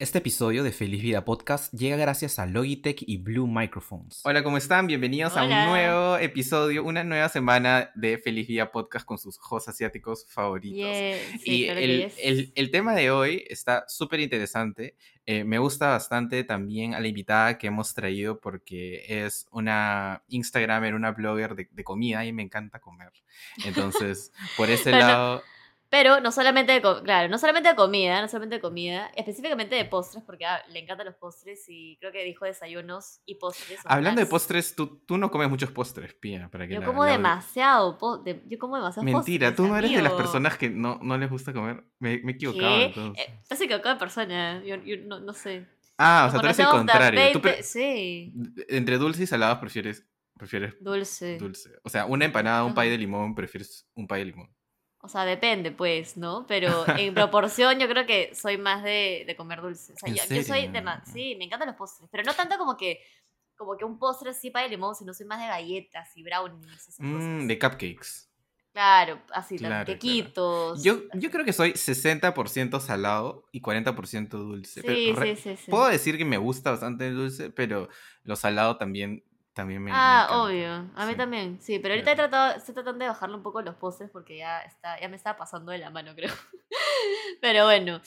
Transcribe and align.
Este 0.00 0.18
episodio 0.18 0.62
de 0.62 0.70
Feliz 0.70 1.02
Vida 1.02 1.24
Podcast 1.24 1.74
llega 1.74 1.96
gracias 1.96 2.38
a 2.38 2.46
Logitech 2.46 3.02
y 3.04 3.16
Blue 3.16 3.48
Microphones. 3.48 4.20
Hola, 4.22 4.44
¿cómo 4.44 4.56
están? 4.56 4.86
Bienvenidos 4.86 5.36
a 5.36 5.42
un 5.42 5.48
nuevo 5.50 6.16
episodio, 6.18 6.84
una 6.84 7.02
nueva 7.02 7.28
semana 7.28 7.90
de 7.96 8.16
Feliz 8.18 8.46
Vida 8.46 8.70
Podcast 8.70 9.04
con 9.04 9.18
sus 9.18 9.40
hosts 9.50 9.70
asiáticos 9.70 10.24
favoritos. 10.28 10.78
Yeah, 10.78 11.18
sí, 11.40 11.40
y 11.42 11.64
claro 11.64 11.80
el, 11.80 12.02
yes. 12.04 12.14
el- 12.22 12.52
el 12.54 12.70
tema 12.70 12.94
de 12.94 13.10
hoy 13.10 13.44
está 13.48 13.86
súper 13.88 14.20
interesante. 14.20 14.94
Eh, 15.26 15.42
me 15.42 15.58
gusta 15.58 15.88
bastante 15.88 16.44
también 16.44 16.94
a 16.94 17.00
la 17.00 17.08
invitada 17.08 17.58
que 17.58 17.66
hemos 17.66 17.92
traído 17.92 18.38
porque 18.40 19.04
es 19.08 19.48
una 19.50 20.22
Instagramer, 20.28 20.94
una 20.94 21.10
blogger 21.10 21.56
de, 21.56 21.68
de 21.72 21.82
comida 21.82 22.24
y 22.24 22.32
me 22.32 22.42
encanta 22.44 22.78
comer. 22.78 23.10
Entonces, 23.64 24.30
por 24.56 24.70
ese 24.70 24.92
lado... 24.92 25.42
Pero 25.90 26.20
no 26.20 26.30
solamente 26.32 26.72
de, 26.72 26.82
claro, 27.02 27.28
no 27.30 27.38
solamente 27.38 27.70
de 27.70 27.74
comida, 27.74 28.20
no 28.20 28.28
solamente 28.28 28.56
de 28.56 28.60
comida, 28.60 29.10
específicamente 29.16 29.74
de 29.74 29.86
postres, 29.86 30.22
porque 30.22 30.44
ah, 30.44 30.60
le 30.70 30.80
encantan 30.80 31.06
los 31.06 31.14
postres 31.14 31.64
y 31.68 31.96
creo 31.98 32.12
que 32.12 32.24
dijo 32.24 32.44
desayunos 32.44 33.20
y 33.24 33.36
postres. 33.36 33.80
Hablando 33.86 34.20
de 34.20 34.26
postres, 34.26 34.74
tú, 34.74 34.98
tú 35.06 35.16
no 35.16 35.30
comes 35.30 35.48
muchos 35.48 35.70
postres, 35.70 36.12
Pía, 36.12 36.50
para 36.50 36.66
que 36.68 36.74
Yo 36.74 36.80
la- 36.80 36.86
como 36.86 37.04
la- 37.06 37.12
demasiado, 37.12 37.96
po- 37.96 38.18
de- 38.18 38.42
yo 38.46 38.58
como 38.58 38.76
demasiado 38.76 39.04
Mentira, 39.04 39.54
tú 39.54 39.66
no 39.66 39.78
eres 39.78 39.90
de 39.92 40.02
las 40.02 40.12
personas 40.12 40.58
que 40.58 40.68
no, 40.68 40.98
no 41.02 41.16
les 41.16 41.30
gusta 41.30 41.54
comer. 41.54 41.82
Me, 41.98 42.18
me 42.18 42.32
he 42.32 42.34
equivocado 42.34 42.76
¿Qué? 42.76 42.84
entonces. 42.84 43.24
Eh, 43.26 43.38
estás 43.40 43.60
equivocado 43.62 43.94
de 43.94 43.98
persona, 43.98 44.62
yo, 44.64 44.76
yo 44.76 44.96
no, 45.06 45.20
no 45.20 45.32
sé. 45.32 45.66
Ah, 45.96 46.26
o 46.28 46.30
sea, 46.30 46.40
tú 46.40 46.46
eres 46.46 46.58
el 46.58 46.66
contrario. 46.66 47.18
Tú 47.32 47.40
20 47.40 47.40
pre- 47.40 47.62
Sí, 47.62 48.32
entre 48.68 48.98
dulce 48.98 49.22
y 49.22 49.26
salados 49.26 49.58
prefieres, 49.58 50.06
prefieres 50.36 50.74
dulce. 50.80 51.38
dulce. 51.38 51.70
O 51.82 51.88
sea, 51.88 52.04
una 52.04 52.26
empanada, 52.26 52.62
un 52.64 52.74
pay 52.74 52.90
de 52.90 52.98
limón, 52.98 53.34
prefieres 53.34 53.88
un 53.94 54.06
pay 54.06 54.20
de 54.20 54.26
limón. 54.32 54.50
O 55.00 55.08
sea, 55.08 55.24
depende, 55.24 55.70
pues, 55.70 56.16
¿no? 56.16 56.44
Pero 56.48 56.84
en 56.98 57.14
proporción 57.14 57.78
yo 57.78 57.88
creo 57.88 58.04
que 58.04 58.34
soy 58.34 58.58
más 58.58 58.82
de, 58.82 59.24
de 59.26 59.36
comer 59.36 59.62
dulce. 59.62 59.92
O 59.92 59.96
sea, 59.96 60.08
¿En 60.08 60.16
yo, 60.16 60.22
yo 60.28 60.42
soy 60.42 60.66
de 60.68 60.82
más... 60.82 61.08
Sí, 61.12 61.36
me 61.38 61.44
encantan 61.44 61.68
los 61.68 61.76
postres. 61.76 62.08
Pero 62.10 62.24
no 62.24 62.34
tanto 62.34 62.58
como 62.58 62.76
que 62.76 63.00
como 63.56 63.76
que 63.76 63.84
un 63.84 63.98
postre 63.98 64.30
así 64.30 64.50
para 64.50 64.64
de 64.64 64.70
limón, 64.70 64.94
sino 64.94 65.12
soy 65.12 65.26
más 65.26 65.40
de 65.40 65.48
galletas 65.48 66.16
y 66.16 66.22
brownies. 66.22 66.72
Esas 66.88 67.00
Mm, 67.00 67.12
cosas. 67.14 67.48
de 67.48 67.58
cupcakes. 67.58 68.28
Claro, 68.72 69.20
así, 69.32 69.56
Claro, 69.58 69.84
claro. 69.84 69.86
quequitos. 69.86 70.82
Yo, 70.84 71.00
yo 71.14 71.30
creo 71.32 71.44
que 71.44 71.52
soy 71.52 71.72
60% 71.72 72.78
salado 72.78 73.48
y 73.50 73.60
40% 73.60 74.38
dulce. 74.38 74.80
Sí, 74.82 74.86
pero 74.86 75.22
sí, 75.22 75.36
sí, 75.36 75.56
sí. 75.56 75.70
Puedo 75.70 75.88
decir 75.88 76.16
que 76.18 76.24
me 76.24 76.38
gusta 76.38 76.70
bastante 76.70 77.08
el 77.08 77.16
dulce, 77.16 77.50
pero 77.50 77.88
lo 78.22 78.36
salado 78.36 78.76
también, 78.76 79.24
también 79.58 79.82
me. 79.82 79.90
me 79.90 79.96
Ah, 79.96 80.22
encanta. 80.26 80.42
obvio. 80.44 80.70
A 80.96 81.04
mí 81.06 81.12
Sí. 81.12 81.18
también, 81.18 81.60
sí. 81.60 81.78
Pero 81.80 81.94
ahorita 81.94 82.12
he 82.12 82.16
tratado, 82.16 82.56
estoy 82.56 82.74
tratando 82.74 83.04
de 83.04 83.08
bajarle 83.10 83.36
un 83.36 83.42
poco 83.42 83.60
los 83.60 83.74
postres 83.74 84.08
porque 84.10 84.38
ya 84.38 84.60
está, 84.62 84.98
ya 85.00 85.08
me 85.08 85.16
está 85.16 85.36
pasando 85.36 85.72
de 85.72 85.78
la 85.78 85.90
mano, 85.90 86.14
creo. 86.14 86.32
Pero 87.40 87.64
bueno, 87.64 88.00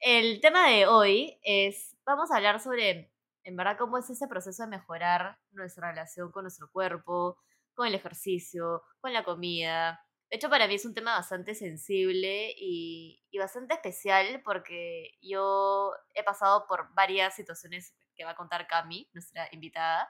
el 0.00 0.40
tema 0.40 0.68
de 0.68 0.86
hoy 0.86 1.38
es, 1.42 1.96
vamos 2.04 2.30
a 2.30 2.36
hablar 2.36 2.60
sobre, 2.60 3.12
en 3.44 3.56
verdad, 3.56 3.76
cómo 3.78 3.98
es 3.98 4.10
ese 4.10 4.26
proceso 4.28 4.62
de 4.64 4.68
mejorar 4.68 5.38
nuestra 5.52 5.90
relación 5.90 6.30
con 6.32 6.42
nuestro 6.44 6.70
cuerpo, 6.70 7.38
con 7.74 7.86
el 7.86 7.94
ejercicio, 7.94 8.82
con 9.00 9.12
la 9.12 9.24
comida. 9.24 10.04
De 10.28 10.36
hecho, 10.36 10.48
para 10.50 10.68
mí 10.68 10.74
es 10.74 10.84
un 10.84 10.94
tema 10.94 11.14
bastante 11.14 11.54
sensible 11.54 12.52
y, 12.56 13.24
y 13.30 13.38
bastante 13.38 13.74
especial 13.74 14.42
porque 14.44 15.12
yo 15.22 15.92
he 16.14 16.22
pasado 16.22 16.66
por 16.68 16.92
varias 16.94 17.34
situaciones 17.34 17.94
que 18.14 18.24
va 18.24 18.32
a 18.32 18.36
contar 18.36 18.66
Cami, 18.66 19.08
nuestra 19.12 19.48
invitada, 19.50 20.06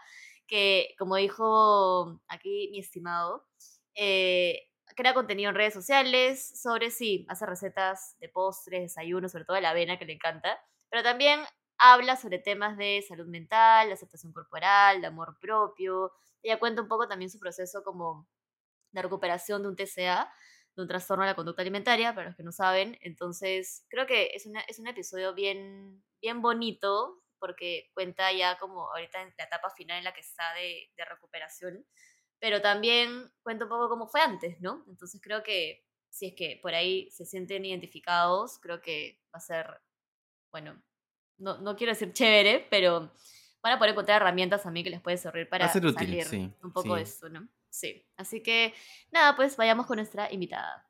que 0.50 0.96
como 0.98 1.14
dijo 1.14 2.20
aquí 2.26 2.68
mi 2.72 2.80
estimado, 2.80 3.46
eh, 3.94 4.68
crea 4.96 5.14
contenido 5.14 5.50
en 5.50 5.54
redes 5.54 5.72
sociales 5.72 6.60
sobre 6.60 6.90
sí, 6.90 7.24
hace 7.28 7.46
recetas 7.46 8.16
de 8.18 8.28
postres, 8.28 8.82
desayunos, 8.82 9.30
sobre 9.30 9.44
todo 9.44 9.54
de 9.54 9.62
la 9.62 9.70
avena 9.70 9.96
que 9.96 10.04
le 10.06 10.14
encanta, 10.14 10.58
pero 10.90 11.04
también 11.04 11.40
habla 11.78 12.16
sobre 12.16 12.40
temas 12.40 12.76
de 12.76 13.02
salud 13.06 13.28
mental, 13.28 13.86
de 13.86 13.94
aceptación 13.94 14.32
corporal, 14.32 15.00
de 15.00 15.06
amor 15.06 15.38
propio. 15.40 16.12
Ella 16.42 16.58
cuenta 16.58 16.82
un 16.82 16.88
poco 16.88 17.06
también 17.06 17.30
su 17.30 17.38
proceso 17.38 17.84
como 17.84 18.26
de 18.90 19.02
recuperación 19.02 19.62
de 19.62 19.68
un 19.68 19.76
TCA, 19.76 20.32
de 20.74 20.82
un 20.82 20.88
trastorno 20.88 21.22
de 21.22 21.30
la 21.30 21.36
conducta 21.36 21.62
alimentaria, 21.62 22.12
para 22.12 22.28
los 22.28 22.36
que 22.36 22.42
no 22.42 22.50
saben. 22.52 22.98
Entonces, 23.02 23.86
creo 23.88 24.06
que 24.06 24.32
es, 24.34 24.46
una, 24.46 24.62
es 24.62 24.80
un 24.80 24.88
episodio 24.88 25.32
bien, 25.32 26.02
bien 26.20 26.42
bonito, 26.42 27.22
porque 27.40 27.90
cuenta 27.94 28.30
ya 28.32 28.58
como 28.58 28.88
ahorita 28.90 29.22
en 29.22 29.34
la 29.36 29.44
etapa 29.44 29.70
final 29.70 29.98
en 29.98 30.04
la 30.04 30.14
que 30.14 30.20
está 30.20 30.54
de, 30.54 30.92
de 30.96 31.04
recuperación, 31.04 31.84
pero 32.38 32.62
también 32.62 33.32
cuenta 33.42 33.64
un 33.64 33.70
poco 33.70 33.88
cómo 33.88 34.06
fue 34.06 34.20
antes, 34.20 34.60
¿no? 34.60 34.84
Entonces 34.88 35.20
creo 35.22 35.42
que 35.42 35.84
si 36.08 36.26
es 36.26 36.34
que 36.34 36.58
por 36.62 36.74
ahí 36.74 37.10
se 37.10 37.24
sienten 37.24 37.64
identificados, 37.64 38.58
creo 38.58 38.80
que 38.80 39.20
va 39.34 39.38
a 39.38 39.40
ser, 39.40 39.80
bueno, 40.50 40.82
no, 41.38 41.58
no 41.58 41.76
quiero 41.76 41.92
decir 41.92 42.12
chévere, 42.12 42.66
pero 42.70 43.12
van 43.62 43.72
a 43.72 43.78
poder 43.78 43.92
encontrar 43.92 44.20
herramientas 44.20 44.62
también 44.62 44.84
que 44.84 44.90
les 44.90 45.00
puede 45.00 45.16
servir 45.16 45.48
para 45.48 45.66
útil, 45.66 45.94
salir 45.94 46.24
sí, 46.24 46.52
un 46.62 46.72
poco 46.72 46.94
de 46.96 47.06
sí. 47.06 47.12
esto, 47.12 47.28
¿no? 47.28 47.48
Sí, 47.68 48.04
así 48.16 48.42
que 48.42 48.74
nada, 49.10 49.36
pues 49.36 49.56
vayamos 49.56 49.86
con 49.86 49.96
nuestra 49.96 50.30
invitada. 50.32 50.89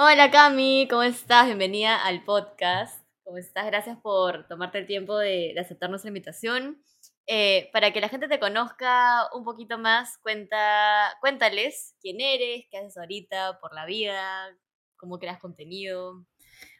Hola 0.00 0.30
Cami, 0.30 0.86
¿cómo 0.88 1.02
estás? 1.02 1.46
Bienvenida 1.46 1.96
al 2.06 2.22
podcast. 2.22 3.04
¿Cómo 3.24 3.36
estás? 3.36 3.66
Gracias 3.66 3.98
por 4.00 4.46
tomarte 4.46 4.78
el 4.78 4.86
tiempo 4.86 5.18
de, 5.18 5.50
de 5.54 5.60
aceptar 5.60 5.90
nuestra 5.90 6.06
invitación. 6.06 6.80
Eh, 7.26 7.68
para 7.72 7.92
que 7.92 8.00
la 8.00 8.08
gente 8.08 8.28
te 8.28 8.38
conozca 8.38 9.28
un 9.34 9.42
poquito 9.42 9.76
más, 9.76 10.16
cuenta, 10.18 11.16
cuéntales 11.20 11.96
quién 12.00 12.20
eres, 12.20 12.66
qué 12.70 12.78
haces 12.78 12.96
ahorita 12.96 13.58
por 13.60 13.74
la 13.74 13.86
vida, 13.86 14.56
cómo 14.94 15.18
creas 15.18 15.40
contenido. 15.40 16.24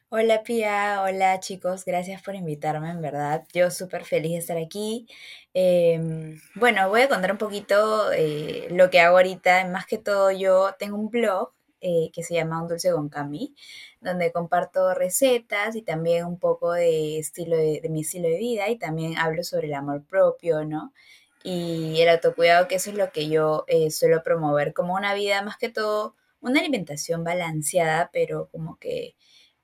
Hola 0.07 0.41
Pia, 0.43 1.01
hola 1.01 1.41
chicos, 1.41 1.83
gracias 1.83 2.21
por 2.21 2.35
invitarme, 2.35 2.89
en 2.89 3.01
verdad. 3.01 3.43
Yo 3.53 3.69
súper 3.69 4.05
feliz 4.05 4.31
de 4.31 4.37
estar 4.37 4.57
aquí. 4.57 5.07
Em, 5.53 6.39
bueno, 6.55 6.87
voy 6.87 7.01
a 7.01 7.09
contar 7.09 7.33
un 7.33 7.37
poquito 7.37 8.13
eh, 8.13 8.69
lo 8.71 8.89
que 8.89 9.01
hago 9.01 9.17
ahorita. 9.17 9.67
Más 9.67 9.85
que 9.85 9.97
todo, 9.97 10.31
yo 10.31 10.73
tengo 10.79 10.95
un 10.95 11.09
blog 11.09 11.51
eh, 11.81 12.11
que 12.13 12.23
se 12.23 12.35
llama 12.35 12.61
Un 12.61 12.67
Dulce 12.67 12.91
con 12.91 13.09
Cami, 13.09 13.55
donde 14.01 14.31
comparto 14.31 14.93
recetas 14.93 15.75
y 15.75 15.81
también 15.81 16.25
un 16.25 16.39
poco 16.39 16.73
de 16.73 17.19
estilo 17.19 17.57
de, 17.57 17.79
de 17.81 17.89
mi 17.89 18.01
estilo 18.01 18.27
de 18.27 18.37
vida 18.37 18.69
y 18.69 18.77
también 18.77 19.17
hablo 19.17 19.43
sobre 19.43 19.67
el 19.67 19.73
amor 19.73 20.03
propio, 20.03 20.65
¿no? 20.65 20.93
Y 21.43 22.01
el 22.01 22.09
autocuidado, 22.09 22.67
que 22.67 22.75
eso 22.75 22.89
es 22.89 22.97
lo 22.97 23.11
que 23.11 23.29
yo 23.29 23.63
eh, 23.67 23.91
suelo 23.91 24.23
promover 24.23 24.73
como 24.73 24.95
una 24.95 25.13
vida, 25.13 25.41
más 25.41 25.57
que 25.57 25.69
todo, 25.69 26.15
una 26.41 26.59
alimentación 26.59 27.23
balanceada, 27.23 28.09
pero 28.11 28.49
como 28.51 28.77
que 28.77 29.15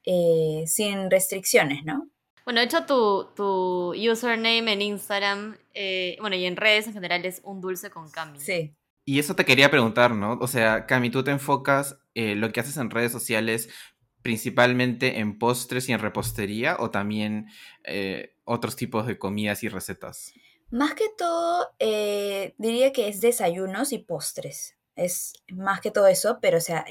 eh, 0.04 0.64
sin 0.68 1.12
restricciones, 1.12 1.84
¿no? 1.84 2.10
Bueno, 2.46 2.60
de 2.60 2.68
hecho 2.68 2.86
tu, 2.86 3.28
tu 3.36 3.94
username 3.96 4.72
en 4.72 4.82
Instagram, 4.82 5.58
eh, 5.74 6.16
bueno, 6.22 6.36
y 6.36 6.46
en 6.46 6.56
redes 6.56 6.88
en 6.88 6.94
general 6.94 7.26
es 7.26 7.42
un 7.44 7.60
dulce 7.60 7.90
con 7.90 8.10
Cami. 8.10 8.40
Sí. 8.40 8.76
Y 9.04 9.20
eso 9.20 9.36
te 9.36 9.46
quería 9.46 9.70
preguntar, 9.70 10.12
¿no? 10.12 10.38
O 10.40 10.48
sea, 10.48 10.86
Cami, 10.86 11.10
tú 11.10 11.24
te 11.24 11.32
enfocas 11.32 11.98
eh, 12.16 12.36
lo 12.36 12.52
que 12.52 12.60
haces 12.60 12.78
en 12.78 12.90
redes 12.90 13.12
sociales 13.12 13.70
principalmente 14.26 15.20
en 15.20 15.38
postres 15.38 15.88
y 15.88 15.94
en 15.94 16.00
repostería 16.00 16.78
o 16.80 16.90
también 16.90 17.46
eh, 17.84 18.34
otros 18.44 18.76
tipos 18.76 19.06
de 19.06 19.20
comidas 19.20 19.62
y 19.62 19.70
recetas. 19.70 20.34
Más 20.72 20.96
que 20.96 21.10
todo, 21.16 21.68
eh, 21.78 22.56
diría 22.58 22.92
que 22.92 23.08
es 23.08 23.22
desayunos 23.22 23.94
y 23.94 24.00
postres. 24.00 24.78
Es 24.96 25.34
más 25.52 25.80
que 25.80 25.92
todo 25.92 26.08
eso, 26.08 26.40
pero 26.42 26.58
o 26.58 26.62
sea, 26.62 26.88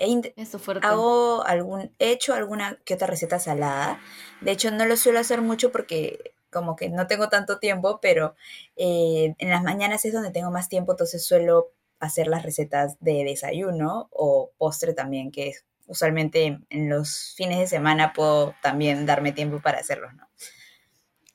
hago 0.82 1.44
algún, 1.44 1.92
he 1.98 2.12
hecho 2.12 2.34
alguna 2.34 2.78
que 2.84 2.94
otra 2.94 3.08
receta 3.08 3.40
salada. 3.40 3.98
De 4.40 4.52
hecho, 4.52 4.70
no 4.70 4.84
lo 4.84 4.96
suelo 4.96 5.18
hacer 5.18 5.42
mucho 5.42 5.72
porque 5.72 6.34
como 6.52 6.76
que 6.76 6.88
no 6.88 7.08
tengo 7.08 7.30
tanto 7.30 7.58
tiempo, 7.58 7.98
pero 8.00 8.36
eh, 8.76 9.34
en 9.38 9.50
las 9.50 9.64
mañanas 9.64 10.04
es 10.04 10.12
donde 10.12 10.30
tengo 10.30 10.52
más 10.52 10.68
tiempo, 10.68 10.92
entonces 10.92 11.26
suelo 11.26 11.72
hacer 12.00 12.26
las 12.26 12.42
recetas 12.42 12.96
de 13.00 13.24
desayuno 13.24 14.08
o 14.10 14.50
postre 14.58 14.94
también, 14.94 15.30
que 15.30 15.52
usualmente 15.86 16.44
en, 16.44 16.66
en 16.70 16.88
los 16.88 17.34
fines 17.36 17.58
de 17.58 17.66
semana 17.66 18.12
puedo 18.12 18.54
también 18.62 19.06
darme 19.06 19.32
tiempo 19.32 19.60
para 19.60 19.78
hacerlos, 19.78 20.14
¿no? 20.14 20.28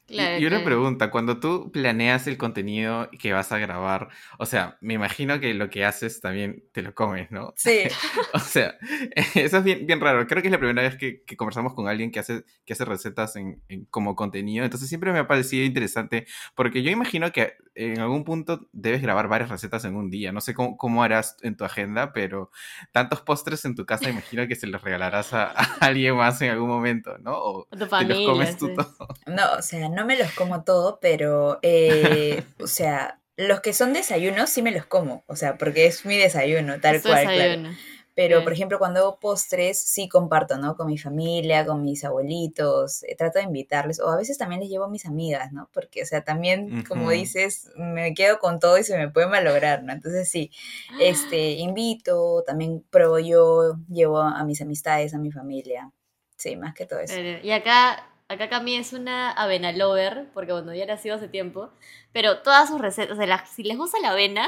Y- 0.10 0.16
Claro, 0.16 0.38
y 0.40 0.42
una 0.42 0.50
claro. 0.58 0.66
pregunta, 0.66 1.12
cuando 1.12 1.40
tú 1.40 1.72
planeas 1.72 2.28
el 2.28 2.38
contenido 2.38 3.10
que 3.20 3.32
vas 3.34 3.52
a 3.52 3.58
grabar, 3.60 4.10
o 4.38 4.46
sea, 4.46 4.78
me 4.82 4.96
imagino 4.96 5.40
que 5.40 5.54
lo 5.54 5.70
que 5.70 5.86
haces 5.86 6.20
también 6.22 6.64
te 6.72 6.82
lo 6.82 6.94
comes, 6.96 7.32
¿no? 7.32 7.54
Sí. 7.56 7.84
O 8.34 8.40
sea, 8.40 8.76
eso 9.36 9.58
es 9.58 9.64
bien, 9.64 9.86
bien 9.88 10.00
raro. 10.02 10.26
Creo 10.28 10.42
que 10.42 10.48
es 10.48 10.52
la 10.52 10.60
primera 10.60 10.82
vez 10.84 10.96
que, 10.98 11.24
que 11.24 11.36
conversamos 11.36 11.74
con 11.74 11.88
alguien 11.88 12.12
que 12.12 12.20
hace, 12.20 12.44
que 12.66 12.74
hace 12.74 12.86
recetas 12.86 13.36
en, 13.36 13.62
en- 13.70 13.86
como 13.86 14.16
contenido. 14.16 14.64
Entonces 14.66 14.88
siempre 14.90 15.12
me 15.12 15.20
ha 15.20 15.28
parecido 15.28 15.66
interesante 15.66 16.26
porque 16.56 16.84
yo 16.84 16.92
imagino 16.92 17.32
que 17.32 17.54
en 17.76 18.00
algún 18.00 18.24
punto 18.26 18.68
debes 18.74 19.02
grabar 19.02 19.28
varias 19.30 19.50
recetas 19.50 19.86
en 19.86 19.96
un 19.96 20.10
día. 20.10 20.32
No 20.32 20.42
sé 20.42 20.54
cómo, 20.54 20.78
cómo 20.78 21.02
harás 21.04 21.38
en 21.42 21.56
tu 21.56 21.64
agenda, 21.66 22.14
pero 22.14 22.52
tantos 22.92 23.22
postres 23.22 23.64
en 23.66 23.76
tu 23.76 23.86
casa 23.86 24.10
imagino 24.10 24.48
que 24.48 24.56
se 24.56 24.68
los 24.68 24.82
regalarás 24.82 25.34
a, 25.34 25.46
a 25.56 25.86
alguien 25.86 26.16
más 26.16 26.42
en 26.42 26.52
algún 26.52 26.68
momento, 26.70 27.18
¿no? 27.20 27.34
O 27.34 27.68
A 27.72 27.78
tu 27.78 27.88
te 27.88 28.04
los 28.06 28.20
comes 28.22 28.58
tú 28.58 28.68
sí. 28.68 28.76
todo. 28.76 29.08
No, 29.28 29.54
o 29.58 29.62
sea, 29.62 29.90
no 29.90 29.99
me 30.06 30.18
los 30.18 30.32
como 30.34 30.64
todo, 30.64 31.00
pero, 31.02 31.60
eh, 31.62 32.44
o 32.60 32.68
sea, 32.68 33.20
los 33.36 33.62
que 33.62 33.74
son 33.74 33.94
desayunos 33.94 34.50
sí 34.50 34.62
me 34.62 34.72
los 34.72 34.86
como, 34.86 35.24
o 35.28 35.36
sea, 35.36 35.58
porque 35.58 35.86
es 35.86 36.06
mi 36.06 36.18
desayuno, 36.18 36.80
tal 36.80 36.96
Es 36.96 37.04
cual, 37.04 37.24
claro. 37.24 37.70
Pero, 38.16 38.38
Bien. 38.38 38.44
por 38.44 38.52
ejemplo, 38.52 38.80
cuando 38.80 39.00
hago 39.00 39.20
postres, 39.20 39.82
sí 39.82 40.10
comparto, 40.10 40.58
¿no? 40.58 40.76
Con 40.76 40.88
mi 40.88 40.98
familia, 40.98 41.66
con 41.66 41.86
mis 41.86 42.04
abuelitos, 42.04 43.04
eh, 43.04 43.16
trato 43.16 43.40
de 43.40 43.46
invitarles, 43.46 44.02
o 44.02 44.10
a 44.10 44.18
veces 44.18 44.38
también 44.38 44.60
les 44.60 44.70
llevo 44.70 44.84
a 44.84 44.90
mis 44.90 45.06
amigas, 45.06 45.54
¿no? 45.54 45.70
Porque, 45.72 46.04
o 46.04 46.06
sea, 46.06 46.26
también, 46.26 46.84
como 46.84 47.12
dices, 47.12 47.72
me 47.78 48.14
quedo 48.14 48.40
con 48.40 48.60
todo 48.60 48.78
y 48.78 48.84
se 48.84 48.98
me 48.98 49.10
puede 49.10 49.28
malograr, 49.28 49.84
¿no? 49.84 49.94
Entonces, 49.94 50.30
sí, 50.30 50.52
este, 51.00 51.52
invito, 51.60 52.44
también 52.46 52.84
pruebo 52.90 53.20
yo, 53.20 53.78
llevo 53.88 54.20
a 54.20 54.44
mis 54.44 54.62
amistades, 54.62 55.14
a 55.14 55.18
mi 55.18 55.32
familia. 55.32 55.90
Sí, 56.36 56.58
más 56.58 56.74
que 56.74 56.86
todo 56.86 57.00
eso. 57.00 57.16
Y 57.18 57.52
acá, 57.52 58.06
acá 58.30 58.50
Cami 58.50 58.76
es 58.78 58.94
una 58.94 59.32
avena 59.32 59.72
lover, 59.74 60.30
porque 60.34 60.54
bueno, 60.54 60.74
ya 60.74 60.86
nació 60.86 61.16
hace 61.16 61.28
tiempo, 61.28 61.72
pero 62.14 62.40
todas 62.42 62.70
sus 62.70 62.80
recetas, 62.80 63.14
o 63.14 63.16
sea, 63.18 63.28
las- 63.28 63.50
si 63.50 63.64
les 63.64 63.78
gusta 63.78 64.00
la 64.02 64.12
avena, 64.12 64.48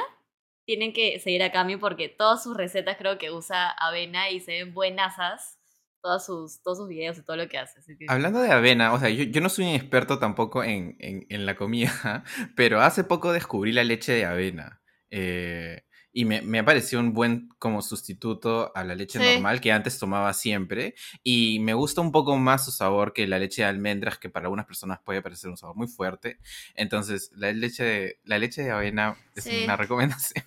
tienen 0.66 0.94
que 0.94 1.20
seguir 1.20 1.44
a 1.44 1.52
Cami 1.52 1.76
porque 1.78 2.08
todas 2.08 2.44
sus 2.44 2.56
recetas 2.56 2.96
creo 2.98 3.18
que 3.18 3.32
usa 3.32 3.70
avena 3.72 4.30
y 4.30 4.40
se 4.40 4.52
ven 4.64 4.74
buenasas 4.74 5.58
todas 6.04 6.26
sus, 6.26 6.62
todos 6.64 6.78
sus 6.80 6.88
videos 6.88 7.18
y 7.18 7.24
todo 7.24 7.36
lo 7.38 7.48
que 7.50 7.58
hace. 7.60 7.80
Hablando 8.08 8.40
de 8.42 8.52
avena, 8.52 8.94
o 8.94 9.00
sea, 9.00 9.10
yo, 9.10 9.24
yo 9.26 9.42
no 9.42 9.50
soy 9.50 9.66
un 9.66 9.76
experto 9.76 10.18
tampoco 10.20 10.64
en, 10.64 10.96
en- 11.00 11.26
en 11.30 11.46
la 11.46 11.56
comida, 11.56 12.24
pero 12.56 12.82
hace 12.82 13.04
poco 13.04 13.34
descubrí 13.34 13.72
la 13.72 13.84
leche 13.84 14.14
de 14.14 14.26
avena. 14.26 14.82
eh, 15.12 15.84
y 16.14 16.26
me, 16.26 16.42
me 16.42 16.60
ha 16.60 16.66
parecido 16.66 17.00
un 17.02 17.14
buen 17.14 17.50
como 17.60 17.82
sustituto 17.82 18.72
a 18.76 18.84
la 18.84 18.96
leche 18.96 19.20
Sí. 19.20 19.26
normal 19.34 19.62
que 19.62 19.72
antes 19.72 19.98
tomaba 20.00 20.34
siempre. 20.34 20.96
Y 21.24 21.60
me 21.60 21.74
gusta 21.74 22.02
un 22.02 22.12
poco 22.12 22.38
más 22.38 22.66
su 22.66 22.72
sabor 22.72 23.14
que 23.14 23.28
la 23.28 23.40
leche 23.40 23.62
de 23.62 23.68
almendras, 23.70 24.18
que 24.18 24.30
para 24.30 24.46
algunas 24.46 24.66
personas 24.66 25.00
puede 25.04 25.22
parecer 25.22 25.50
un 25.50 25.58
sabor 25.58 25.76
muy 25.76 25.88
fuerte. 25.88 26.40
Entonces, 26.76 27.32
la 27.36 27.52
leche 27.52 27.84
de, 27.84 28.20
la 28.24 28.40
leche 28.40 28.64
de 28.64 28.72
avena 28.72 29.18
es 29.36 29.44
Sí. 29.46 29.64
una 29.64 29.76
recomendación. 29.78 30.44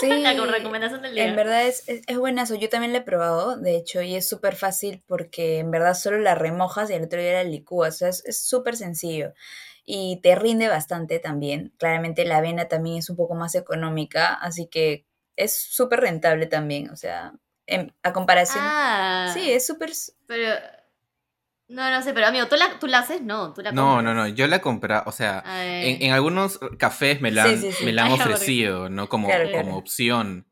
Sí, 0.00 0.08
La 0.22 0.34
recomendación 0.46 1.02
del 1.02 1.14
día. 1.14 1.26
En 1.28 1.36
verdad 1.36 1.66
es, 1.66 1.88
es, 1.88 2.02
es 2.06 2.18
buenazo. 2.18 2.54
Yo 2.56 2.68
también 2.68 2.92
la 2.92 2.98
he 2.98 3.02
probado, 3.02 3.56
de 3.56 3.76
hecho, 3.76 4.02
y 4.02 4.16
es 4.16 4.28
súper 4.28 4.56
fácil 4.56 5.02
porque 5.06 5.58
en 5.58 5.70
verdad 5.70 5.94
solo 5.94 6.18
la 6.18 6.34
remojas 6.34 6.90
y 6.90 6.94
al 6.94 7.04
otro 7.04 7.20
día 7.20 7.32
la 7.34 7.44
licúas. 7.44 7.94
O 7.94 7.98
sea, 7.98 8.08
es 8.08 8.24
es 8.26 8.42
súper 8.42 8.76
sencillo. 8.76 9.32
Y 9.92 10.20
te 10.22 10.36
rinde 10.36 10.68
bastante 10.68 11.18
también. 11.18 11.72
Claramente 11.76 12.24
la 12.24 12.36
avena 12.36 12.68
también 12.68 12.98
es 12.98 13.10
un 13.10 13.16
poco 13.16 13.34
más 13.34 13.56
económica, 13.56 14.34
así 14.34 14.68
que 14.68 15.04
es 15.36 15.52
súper 15.60 16.00
rentable 16.00 16.46
también. 16.46 16.90
O 16.90 16.96
sea, 16.96 17.32
en- 17.66 17.92
a 18.04 18.12
comparación. 18.12 18.62
Ah, 18.64 19.30
Sí, 19.34 19.50
es 19.50 19.66
súper... 19.66 19.90
pero... 20.26 20.54
No, 21.68 21.88
no 21.90 22.02
sé, 22.02 22.12
pero 22.12 22.26
amigo, 22.26 22.46
¿tú 22.48 22.56
la, 22.56 22.78
tú 22.80 22.86
la 22.88 22.98
haces? 22.98 23.22
No, 23.22 23.52
tú 23.52 23.62
la 23.62 23.70
No, 23.70 23.94
compras. 23.94 24.04
no, 24.04 24.14
no, 24.14 24.28
yo 24.28 24.46
la 24.48 24.56
he 24.56 24.60
comprado, 24.60 25.04
o 25.06 25.12
sea. 25.12 25.42
En, 25.46 26.02
en 26.02 26.12
algunos 26.12 26.58
cafés 26.78 27.20
me 27.20 27.30
la 27.30 27.44
Sí, 27.44 27.48
han, 27.50 27.60
sí, 27.60 27.72
sí. 27.72 27.84
me 27.84 27.92
la 27.92 28.02
han 28.06 28.12
Ay, 28.12 28.18
porque- 28.18 28.32
ofrecido, 28.34 28.88
¿no? 28.90 29.08
Como, 29.08 29.28
Claro, 29.28 29.44
como 29.52 29.62
claro. 29.62 29.76
opción. 29.76 30.46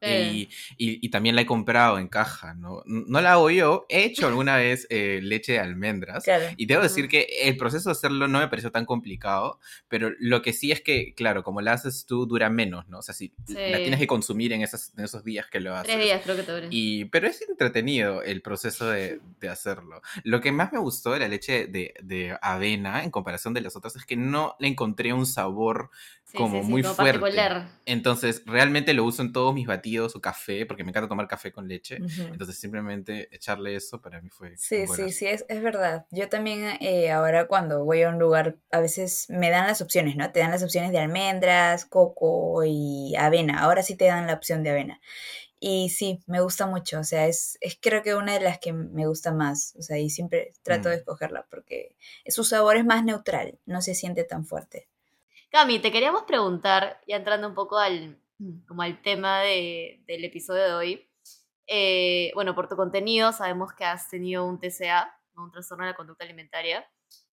Y, 0.00 0.48
y- 0.76 1.06
y 1.06 1.08
también 1.10 1.34
la 1.36 1.42
he 1.42 1.46
comprado 1.46 1.98
en 1.98 2.08
caja, 2.08 2.54
¿no? 2.54 2.82
No 2.86 3.20
la 3.20 3.32
hago 3.32 3.50
yo. 3.50 3.86
He 3.88 4.04
hecho 4.04 4.26
alguna 4.26 4.56
vez 4.56 4.86
eh, 4.90 5.20
leche 5.22 5.52
de 5.52 5.58
almendras. 5.60 6.24
Claro. 6.24 6.46
Y 6.56 6.66
debo 6.66 6.82
decir 6.82 7.08
que 7.08 7.26
el 7.44 7.56
proceso 7.56 7.88
de 7.88 7.92
hacerlo 7.92 8.28
no 8.28 8.38
me 8.38 8.48
pareció 8.48 8.70
tan 8.72 8.84
complicado, 8.84 9.58
pero 9.88 10.10
lo 10.18 10.42
que 10.42 10.52
sí 10.52 10.72
es 10.72 10.80
que, 10.80 11.14
claro, 11.14 11.42
como 11.42 11.60
la 11.60 11.72
haces 11.72 12.06
tú, 12.06 12.26
dura 12.26 12.50
menos, 12.50 12.88
¿no? 12.88 12.98
O 12.98 13.02
sea, 13.02 13.14
si 13.14 13.32
la 13.48 13.78
tienes 13.78 13.98
que 14.00 14.06
consumir 14.06 14.52
en, 14.52 14.62
esas, 14.62 14.92
en 14.96 15.04
esos 15.04 15.24
días 15.24 15.46
que 15.50 15.60
lo 15.60 15.74
haces. 15.74 15.92
Tres 15.94 16.04
días 16.04 16.20
creo 16.22 16.36
que 16.36 16.42
te 16.42 16.52
dura. 16.52 16.66
Y, 16.70 17.06
pero 17.06 17.26
es 17.28 17.42
entretenido 17.48 18.22
el 18.22 18.42
proceso 18.42 18.88
de, 18.90 19.20
de 19.40 19.48
hacerlo. 19.48 20.00
Lo 20.24 20.40
que 20.40 20.52
más 20.52 20.72
me 20.72 20.78
gustó 20.78 21.12
de 21.12 21.20
la 21.20 21.28
leche 21.28 21.66
de, 21.66 21.94
de 22.02 22.36
avena, 22.42 23.04
en 23.04 23.10
comparación 23.10 23.54
de 23.54 23.60
las 23.60 23.76
otras, 23.76 23.96
es 23.96 24.04
que 24.04 24.16
no 24.16 24.56
le 24.58 24.68
encontré 24.68 25.12
un 25.12 25.26
sabor 25.26 25.90
Sí, 26.26 26.36
como 26.38 26.60
sí, 26.60 26.68
muy 26.68 26.82
como 26.82 26.94
fuerte. 26.96 27.40
Entonces, 27.84 28.42
realmente 28.46 28.94
lo 28.94 29.04
uso 29.04 29.22
en 29.22 29.32
todos 29.32 29.54
mis 29.54 29.66
batidos 29.66 30.16
o 30.16 30.20
café, 30.20 30.66
porque 30.66 30.82
me 30.82 30.90
encanta 30.90 31.08
tomar 31.08 31.28
café 31.28 31.52
con 31.52 31.68
leche. 31.68 32.00
Ujú. 32.02 32.22
Entonces, 32.32 32.58
simplemente 32.58 33.28
echarle 33.34 33.76
eso 33.76 34.02
para 34.02 34.20
mí 34.20 34.28
fue. 34.28 34.56
Sí, 34.56 34.88
sí, 34.88 35.12
sí, 35.12 35.26
es, 35.26 35.44
es 35.48 35.62
verdad. 35.62 36.04
Yo 36.10 36.28
también 36.28 36.78
eh, 36.80 37.12
ahora 37.12 37.46
cuando 37.46 37.84
voy 37.84 38.02
a 38.02 38.08
un 38.08 38.18
lugar, 38.18 38.56
a 38.72 38.80
veces 38.80 39.26
me 39.30 39.50
dan 39.50 39.68
las 39.68 39.80
opciones, 39.80 40.16
¿no? 40.16 40.32
Te 40.32 40.40
dan 40.40 40.50
las 40.50 40.64
opciones 40.64 40.90
de 40.90 40.98
almendras, 40.98 41.84
coco 41.84 42.64
y 42.64 43.14
avena. 43.16 43.60
Ahora 43.60 43.84
sí 43.84 43.94
te 43.94 44.06
dan 44.06 44.26
la 44.26 44.34
opción 44.34 44.64
de 44.64 44.70
avena. 44.70 45.00
Y 45.60 45.90
sí, 45.90 46.20
me 46.26 46.40
gusta 46.40 46.66
mucho. 46.66 46.98
O 47.00 47.04
sea, 47.04 47.28
es, 47.28 47.56
es 47.60 47.78
creo 47.80 48.02
que 48.02 48.16
una 48.16 48.34
de 48.34 48.40
las 48.40 48.58
que 48.58 48.72
me 48.72 49.06
gusta 49.06 49.32
más. 49.32 49.74
O 49.78 49.82
sea, 49.82 49.96
y 49.98 50.10
siempre 50.10 50.52
trato 50.62 50.88
de 50.88 50.96
Mm. 50.96 50.98
escogerla 50.98 51.46
porque 51.48 51.94
su 52.26 52.42
sabor 52.42 52.76
es 52.76 52.84
más 52.84 53.04
neutral, 53.04 53.58
no 53.64 53.80
se 53.80 53.94
siente 53.94 54.24
tan 54.24 54.44
fuerte. 54.44 54.88
Cami, 55.56 55.78
te 55.78 55.90
queríamos 55.90 56.24
preguntar, 56.24 57.00
ya 57.08 57.16
entrando 57.16 57.48
un 57.48 57.54
poco 57.54 57.78
al, 57.78 58.20
como 58.68 58.82
al 58.82 59.00
tema 59.00 59.40
de- 59.40 60.02
del 60.06 60.22
episodio 60.26 60.62
de 60.64 60.74
hoy. 60.74 61.08
Eh, 61.66 62.30
bueno, 62.34 62.54
por 62.54 62.68
tu 62.68 62.76
contenido 62.76 63.32
sabemos 63.32 63.72
que 63.72 63.86
has 63.86 64.10
tenido 64.10 64.44
un 64.44 64.60
TCA, 64.60 65.10
un 65.34 65.50
trastorno 65.50 65.84
de 65.86 65.92
la 65.92 65.96
conducta 65.96 66.26
alimentaria, 66.26 66.86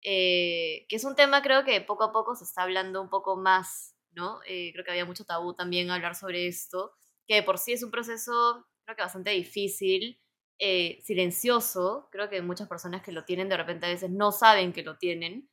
eh, 0.01 0.87
que 0.89 0.95
es 0.95 1.03
un 1.03 1.15
tema 1.15 1.43
creo 1.43 1.63
que 1.63 1.79
poco 1.81 2.05
a 2.05 2.11
poco 2.11 2.33
se 2.35 2.45
está 2.45 2.63
hablando 2.63 3.03
un 3.03 3.09
poco 3.11 3.37
más, 3.37 3.95
¿no? 4.13 4.39
Eh, 4.47 4.71
creo 4.73 4.83
que 4.83 4.89
había 4.91 5.05
mucho 5.05 5.23
tabú 5.23 5.53
también 5.53 5.91
hablar 5.91 6.15
sobre 6.15 6.47
esto, 6.47 6.93
que 7.27 7.35
de 7.35 7.43
por 7.43 7.59
sí 7.59 7.73
es 7.73 7.83
un 7.83 7.91
proceso 7.91 8.65
creo 8.83 8.95
que 8.97 9.03
bastante 9.03 9.29
difícil, 9.29 10.19
eh, 10.57 11.01
silencioso, 11.03 12.09
creo 12.11 12.29
que 12.31 12.41
muchas 12.41 12.67
personas 12.67 13.03
que 13.03 13.11
lo 13.11 13.25
tienen 13.25 13.47
de 13.49 13.57
repente 13.57 13.85
a 13.85 13.89
veces 13.89 14.09
no 14.09 14.31
saben 14.31 14.73
que 14.73 14.81
lo 14.81 14.97
tienen. 14.97 15.47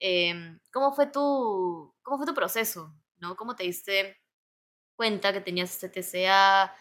Em, 0.00 0.58
¿cómo, 0.72 0.92
fue 0.92 1.06
tu, 1.06 1.94
¿Cómo 2.02 2.18
fue 2.18 2.26
tu 2.26 2.34
proceso? 2.34 2.94
¿no? 3.18 3.36
¿Cómo 3.36 3.56
te 3.56 3.64
diste 3.64 4.16
cuenta 4.96 5.32
que 5.32 5.40
tenías 5.40 5.72
este 5.72 5.88
TCA? 5.88 6.74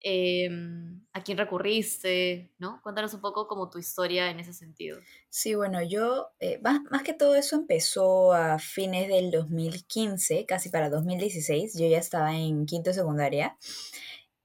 Em, 0.00 1.06
¿A 1.12 1.22
quién 1.22 1.38
recurriste? 1.38 2.52
¿no? 2.58 2.80
Cuéntanos 2.82 3.14
un 3.14 3.20
poco 3.20 3.46
como 3.46 3.70
tu 3.70 3.78
historia 3.78 4.30
en 4.30 4.40
ese 4.40 4.52
sentido. 4.52 4.98
Sí, 5.30 5.54
bueno, 5.54 5.82
yo, 5.82 6.28
eh, 6.40 6.60
más, 6.62 6.82
más 6.90 7.02
que 7.02 7.14
todo 7.14 7.34
eso 7.36 7.56
empezó 7.56 8.32
a 8.32 8.58
fines 8.58 9.08
del 9.08 9.30
2015, 9.30 10.44
casi 10.46 10.68
para 10.68 10.90
2016. 10.90 11.78
Yo 11.78 11.86
ya 11.86 11.98
estaba 11.98 12.36
en 12.36 12.66
quinto 12.66 12.92
secundaria. 12.92 13.56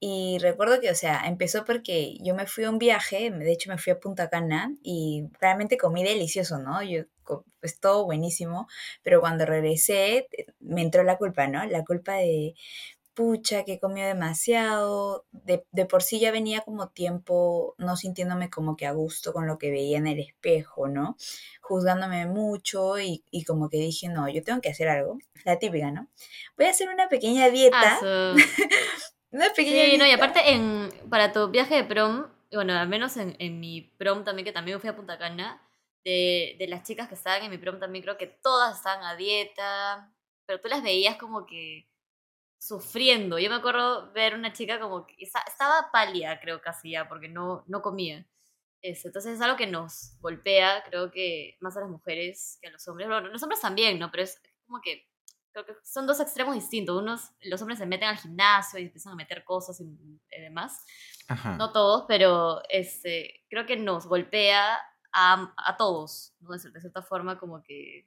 Y 0.02 0.38
recuerdo 0.40 0.80
que, 0.80 0.90
o 0.90 0.94
sea, 0.94 1.24
empezó 1.26 1.66
porque 1.66 2.16
yo 2.22 2.34
me 2.34 2.46
fui 2.46 2.64
a 2.64 2.70
un 2.70 2.78
viaje, 2.78 3.30
de 3.30 3.52
hecho 3.52 3.68
me 3.70 3.76
fui 3.76 3.92
a 3.92 4.00
Punta 4.00 4.30
Cana 4.30 4.74
y 4.82 5.28
realmente 5.38 5.76
comí 5.76 6.02
delicioso, 6.02 6.58
¿no? 6.58 6.82
Yo, 6.82 7.02
pues 7.60 7.78
todo 7.80 8.04
buenísimo, 8.04 8.66
pero 9.02 9.20
cuando 9.20 9.46
regresé 9.46 10.26
eh, 10.32 10.46
me 10.60 10.82
entró 10.82 11.02
la 11.04 11.18
culpa, 11.18 11.46
¿no? 11.48 11.64
La 11.66 11.84
culpa 11.84 12.14
de, 12.16 12.54
pucha, 13.14 13.64
que 13.64 13.78
comió 13.80 14.06
demasiado, 14.06 15.26
de, 15.32 15.64
de 15.72 15.84
por 15.86 16.02
sí 16.02 16.20
ya 16.20 16.30
venía 16.32 16.60
como 16.62 16.88
tiempo 16.88 17.74
no 17.78 17.96
sintiéndome 17.96 18.48
como 18.50 18.76
que 18.76 18.86
a 18.86 18.92
gusto 18.92 19.32
con 19.32 19.46
lo 19.46 19.58
que 19.58 19.70
veía 19.70 19.98
en 19.98 20.06
el 20.06 20.20
espejo, 20.20 20.88
¿no? 20.88 21.16
Juzgándome 21.60 22.26
mucho 22.26 22.98
y, 23.00 23.24
y 23.30 23.44
como 23.44 23.68
que 23.68 23.78
dije, 23.78 24.08
no, 24.08 24.28
yo 24.28 24.42
tengo 24.42 24.60
que 24.60 24.70
hacer 24.70 24.88
algo, 24.88 25.18
la 25.44 25.58
típica, 25.58 25.90
¿no? 25.90 26.08
Voy 26.56 26.66
a 26.66 26.70
hacer 26.70 26.88
una 26.88 27.08
pequeña 27.08 27.50
dieta, 27.50 27.98
una 29.30 29.52
pequeña 29.54 29.84
Sí, 29.84 29.96
no, 29.98 30.04
y 30.06 30.08
dieta. 30.08 30.14
aparte 30.16 30.50
en, 30.52 30.90
para 31.10 31.32
tu 31.32 31.48
viaje 31.50 31.74
de 31.76 31.84
prom, 31.84 32.26
bueno, 32.52 32.72
al 32.74 32.88
menos 32.88 33.16
en, 33.16 33.36
en 33.38 33.60
mi 33.60 33.82
prom 33.98 34.24
también, 34.24 34.44
que 34.44 34.52
también 34.52 34.80
fui 34.80 34.88
a 34.90 34.96
Punta 34.96 35.18
Cana, 35.18 35.62
de, 36.04 36.56
de 36.58 36.66
las 36.68 36.82
chicas 36.84 37.08
que 37.08 37.14
estaban 37.14 37.42
en 37.44 37.50
mi 37.50 37.58
prom 37.58 37.78
también 37.78 38.02
creo 38.02 38.16
que 38.18 38.26
todas 38.26 38.76
estaban 38.78 39.04
a 39.04 39.16
dieta, 39.16 40.12
pero 40.46 40.60
tú 40.60 40.68
las 40.68 40.82
veías 40.82 41.16
como 41.16 41.46
que 41.46 41.88
sufriendo. 42.58 43.38
Yo 43.38 43.48
me 43.50 43.56
acuerdo 43.56 44.12
ver 44.12 44.34
una 44.34 44.52
chica 44.52 44.78
como 44.80 45.06
que 45.06 45.14
esta- 45.18 45.44
estaba 45.46 45.90
pálida, 45.92 46.40
creo 46.40 46.60
casi 46.60 46.90
ya, 46.92 47.08
porque 47.08 47.28
no, 47.28 47.64
no 47.68 47.82
comía. 47.82 48.26
Eso, 48.82 49.08
entonces 49.08 49.34
es 49.34 49.40
algo 49.42 49.56
que 49.56 49.66
nos 49.66 50.18
golpea, 50.20 50.82
creo 50.84 51.10
que 51.10 51.56
más 51.60 51.76
a 51.76 51.80
las 51.80 51.90
mujeres 51.90 52.58
que 52.62 52.68
a 52.68 52.70
los 52.72 52.86
hombres. 52.88 53.08
Bueno, 53.08 53.28
los 53.28 53.42
hombres 53.42 53.60
también, 53.60 53.98
¿no? 53.98 54.10
Pero 54.10 54.22
es 54.24 54.40
como 54.66 54.80
que 54.80 55.06
creo 55.52 55.66
que 55.66 55.74
son 55.84 56.06
dos 56.06 56.20
extremos 56.20 56.54
distintos. 56.54 56.96
Unos, 57.00 57.30
los 57.42 57.60
hombres 57.60 57.78
se 57.78 57.86
meten 57.86 58.08
al 58.08 58.16
gimnasio 58.16 58.78
y 58.78 58.84
empiezan 58.84 59.12
a 59.12 59.16
meter 59.16 59.44
cosas 59.44 59.80
y, 59.80 59.84
y 59.84 60.40
demás. 60.40 60.82
Ajá. 61.28 61.56
No 61.56 61.72
todos, 61.72 62.04
pero 62.08 62.62
este, 62.70 63.44
creo 63.50 63.66
que 63.66 63.76
nos 63.76 64.06
golpea 64.06 64.78
a, 65.12 65.52
a 65.56 65.76
todos, 65.76 66.34
¿no? 66.40 66.50
De 66.50 66.58
cier- 66.58 66.72
de 66.72 66.80
cierta 66.80 67.02
forma, 67.02 67.38
como 67.38 67.62
que 67.62 68.06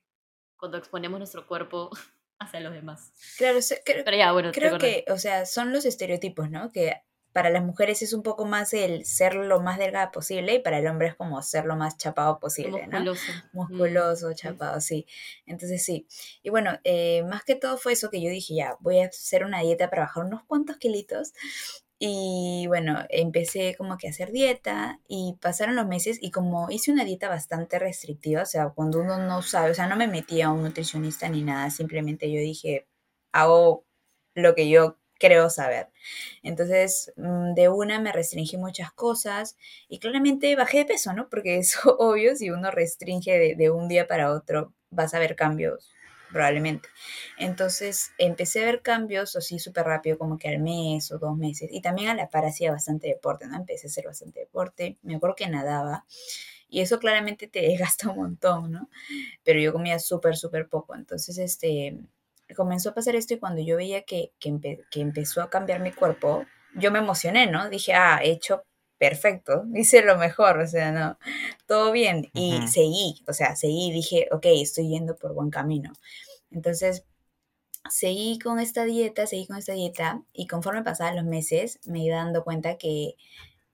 cuando 0.57 0.77
exponemos 0.77 1.19
nuestro 1.19 1.47
cuerpo 1.47 1.89
hacia 2.39 2.59
los 2.61 2.73
demás. 2.73 3.11
Claro, 3.37 3.59
creo, 3.85 4.03
Pero 4.05 4.17
ya, 4.17 4.31
bueno, 4.31 4.51
creo 4.51 4.77
que, 4.77 5.05
o 5.09 5.17
sea, 5.17 5.45
son 5.45 5.71
los 5.73 5.85
estereotipos, 5.85 6.49
¿no? 6.49 6.71
Que 6.71 7.01
para 7.31 7.49
las 7.49 7.63
mujeres 7.63 8.03
es 8.03 8.13
un 8.13 8.21
poco 8.21 8.45
más 8.45 8.73
el 8.75 9.05
ser 9.05 9.33
lo 9.33 9.59
más 9.59 9.79
delgada 9.79 10.11
posible 10.11 10.53
y 10.53 10.59
para 10.59 10.77
el 10.77 10.85
hombre 10.85 11.07
es 11.07 11.15
como 11.15 11.41
ser 11.41 11.65
lo 11.65 11.75
más 11.75 11.97
chapado 11.97 12.39
posible, 12.39 12.85
¿no? 12.87 12.99
musculoso. 12.99 13.31
Mm, 13.31 13.57
musculoso, 13.57 14.33
chapado, 14.33 14.79
sí. 14.81 15.07
Entonces 15.47 15.83
sí. 15.83 16.07
Y 16.43 16.51
bueno, 16.51 16.79
eh, 16.83 17.23
más 17.23 17.43
que 17.43 17.55
todo 17.55 17.77
fue 17.77 17.93
eso 17.93 18.11
que 18.11 18.21
yo 18.21 18.29
dije, 18.29 18.53
ya, 18.55 18.77
voy 18.81 18.99
a 18.99 19.07
hacer 19.07 19.45
una 19.45 19.61
dieta 19.61 19.89
para 19.89 20.03
bajar 20.03 20.25
unos 20.25 20.43
cuantos 20.43 20.77
kilitos. 20.77 21.33
Y 21.99 22.65
bueno, 22.67 23.05
empecé 23.09 23.75
como 23.77 23.97
que 23.97 24.07
a 24.07 24.11
hacer 24.11 24.31
dieta 24.31 24.99
y 25.07 25.37
pasaron 25.41 25.75
los 25.75 25.87
meses 25.87 26.17
y 26.21 26.31
como 26.31 26.69
hice 26.69 26.91
una 26.91 27.05
dieta 27.05 27.29
bastante 27.29 27.79
restrictiva, 27.79 28.41
o 28.43 28.45
sea, 28.45 28.69
cuando 28.69 28.99
uno 28.99 29.17
no 29.17 29.41
sabe, 29.41 29.71
o 29.71 29.73
sea, 29.75 29.87
no 29.87 29.95
me 29.95 30.07
metí 30.07 30.41
a 30.41 30.51
un 30.51 30.63
nutricionista 30.63 31.29
ni 31.29 31.43
nada, 31.43 31.69
simplemente 31.69 32.31
yo 32.31 32.39
dije, 32.41 32.87
hago 33.31 33.85
lo 34.35 34.55
que 34.55 34.69
yo 34.69 34.99
creo 35.19 35.49
saber. 35.49 35.89
Entonces, 36.43 37.13
mm, 37.17 37.53
de 37.53 37.69
una 37.69 37.99
me 37.99 38.11
restringí 38.11 38.57
muchas 38.57 38.91
cosas 38.91 39.57
y 39.87 39.99
claramente 39.99 40.55
bajé 40.55 40.79
de 40.79 40.85
peso, 40.85 41.13
¿no? 41.13 41.29
Porque 41.29 41.57
es 41.59 41.77
obvio, 41.85 42.35
si 42.35 42.49
uno 42.51 42.71
restringe 42.71 43.55
de, 43.55 43.69
un 43.71 43.87
día 43.87 44.07
para 44.07 44.31
otro, 44.33 44.73
vas 44.89 45.13
a 45.13 45.19
ver 45.19 45.35
cambios 45.35 45.92
probablemente. 46.33 46.89
Entonces 47.37 48.11
empecé 48.17 48.63
a 48.63 48.65
ver 48.65 48.81
cambios 48.81 49.35
así 49.35 49.59
súper 49.59 49.85
rápido, 49.85 50.17
como 50.17 50.37
que 50.37 50.49
al 50.49 50.59
mes 50.59 51.11
o 51.11 51.19
dos 51.19 51.37
meses. 51.37 51.69
Y 51.71 51.81
también 51.81 52.09
a 52.09 52.15
la 52.15 52.29
par 52.29 52.45
hacía 52.45 52.71
bastante 52.71 53.07
deporte, 53.07 53.47
¿no? 53.47 53.55
Empecé 53.55 53.87
a 53.87 53.89
hacer 53.89 54.05
bastante 54.05 54.41
deporte. 54.41 54.97
Me 55.03 55.15
acuerdo 55.15 55.35
que 55.35 55.47
nadaba. 55.47 56.05
Y 56.67 56.81
eso 56.81 56.99
claramente 56.99 57.47
te 57.47 57.61
desgasta 57.67 58.09
un 58.09 58.17
montón, 58.17 58.71
¿no? 58.71 58.89
Pero 59.43 59.59
yo 59.59 59.71
comía 59.71 59.99
súper, 59.99 60.35
súper 60.35 60.67
poco. 60.67 60.95
Entonces, 60.95 61.37
este, 61.37 61.99
comenzó 62.55 62.89
a 62.89 62.93
pasar 62.93 63.15
esto 63.15 63.35
y 63.35 63.39
cuando 63.39 63.61
yo 63.61 63.77
veía 63.77 64.03
que, 64.03 64.31
empezó 64.93 65.41
a 65.41 65.49
cambiar 65.49 65.79
mi 65.81 65.91
cuerpo, 65.91 66.45
yo 66.75 66.91
me 66.91 66.99
emocioné, 66.99 67.47
¿no? 67.47 67.69
Dije, 67.69 67.93
ah, 67.93 68.19
he 68.23 68.31
hecho 68.31 68.63
perfecto, 69.03 69.65
hice 69.75 70.01
lo 70.01 70.17
mejor, 70.17 70.59
o 70.59 70.67
sea, 70.67 70.93
no, 70.93 71.17
todo 71.67 71.91
bien. 71.91 72.29
Y 72.33 72.65
seguí, 72.69 73.21
o 73.27 73.33
sea, 73.33 73.57
seguí, 73.57 73.91
dije, 73.91 74.29
ok, 74.31 74.45
estoy 74.45 74.87
yendo 74.87 75.17
por 75.17 75.33
buen 75.33 75.49
camino. 75.49 75.91
Entonces, 76.51 77.03
seguí 77.89 78.39
con 78.39 78.61
esta 78.61 78.85
dieta, 78.85 79.27
seguí 79.27 79.45
con 79.45 79.57
esta 79.57 79.73
dieta 79.73 80.23
y 80.31 80.47
conforme 80.47 80.83
pasaban 80.83 81.17
los 81.17 81.25
meses 81.25 81.81
me 81.85 81.99
iba 81.99 82.15
dando 82.15 82.45
cuenta 82.45 82.77
que 82.77 83.15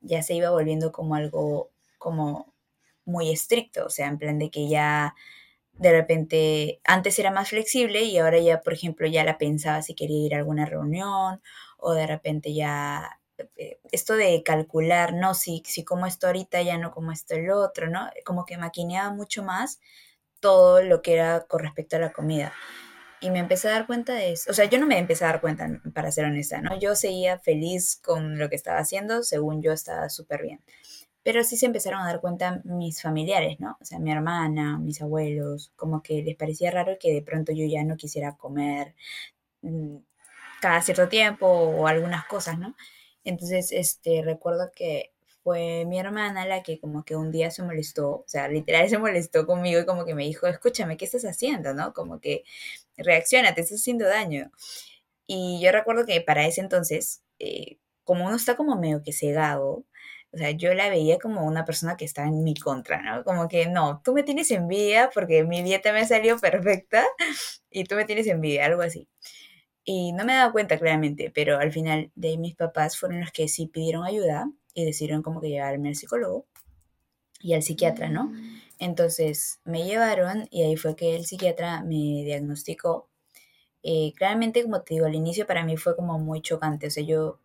ya 0.02 0.24
se 0.24 0.34
iba 0.34 0.50
volviendo 0.50 0.92
como 0.92 1.14
algo 1.14 1.70
como 2.00 2.52
muy 3.06 3.30
estricto, 3.30 3.86
o 3.86 3.90
sea, 3.90 4.08
en 4.08 4.18
plan 4.18 4.40
de 4.40 4.50
que 4.50 4.68
ya 4.68 5.14
de 5.74 5.92
repente 5.92 6.82
antes 6.86 7.20
era 7.20 7.30
más 7.30 7.50
flexible 7.50 8.02
y 8.02 8.18
ahora 8.18 8.40
ya, 8.40 8.62
por 8.62 8.74
ejemplo, 8.74 9.08
ya 9.08 9.24
la 9.24 9.38
pensaba 9.38 9.84
si 9.84 9.94
quería 9.94 10.26
ir 10.26 10.34
a 10.34 10.40
alguna 10.40 10.66
reunión 10.66 11.40
o 11.78 11.94
de 11.94 12.08
repente 12.08 12.54
ya 12.56 13.19
esto 13.92 14.16
de 14.16 14.44
calcular, 14.44 15.14
¿no? 15.14 15.34
Si, 15.34 15.64
si 15.66 15.84
como 15.84 16.06
esto 16.06 16.28
ahorita 16.28 16.62
ya 16.62 16.78
no 16.78 16.92
como 16.92 17.12
esto 17.12 17.36
el 17.36 17.50
otro, 17.52 17.90
¿no? 17.90 18.10
Como 18.26 18.46
que 18.46 18.58
maquineaba 18.58 19.12
mucho 19.14 19.44
más 19.44 19.80
todo 20.40 20.82
lo 20.82 21.02
que 21.02 21.14
era 21.14 21.46
con 21.48 21.62
respecto 21.62 21.96
a 21.96 22.00
la 22.00 22.12
comida. 22.12 22.54
Y 23.22 23.32
me 23.32 23.40
empecé 23.40 23.68
a 23.68 23.72
dar 23.72 23.88
cuenta 23.88 24.14
de 24.14 24.32
eso. 24.32 24.50
O 24.50 24.54
sea, 24.54 24.66
yo 24.66 24.80
no 24.80 24.86
me 24.86 24.98
empecé 24.98 25.26
a 25.26 25.28
dar 25.28 25.42
cuenta, 25.42 25.68
para 25.94 26.12
ser 26.12 26.26
honesta, 26.26 26.62
¿no? 26.62 26.80
Yo 26.80 26.96
seguía 26.96 27.38
feliz 27.40 28.00
con 28.02 28.38
lo 28.40 28.50
que 28.50 28.56
estaba 28.56 28.80
haciendo, 28.80 29.24
según 29.24 29.62
yo 29.62 29.74
estaba 29.74 30.10
súper 30.10 30.42
bien. 30.42 30.62
Pero 31.24 31.44
sí 31.44 31.58
se 31.58 31.66
empezaron 31.66 32.02
a 32.02 32.06
dar 32.08 32.22
cuenta 32.22 32.62
mis 32.64 33.02
familiares, 33.02 33.60
¿no? 33.60 33.78
O 33.82 33.86
sea, 33.86 34.00
mi 34.00 34.12
hermana, 34.12 34.80
mis 34.80 35.02
abuelos, 35.02 35.74
como 35.76 36.02
que 36.02 36.24
les 36.24 36.38
parecía 36.38 36.72
raro 36.72 36.98
que 37.00 37.14
de 37.14 37.22
pronto 37.22 37.52
yo 37.52 37.66
ya 37.66 37.84
no 37.84 37.98
quisiera 37.98 38.38
comer 38.38 38.96
mm, 39.62 39.98
cada 40.62 40.82
cierto 40.82 41.10
tiempo 41.10 41.48
o 41.48 41.88
algunas 41.88 42.26
cosas, 42.26 42.58
¿no? 42.58 42.76
Entonces, 43.24 43.72
este, 43.72 44.22
recuerdo 44.24 44.72
que 44.76 45.14
fue 45.44 45.86
mi 45.86 46.00
hermana 46.00 46.46
la 46.46 46.64
que 46.64 46.80
como 46.80 47.04
que 47.06 47.16
un 47.16 47.32
día 47.32 47.52
se 47.52 47.64
molestó, 47.64 48.10
o 48.12 48.26
sea, 48.28 48.48
literal 48.50 48.90
se 48.90 48.98
molestó 48.98 49.46
conmigo 49.48 49.80
y 49.82 49.86
como 49.86 50.06
que 50.06 50.16
me 50.16 50.26
dijo, 50.26 50.48
escúchame, 50.48 50.98
¿qué 50.98 51.06
estás 51.06 51.24
haciendo? 51.26 51.74
¿No? 51.74 51.94
Como 51.94 52.20
que 52.20 52.44
reacciona, 52.98 53.54
te 53.56 53.62
estás 53.62 53.80
haciendo 53.82 54.06
daño. 54.08 54.52
Y 55.28 55.60
yo 55.62 55.72
recuerdo 55.72 56.06
que 56.06 56.22
para 56.22 56.46
ese 56.48 56.62
entonces, 56.62 57.24
eh, 57.40 57.78
como 58.04 58.26
uno 58.26 58.36
está 58.36 58.56
como 58.56 58.76
medio 58.78 59.04
que 59.04 59.14
cegado, 59.14 59.86
o 60.32 60.38
sea, 60.38 60.52
yo 60.52 60.74
la 60.74 60.90
veía 60.90 61.18
como 61.20 61.46
una 61.46 61.66
persona 61.66 61.98
que 61.98 62.06
estaba 62.06 62.28
en 62.28 62.44
mi 62.44 62.54
contra, 62.56 63.02
¿no? 63.02 63.24
Como 63.24 63.48
que 63.48 63.68
no, 63.68 64.02
tú 64.04 64.14
me 64.14 64.24
tienes 64.24 64.52
envidia 64.52 65.10
porque 65.14 65.44
mi 65.44 65.62
dieta 65.64 65.92
me 65.94 66.06
salió 66.08 66.38
perfecta 66.40 67.06
y 67.72 67.84
tú 67.86 67.96
me 67.96 68.06
tienes 68.06 68.28
envidia, 68.28 68.66
algo 68.66 68.82
así. 68.84 69.08
Y 69.92 70.12
no 70.12 70.24
me 70.24 70.34
he 70.34 70.36
dado 70.36 70.52
cuenta 70.52 70.78
claramente, 70.78 71.32
pero 71.34 71.58
al 71.58 71.72
final 71.72 72.12
de 72.14 72.38
mis 72.38 72.54
papás 72.56 72.96
fueron 72.96 73.22
los 73.22 73.32
que 73.32 73.48
sí 73.48 73.66
pidieron 73.66 74.06
ayuda 74.06 74.48
y 74.76 74.86
decidieron 74.86 75.24
como 75.24 75.42
que 75.42 75.50
llevarme 75.50 75.90
al 75.90 75.96
psicólogo 75.96 76.46
y 77.40 77.56
al 77.56 77.64
psiquiatra, 77.64 78.08
¿no? 78.08 78.26
Mm. 78.26 78.62
Entonces 78.78 79.62
me 79.64 79.86
llevaron 79.86 80.48
y 80.52 80.62
ahí 80.62 80.76
fue 80.76 80.96
que 80.96 81.16
el 81.16 81.26
psiquiatra 81.26 81.82
me 81.82 82.24
diagnosticó. 82.24 83.10
Eh, 83.82 84.14
claramente, 84.16 84.62
como 84.62 84.80
te 84.84 84.94
digo, 84.94 85.08
al 85.08 85.16
inicio 85.16 85.48
para 85.48 85.66
mí 85.66 85.76
fue 85.76 85.96
como 85.96 86.20
muy 86.20 86.44
chocante, 86.44 86.86
o 86.86 86.92
sea, 86.92 87.04
yo 87.04 87.40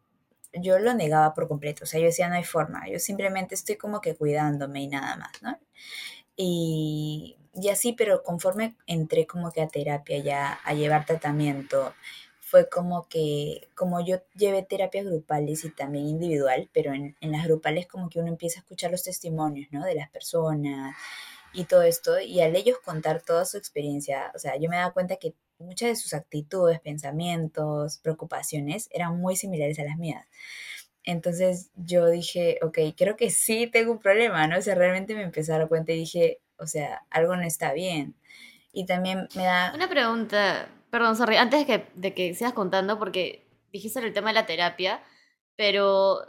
yo 0.53 0.79
lo 0.79 0.93
negaba 0.93 1.33
por 1.33 1.49
completo, 1.49 1.85
o 1.85 1.87
sea, 1.87 1.99
yo 1.99 2.07
decía, 2.07 2.29
no 2.29 2.35
hay 2.35 2.45
forma, 2.45 2.87
yo 2.91 2.99
simplemente 2.99 3.55
estoy 3.55 3.77
como 3.77 4.03
que 4.03 4.17
cuidándome 4.17 4.83
y 4.83 4.89
nada 4.89 5.17
más, 5.17 5.43
¿no? 5.43 5.59
Y, 6.37 7.39
y 7.55 7.71
así, 7.71 7.95
pero 7.95 8.23
conforme 8.23 8.77
entré 8.87 9.27
como 9.27 9.51
que 9.51 9.63
a 9.63 9.69
terapia 9.69 10.19
ya, 10.19 10.61
a 10.65 10.75
llevar 10.75 11.07
tratamiento, 11.07 11.95
fue 12.55 12.69
como 12.69 13.09
que, 13.09 13.69
como 13.75 14.07
yo 14.07 14.19
llevé 14.37 14.63
terapias 14.63 15.07
grupales 15.07 15.65
y 15.65 15.71
también 15.71 16.07
individual, 16.07 16.71
pero 16.73 16.93
en, 16.95 17.17
en 17.21 17.33
las 17.33 17.47
grupales 17.47 17.89
como 17.89 18.09
que 18.09 18.21
uno 18.21 18.29
empieza 18.29 18.61
a 18.61 18.63
escuchar 18.63 18.93
los 18.93 19.03
testimonios, 19.03 19.67
¿no? 19.73 19.85
De 19.85 19.97
las 19.97 20.09
personas 20.09 20.95
y 21.53 21.65
todo 21.65 21.83
esto, 21.83 22.21
y 22.21 22.41
al 22.43 22.55
ellos 22.55 22.79
contar 22.85 23.23
toda 23.23 23.45
su 23.45 23.57
experiencia, 23.57 24.31
o 24.37 24.39
sea, 24.39 24.57
yo 24.57 24.71
me 24.71 24.77
daba 24.77 24.93
cuenta 24.93 25.17
que 25.17 25.35
muchas 25.59 25.89
de 25.89 25.97
sus 25.97 26.15
actitudes, 26.15 26.79
pensamientos, 26.79 27.99
preocupaciones 27.99 28.89
eran 28.93 29.19
muy 29.19 29.35
similares 29.35 29.81
a 29.81 29.85
las 29.85 29.99
mías. 29.99 30.25
Entonces 31.03 31.73
yo 31.75 32.07
dije, 32.07 32.61
ok, 32.63 32.79
creo 32.97 33.17
que 33.17 33.31
sí 33.31 33.67
tengo 33.67 33.91
un 33.91 33.99
problema, 33.99 34.47
¿no? 34.47 34.59
O 34.59 34.63
sea, 34.63 34.77
realmente 34.77 35.17
me 35.17 35.23
empecé 35.23 35.53
a 35.53 35.59
dar 35.59 35.69
cuenta 35.69 35.91
y 35.91 35.97
dije, 35.97 36.39
o 36.59 36.69
sea, 36.69 37.05
algo 37.11 37.35
no 37.35 37.43
está 37.43 37.73
bien. 37.73 38.15
Y 38.73 38.87
también 38.87 39.27
me 39.35 39.43
da... 39.43 39.73
Una 39.75 39.89
pregunta, 39.89 40.69
perdón, 40.95 41.17
sorry, 41.17 41.35
antes 41.35 41.59
de 41.59 41.67
que, 41.67 41.89
de 41.97 42.15
que 42.15 42.35
sigas 42.35 42.53
contando, 42.53 43.01
porque 43.01 43.49
dijiste 43.73 43.99
el 43.99 44.13
tema 44.13 44.29
de 44.29 44.35
la 44.35 44.47
terapia, 44.47 45.03
pero 45.57 46.21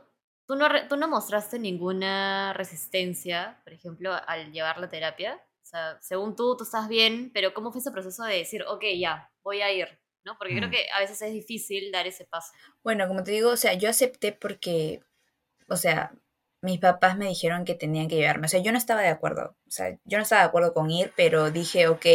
tú 0.48 0.55
no, 0.55 0.67
tú 0.89 0.98
no 0.98 1.07
mostraste 1.07 1.60
ninguna 1.60 2.51
resistencia, 2.53 3.62
por 3.63 3.74
ejemplo, 3.74 4.12
al 4.25 4.51
llevar 4.51 4.79
la 4.79 4.89
terapia. 4.89 5.36
O 5.62 5.65
sea, 5.67 6.00
según 6.01 6.36
tú, 6.36 6.57
tú 6.57 6.63
estás 6.63 6.88
bien, 6.88 7.29
pero 7.31 7.53
¿cómo 7.53 7.72
fue 7.72 7.79
ese 7.79 7.91
proceso 7.91 8.24
de 8.24 8.38
decir, 8.38 8.63
ok, 8.67 8.84
ya, 8.98 9.31
voy 9.43 9.62
a 9.62 9.72
ir? 9.72 10.00
¿no? 10.24 10.36
Porque 10.39 10.55
creo 10.55 10.69
mm. 10.69 10.72
que 10.72 10.88
a 10.95 11.00
veces 11.00 11.22
es 11.22 11.31
difícil 11.31 11.91
dar 11.91 12.07
ese 12.07 12.25
paso. 12.25 12.51
Bueno, 12.84 13.07
como 13.07 13.24
te 13.24 13.34
digo, 13.34 13.51
o 13.51 13.57
sea, 13.57 13.75
yo 13.75 13.88
acepté 13.88 14.31
porque, 14.31 15.03
o 15.69 15.75
sea, 15.75 16.12
mis 16.62 16.79
papás 16.79 17.19
me 17.19 17.27
dijeron 17.27 17.65
que 17.65 17.75
tenían 17.75 18.07
que 18.07 18.15
llevarme. 18.15 18.48
O 18.48 18.50
sea, 18.50 18.63
yo 18.63 18.72
no 18.72 18.79
estaba 18.79 19.01
de 19.01 19.10
acuerdo. 19.10 19.55
O 19.67 19.69
sea, 19.69 19.95
yo 20.05 20.17
no 20.17 20.24
estaba 20.24 20.41
de 20.41 20.48
acuerdo 20.48 20.74
con 20.74 20.89
ir, 20.89 21.13
pero 21.15 21.51
dije, 21.51 21.88
ok, 21.88 22.05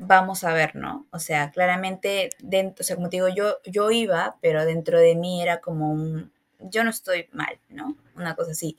vamos 0.00 0.44
a 0.44 0.52
ver, 0.54 0.76
¿no? 0.76 1.06
O 1.10 1.18
sea, 1.18 1.50
claramente, 1.50 2.30
dentro, 2.38 2.82
o 2.82 2.84
sea, 2.84 2.96
como 2.96 3.10
te 3.10 3.18
digo, 3.18 3.28
yo, 3.28 3.58
yo 3.66 3.90
iba, 3.90 4.36
pero 4.40 4.64
dentro 4.64 4.98
de 4.98 5.14
mí 5.14 5.42
era 5.42 5.60
como 5.60 5.90
un, 5.90 6.32
yo 6.58 6.84
no 6.84 6.90
estoy 6.90 7.28
mal, 7.32 7.58
¿no? 7.68 7.96
Una 8.16 8.34
cosa 8.34 8.52
así. 8.52 8.76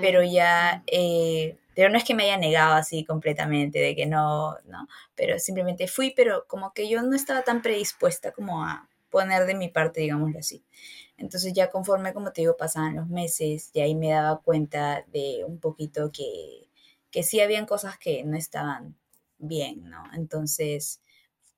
pero 0.00 0.22
ya, 0.22 0.82
eh, 0.86 1.56
pero 1.74 1.90
no 1.90 1.98
es 1.98 2.04
que 2.04 2.14
me 2.14 2.24
haya 2.24 2.36
negado 2.38 2.74
así 2.74 3.04
completamente, 3.04 3.78
de 3.78 3.94
que 3.94 4.06
no, 4.06 4.56
no, 4.66 4.88
pero 5.14 5.38
simplemente 5.38 5.86
fui, 5.86 6.12
pero 6.14 6.44
como 6.48 6.72
que 6.72 6.88
yo 6.88 7.02
no 7.02 7.14
estaba 7.14 7.42
tan 7.42 7.62
predispuesta 7.62 8.32
como 8.32 8.64
a 8.64 8.88
poner 9.10 9.46
de 9.46 9.54
mi 9.54 9.68
parte, 9.68 10.00
digámoslo 10.00 10.40
así. 10.40 10.64
Entonces 11.16 11.52
ya 11.52 11.70
conforme, 11.70 12.12
como 12.12 12.32
te 12.32 12.40
digo, 12.42 12.56
pasaban 12.56 12.96
los 12.96 13.08
meses 13.08 13.70
y 13.72 13.80
ahí 13.80 13.94
me 13.94 14.10
daba 14.10 14.40
cuenta 14.40 15.04
de 15.12 15.44
un 15.46 15.60
poquito 15.60 16.10
que, 16.12 16.68
que 17.12 17.22
sí 17.22 17.40
habían 17.40 17.66
cosas 17.66 17.96
que 17.96 18.24
no 18.24 18.36
estaban 18.36 18.96
bien, 19.38 19.84
¿no? 19.90 20.04
Entonces, 20.14 21.00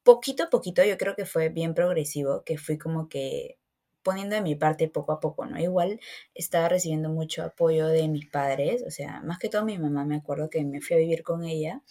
poquito 0.03 0.45
a 0.45 0.51
poquito 0.51 0.85
yo 0.85 0.97
creo 0.99 1.17
que 1.17 1.27
fue 1.27 1.49
bien 1.49 1.75
progresivo, 1.75 2.45
que 2.45 2.59
fui 2.59 2.79
como 2.79 3.09
que 3.09 3.59
poniendo 4.07 4.37
de 4.37 4.43
mi 4.43 4.55
parte 4.55 4.89
poco 4.89 5.11
a 5.13 5.19
poco, 5.21 5.47
¿no? 5.47 5.59
Igual 5.59 5.99
estaba 6.33 6.69
recibiendo 6.69 7.11
mucho 7.11 7.43
apoyo 7.43 7.89
de 7.89 8.07
mis 8.09 8.27
padres, 8.31 8.85
o 8.87 8.91
sea, 8.91 9.21
más 9.23 9.39
que 9.41 9.49
todo 9.49 9.65
mi 9.65 9.79
mamá, 9.79 10.05
me 10.05 10.17
acuerdo 10.17 10.49
que 10.49 10.65
me 10.65 10.81
fui 10.81 10.95
a 10.97 11.01
vivir 11.01 11.25
con 11.25 11.45
ella, 11.45 11.83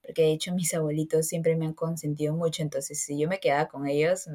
porque 0.00 0.22
de 0.22 0.32
hecho 0.32 0.54
mis 0.54 0.72
abuelitos 0.74 1.26
siempre 1.26 1.56
me 1.56 1.66
han 1.66 1.74
consentido 1.74 2.34
mucho, 2.34 2.62
entonces 2.62 3.02
si 3.02 3.18
yo 3.18 3.28
me 3.28 3.40
quedaba 3.40 3.66
con 3.66 3.88
ellos, 3.88 4.28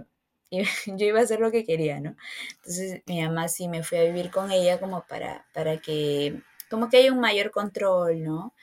yo 0.51 1.05
iba 1.05 1.20
a 1.20 1.24
hacer 1.24 1.39
lo 1.39 1.51
que 1.51 1.63
quería, 1.63 2.01
¿no? 2.01 2.17
Entonces 2.55 3.01
mi 3.08 3.22
mamá 3.22 3.48
sí 3.48 3.70
me 3.70 3.84
fui 3.84 3.98
a 3.98 4.03
vivir 4.03 4.29
con 4.29 4.51
ella 4.51 4.79
como 4.79 5.05
para, 5.08 5.48
para 5.53 5.77
que, 5.77 6.41
como 6.70 6.89
que 6.89 6.98
haya 6.98 7.13
un 7.13 7.22
mayor 7.22 7.51
control, 7.51 8.24
¿no? 8.24 8.53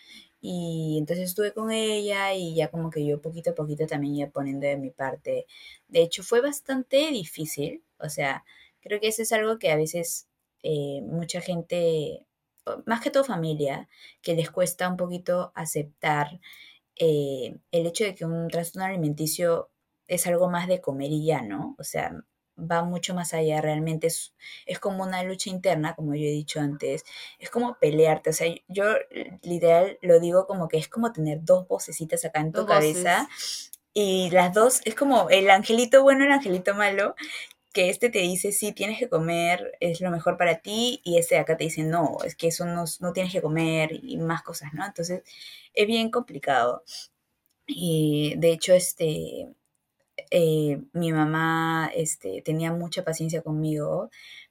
Y 0.40 0.96
entonces 0.98 1.30
estuve 1.30 1.52
con 1.52 1.70
ella 1.72 2.34
y 2.34 2.54
ya 2.54 2.70
como 2.70 2.90
que 2.90 3.04
yo 3.04 3.20
poquito 3.20 3.50
a 3.50 3.54
poquito 3.54 3.86
también 3.86 4.14
iba 4.16 4.30
poniendo 4.30 4.66
de 4.66 4.76
mi 4.76 4.90
parte. 4.90 5.46
De 5.88 6.02
hecho, 6.02 6.22
fue 6.22 6.40
bastante 6.40 7.10
difícil. 7.10 7.84
O 7.98 8.08
sea, 8.08 8.44
creo 8.80 9.00
que 9.00 9.08
eso 9.08 9.22
es 9.22 9.32
algo 9.32 9.58
que 9.58 9.70
a 9.70 9.76
veces 9.76 10.28
eh, 10.62 11.02
mucha 11.02 11.40
gente, 11.40 12.26
más 12.86 13.00
que 13.00 13.10
todo 13.10 13.24
familia, 13.24 13.88
que 14.22 14.34
les 14.34 14.50
cuesta 14.50 14.88
un 14.88 14.96
poquito 14.96 15.52
aceptar 15.54 16.40
eh, 16.96 17.58
el 17.72 17.86
hecho 17.86 18.04
de 18.04 18.14
que 18.14 18.24
un 18.24 18.48
trastorno 18.48 18.86
alimenticio 18.86 19.70
es 20.08 20.26
algo 20.26 20.50
más 20.50 20.68
de 20.68 20.80
comer 20.80 21.12
y 21.12 21.24
ya, 21.26 21.42
¿no? 21.42 21.76
O 21.78 21.84
sea, 21.84 22.12
va 22.58 22.82
mucho 22.82 23.14
más 23.14 23.34
allá, 23.34 23.60
realmente 23.60 24.08
es, 24.08 24.34
es, 24.66 24.78
como 24.78 25.04
una 25.04 25.22
lucha 25.22 25.50
interna, 25.50 25.94
como 25.94 26.14
yo 26.14 26.22
he 26.22 26.32
dicho 26.32 26.60
antes, 26.60 27.04
es 27.38 27.50
como 27.50 27.78
pelearte, 27.78 28.30
o 28.30 28.32
sea, 28.32 28.52
yo 28.68 28.84
literal 29.42 29.98
lo 30.02 30.20
digo 30.20 30.46
como 30.46 30.68
que 30.68 30.78
es 30.78 30.88
como 30.88 31.12
tener 31.12 31.38
dos 31.42 31.68
vocecitas 31.68 32.24
acá 32.24 32.40
en 32.40 32.52
tu 32.52 32.66
cabeza 32.66 33.28
Y 33.94 34.30
las 34.30 34.52
dos, 34.54 34.80
es 34.84 34.94
como 34.94 35.28
el 35.30 35.50
angelito 35.50 36.02
bueno, 36.02 36.24
el 36.24 36.32
angelito 36.32 36.74
malo, 36.74 37.14
que 37.72 37.90
este 37.90 38.10
te 38.10 38.20
dice, 38.20 38.52
sí, 38.52 38.72
tienes 38.72 38.98
que 38.98 39.08
comer, 39.08 39.76
es 39.80 40.00
lo 40.00 40.10
mejor 40.10 40.36
para 40.36 40.60
ti, 40.60 41.00
y 41.04 41.18
este 41.18 41.36
de 41.36 41.42
acá 41.42 41.56
te 41.56 41.64
dice, 41.64 41.82
no, 41.84 42.18
es 42.24 42.34
que 42.36 42.48
eso 42.48 42.64
no, 42.64 42.84
no 43.00 43.12
tienes 43.12 43.32
que 43.32 43.42
comer 43.42 43.92
y 43.92 44.16
más 44.18 44.42
cosas, 44.42 44.72
¿no? 44.74 44.84
Entonces, 44.86 45.22
es 45.74 45.86
bien 45.86 46.10
complicado. 46.10 46.82
Y 47.66 48.34
de 48.38 48.52
hecho, 48.52 48.74
este, 48.74 49.48
eh, 50.30 50.82
mi 50.92 51.12
mamá 51.12 51.90
este, 51.94 52.42
tenía 52.42 52.72
mucha 52.72 53.04
paciencia 53.04 53.42
conmigo, 53.42 54.10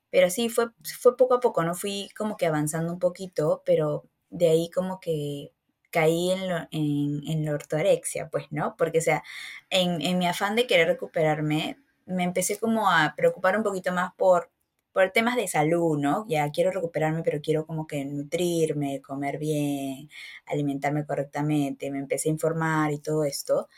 pero 0.09 0.29
sí, 0.29 0.49
fue, 0.49 0.67
fue 0.99 1.17
poco 1.17 1.35
a 1.35 1.39
poco, 1.39 1.63
¿no? 1.63 1.75
Fui 1.75 2.09
como 2.17 2.37
que 2.37 2.47
avanzando 2.47 2.91
un 2.93 2.99
poquito, 2.99 3.63
pero 3.65 4.05
de 4.29 4.49
ahí 4.49 4.69
como 4.71 4.99
que 4.99 5.51
caí 5.91 6.31
en, 6.31 6.49
lo, 6.49 6.57
en, 6.71 7.45
la 7.45 7.53
ortorexia, 7.53 8.29
pues, 8.29 8.45
¿no? 8.51 8.75
Porque, 8.77 8.99
o 8.99 9.01
sea, 9.01 9.23
en, 9.69 10.01
en 10.01 10.17
mi 10.17 10.27
afán 10.27 10.55
de 10.55 10.67
querer 10.67 10.87
recuperarme, 10.87 11.77
me 12.05 12.23
empecé 12.23 12.59
como 12.59 12.89
a 12.89 13.13
preocupar 13.17 13.57
un 13.57 13.63
poquito 13.63 13.91
más 13.93 14.13
por, 14.15 14.51
por 14.93 15.11
temas 15.11 15.35
de 15.35 15.47
salud, 15.47 15.97
¿no? 15.99 16.25
Ya 16.27 16.49
quiero 16.51 16.71
recuperarme, 16.71 17.21
pero 17.23 17.41
quiero 17.41 17.65
como 17.67 17.87
que 17.87 18.03
nutrirme, 18.05 19.01
comer 19.01 19.37
bien, 19.37 20.09
alimentarme 20.45 21.05
correctamente, 21.05 21.91
me 21.91 21.99
empecé 21.99 22.29
a 22.29 22.31
informar 22.31 22.91
y 22.91 22.99
todo 22.99 23.23
esto, 23.23 23.69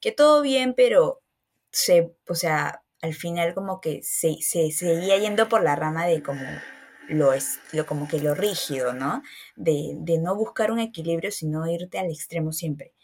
que 0.00 0.12
todo 0.12 0.42
bien, 0.42 0.74
pero 0.76 1.22
se, 1.76 2.16
o 2.26 2.34
sea, 2.34 2.82
al 3.02 3.14
final 3.14 3.54
como 3.54 3.80
que 3.80 4.02
se, 4.02 4.36
se 4.40 4.70
seguía 4.70 5.18
yendo 5.18 5.48
por 5.48 5.62
la 5.62 5.76
rama 5.76 6.06
de 6.06 6.22
como 6.22 6.42
lo 7.08 7.32
es 7.34 7.60
lo 7.72 7.86
como 7.86 8.08
que 8.08 8.18
lo 8.18 8.34
rígido, 8.34 8.94
¿no? 8.94 9.22
De, 9.56 9.94
de, 9.98 10.18
no 10.18 10.34
buscar 10.34 10.72
un 10.72 10.80
equilibrio, 10.80 11.30
sino 11.30 11.70
irte 11.70 11.98
al 11.98 12.10
extremo 12.10 12.52
siempre. 12.52 12.94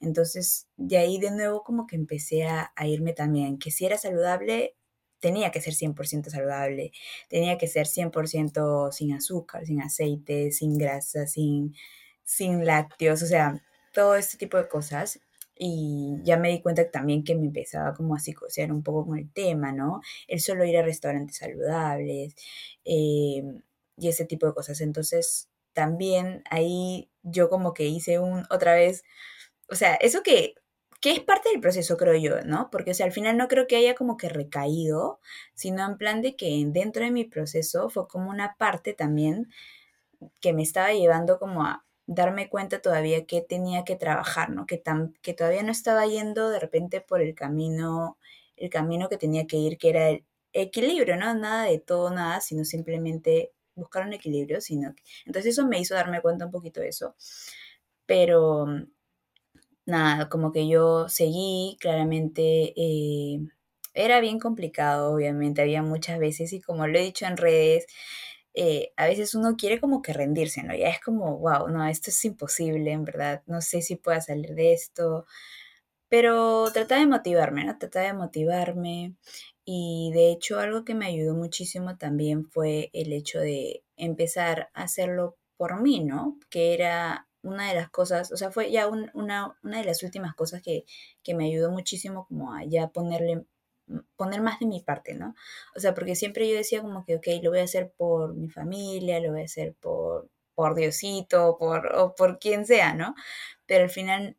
Entonces, 0.00 0.66
de 0.76 0.96
ahí 0.98 1.18
de 1.18 1.30
nuevo 1.30 1.62
como 1.62 1.86
que 1.86 1.96
empecé 1.96 2.44
a, 2.44 2.72
a 2.74 2.86
irme 2.86 3.12
también, 3.12 3.58
que 3.58 3.70
si 3.70 3.84
era 3.86 3.98
saludable, 3.98 4.76
tenía 5.20 5.50
que 5.52 5.60
ser 5.60 5.74
100% 5.74 6.30
saludable, 6.30 6.92
tenía 7.28 7.58
que 7.58 7.68
ser 7.68 7.86
100% 7.86 8.92
sin 8.92 9.12
azúcar, 9.12 9.66
sin 9.66 9.82
aceite, 9.82 10.50
sin 10.52 10.78
grasa, 10.78 11.26
sin, 11.26 11.74
sin 12.24 12.64
lácteos, 12.64 13.22
o 13.22 13.26
sea, 13.26 13.62
todo 13.92 14.16
este 14.16 14.38
tipo 14.38 14.56
de 14.56 14.68
cosas. 14.68 15.20
Y 15.56 16.16
ya 16.24 16.36
me 16.38 16.48
di 16.50 16.62
cuenta 16.62 16.90
también 16.90 17.24
que 17.24 17.34
me 17.34 17.46
empezaba 17.46 17.94
como 17.94 18.14
a 18.14 18.18
psicosear 18.18 18.72
un 18.72 18.82
poco 18.82 19.06
con 19.06 19.18
el 19.18 19.30
tema, 19.32 19.72
¿no? 19.72 20.00
El 20.28 20.40
solo 20.40 20.64
ir 20.64 20.76
a 20.78 20.82
restaurantes 20.82 21.36
saludables 21.38 22.34
em, 22.84 23.62
y 23.96 24.08
ese 24.08 24.24
tipo 24.24 24.46
de 24.46 24.54
cosas. 24.54 24.80
Entonces, 24.80 25.48
también 25.74 26.42
ahí 26.50 27.10
yo 27.22 27.48
como 27.50 27.74
que 27.74 27.86
hice 27.86 28.18
un, 28.18 28.44
otra 28.50 28.74
vez, 28.74 29.04
o 29.70 29.74
sea, 29.76 29.94
eso 29.96 30.22
que, 30.22 30.54
que 31.00 31.12
es 31.12 31.20
parte 31.20 31.50
del 31.50 31.60
proceso, 31.60 31.96
creo 31.96 32.14
yo, 32.16 32.42
¿no? 32.42 32.70
Porque, 32.70 32.92
o 32.92 32.94
sea, 32.94 33.06
al 33.06 33.12
final 33.12 33.36
no 33.36 33.48
creo 33.48 33.66
que 33.66 33.76
haya 33.76 33.94
como 33.94 34.16
que 34.16 34.28
recaído, 34.28 35.20
sino 35.54 35.84
en 35.86 35.98
plan 35.98 36.22
de 36.22 36.36
que 36.36 36.64
dentro 36.68 37.04
de 37.04 37.10
mi 37.10 37.24
proceso 37.24 37.90
fue 37.90 38.08
como 38.08 38.30
una 38.30 38.56
parte 38.58 38.94
también 38.94 39.48
que 40.40 40.52
me 40.52 40.62
estaba 40.62 40.92
llevando 40.92 41.38
como 41.38 41.64
a 41.64 41.84
darme 42.06 42.48
cuenta 42.48 42.80
todavía 42.80 43.26
que 43.26 43.42
tenía 43.42 43.84
que 43.84 43.96
trabajar, 43.96 44.50
¿no? 44.50 44.66
Que, 44.66 44.78
tan, 44.78 45.14
que 45.22 45.34
todavía 45.34 45.62
no 45.62 45.72
estaba 45.72 46.06
yendo 46.06 46.50
de 46.50 46.60
repente 46.60 47.00
por 47.00 47.20
el 47.22 47.34
camino, 47.34 48.18
el 48.56 48.70
camino 48.70 49.08
que 49.08 49.18
tenía 49.18 49.46
que 49.46 49.56
ir, 49.56 49.78
que 49.78 49.90
era 49.90 50.10
el 50.10 50.24
equilibrio, 50.52 51.16
¿no? 51.16 51.34
Nada 51.34 51.64
de 51.64 51.78
todo, 51.78 52.10
nada, 52.10 52.40
sino 52.40 52.64
simplemente 52.64 53.52
buscar 53.74 54.06
un 54.06 54.12
equilibrio, 54.12 54.60
sino 54.60 54.94
que... 54.94 55.02
Entonces 55.26 55.52
eso 55.52 55.66
me 55.66 55.80
hizo 55.80 55.94
darme 55.94 56.20
cuenta 56.20 56.46
un 56.46 56.52
poquito 56.52 56.80
de 56.80 56.88
eso. 56.88 57.14
Pero 58.06 58.66
nada, 59.86 60.28
como 60.28 60.52
que 60.52 60.68
yo 60.68 61.08
seguí, 61.08 61.76
claramente 61.80 62.72
eh, 62.76 63.40
era 63.94 64.20
bien 64.20 64.38
complicado, 64.38 65.12
obviamente, 65.14 65.62
había 65.62 65.82
muchas 65.82 66.18
veces 66.18 66.52
y 66.52 66.60
como 66.60 66.86
lo 66.86 66.98
he 66.98 67.02
dicho 67.02 67.26
en 67.26 67.36
redes, 67.36 67.86
eh, 68.54 68.92
a 68.96 69.06
veces 69.06 69.34
uno 69.34 69.56
quiere 69.56 69.80
como 69.80 70.02
que 70.02 70.12
rendirse, 70.12 70.62
¿no? 70.62 70.74
Ya 70.74 70.88
es 70.88 71.00
como, 71.00 71.38
wow, 71.38 71.68
no, 71.68 71.86
esto 71.86 72.10
es 72.10 72.24
imposible, 72.24 72.92
en 72.92 73.04
verdad, 73.04 73.42
no 73.46 73.60
sé 73.62 73.82
si 73.82 73.96
pueda 73.96 74.20
salir 74.20 74.54
de 74.54 74.72
esto, 74.74 75.26
pero 76.08 76.70
trataba 76.72 77.00
de 77.00 77.06
motivarme, 77.06 77.64
¿no? 77.64 77.78
Trataba 77.78 78.06
de 78.06 78.12
motivarme 78.14 79.16
y 79.64 80.10
de 80.14 80.30
hecho 80.32 80.58
algo 80.58 80.84
que 80.84 80.94
me 80.94 81.06
ayudó 81.06 81.34
muchísimo 81.34 81.96
también 81.96 82.44
fue 82.44 82.90
el 82.92 83.12
hecho 83.12 83.40
de 83.40 83.84
empezar 83.96 84.70
a 84.74 84.82
hacerlo 84.84 85.36
por 85.56 85.80
mí, 85.80 86.00
¿no? 86.04 86.38
Que 86.50 86.74
era 86.74 87.28
una 87.42 87.68
de 87.68 87.74
las 87.74 87.90
cosas, 87.90 88.30
o 88.32 88.36
sea, 88.36 88.50
fue 88.52 88.70
ya 88.70 88.86
una, 88.88 89.56
una 89.62 89.78
de 89.78 89.84
las 89.84 90.02
últimas 90.02 90.34
cosas 90.34 90.62
que, 90.62 90.84
que 91.22 91.34
me 91.34 91.46
ayudó 91.46 91.70
muchísimo 91.72 92.26
como 92.26 92.54
a 92.54 92.64
ya 92.64 92.88
ponerle 92.88 93.46
poner 94.16 94.40
más 94.42 94.60
de 94.60 94.66
mi 94.66 94.80
parte, 94.80 95.14
¿no? 95.14 95.34
O 95.76 95.80
sea, 95.80 95.94
porque 95.94 96.14
siempre 96.16 96.48
yo 96.48 96.56
decía 96.56 96.82
como 96.82 97.04
que, 97.04 97.16
ok, 97.16 97.26
lo 97.42 97.50
voy 97.50 97.60
a 97.60 97.64
hacer 97.64 97.92
por 97.96 98.34
mi 98.34 98.48
familia, 98.48 99.20
lo 99.20 99.32
voy 99.32 99.42
a 99.42 99.44
hacer 99.44 99.74
por, 99.80 100.30
por 100.54 100.74
Diosito, 100.74 101.56
por, 101.58 101.86
o 101.96 102.14
por 102.14 102.38
quien 102.38 102.66
sea, 102.66 102.94
¿no? 102.94 103.14
Pero 103.66 103.84
al 103.84 103.90
final 103.90 104.36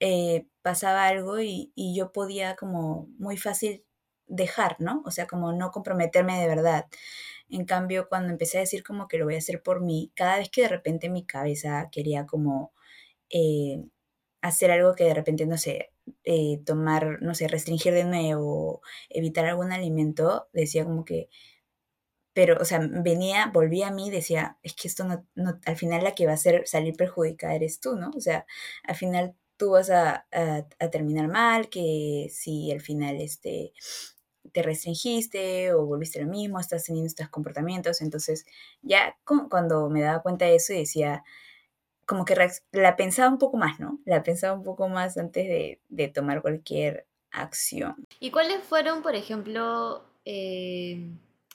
eh, 0.00 0.46
pasaba 0.62 1.06
algo 1.06 1.40
y, 1.40 1.72
y, 1.74 1.96
yo 1.96 2.12
podía 2.12 2.56
como 2.56 3.08
muy 3.18 3.36
fácil 3.36 3.84
dejar, 4.26 4.76
¿no? 4.80 5.02
O 5.06 5.10
sea, 5.10 5.26
como 5.26 5.52
no 5.52 5.70
comprometerme 5.70 6.40
de 6.40 6.48
verdad. 6.48 6.86
En 7.48 7.64
cambio, 7.66 8.08
cuando 8.08 8.30
empecé 8.30 8.58
a 8.58 8.60
decir 8.62 8.82
como 8.82 9.08
que 9.08 9.18
lo 9.18 9.26
voy 9.26 9.36
a 9.36 9.38
hacer 9.38 9.62
por 9.62 9.80
mí, 9.82 10.12
cada 10.16 10.38
vez 10.38 10.50
que 10.50 10.62
de 10.62 10.68
repente 10.68 11.10
mi 11.10 11.26
cabeza 11.26 11.88
quería 11.92 12.26
como 12.26 12.72
eh, 13.30 13.84
hacer 14.42 14.70
algo 14.72 14.94
que 14.94 15.04
de 15.04 15.14
repente, 15.14 15.46
no 15.46 15.58
sé, 15.58 15.91
eh, 16.24 16.60
tomar, 16.64 17.18
no 17.22 17.34
sé, 17.34 17.48
restringir 17.48 17.92
de 17.94 18.04
nuevo, 18.04 18.82
evitar 19.10 19.46
algún 19.46 19.72
alimento, 19.72 20.48
decía 20.52 20.84
como 20.84 21.04
que, 21.04 21.28
pero, 22.34 22.56
o 22.60 22.64
sea, 22.64 22.80
venía, 22.80 23.50
volvía 23.52 23.88
a 23.88 23.90
mí, 23.92 24.10
decía, 24.10 24.58
es 24.62 24.74
que 24.74 24.88
esto 24.88 25.04
no, 25.04 25.60
al 25.66 25.76
final 25.76 26.02
la 26.04 26.14
que 26.14 26.26
va 26.26 26.32
a 26.32 26.36
ser 26.38 26.66
salir 26.66 26.96
perjudicada 26.96 27.54
eres 27.54 27.80
tú, 27.80 27.96
¿no? 27.96 28.10
O 28.16 28.20
sea, 28.20 28.46
al 28.84 28.96
final 28.96 29.36
tú 29.58 29.72
vas 29.72 29.90
a, 29.90 30.26
a, 30.32 30.90
terminar 30.90 31.28
mal, 31.28 31.68
que 31.68 32.28
si 32.30 32.72
al 32.72 32.80
final 32.80 33.20
este, 33.20 33.72
te 34.52 34.62
restringiste 34.62 35.72
o 35.74 35.86
volviste 35.86 36.20
lo 36.20 36.26
mismo, 36.26 36.58
estás 36.58 36.84
teniendo 36.84 37.08
estos 37.08 37.28
comportamientos, 37.28 38.00
entonces 38.00 38.46
ya 38.82 39.16
cuando 39.24 39.88
me 39.90 40.00
daba 40.02 40.22
cuenta 40.22 40.46
de 40.46 40.56
eso 40.56 40.72
decía, 40.72 41.22
como 42.06 42.24
que 42.24 42.36
la 42.72 42.96
pensaba 42.96 43.30
un 43.30 43.38
poco 43.38 43.56
más, 43.56 43.80
¿no? 43.80 43.98
La 44.04 44.22
pensaba 44.22 44.54
un 44.54 44.64
poco 44.64 44.88
más 44.88 45.16
antes 45.16 45.46
de, 45.88 46.08
tomar 46.08 46.42
cualquier 46.42 47.06
acción. 47.30 48.06
¿Y 48.20 48.30
cuáles 48.30 48.62
fueron, 48.62 49.02
por 49.02 49.14
ejemplo, 49.14 50.04
eh, 50.24 51.10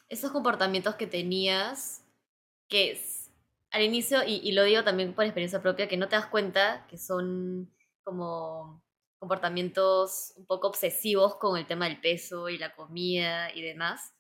esos 0.10 0.32
comportamientos 0.32 0.96
que 0.96 1.08
tenías 1.08 2.04
que 2.68 3.00
al 3.72 3.84
inicio, 3.84 4.24
y, 4.26 4.52
lo 4.54 4.64
digo 4.64 4.84
también 4.84 5.14
por 5.14 5.26
experiencia 5.26 5.62
propia, 5.62 5.88
que 5.88 5.98
no 5.98 6.08
te 6.08 6.16
das 6.16 6.28
cuenta 6.28 6.88
que 6.90 6.98
son 6.98 7.70
como 8.04 8.82
comportamientos 9.20 10.34
un 10.38 10.46
poco 10.46 10.68
obsesivos 10.68 11.36
con 11.36 11.58
el 11.58 11.68
tema 11.68 11.86
del 11.86 12.00
peso 12.00 12.50
y 12.50 12.58
la 12.58 12.74
comida 12.76 13.54
y 13.54 13.62
demás, 13.62 14.14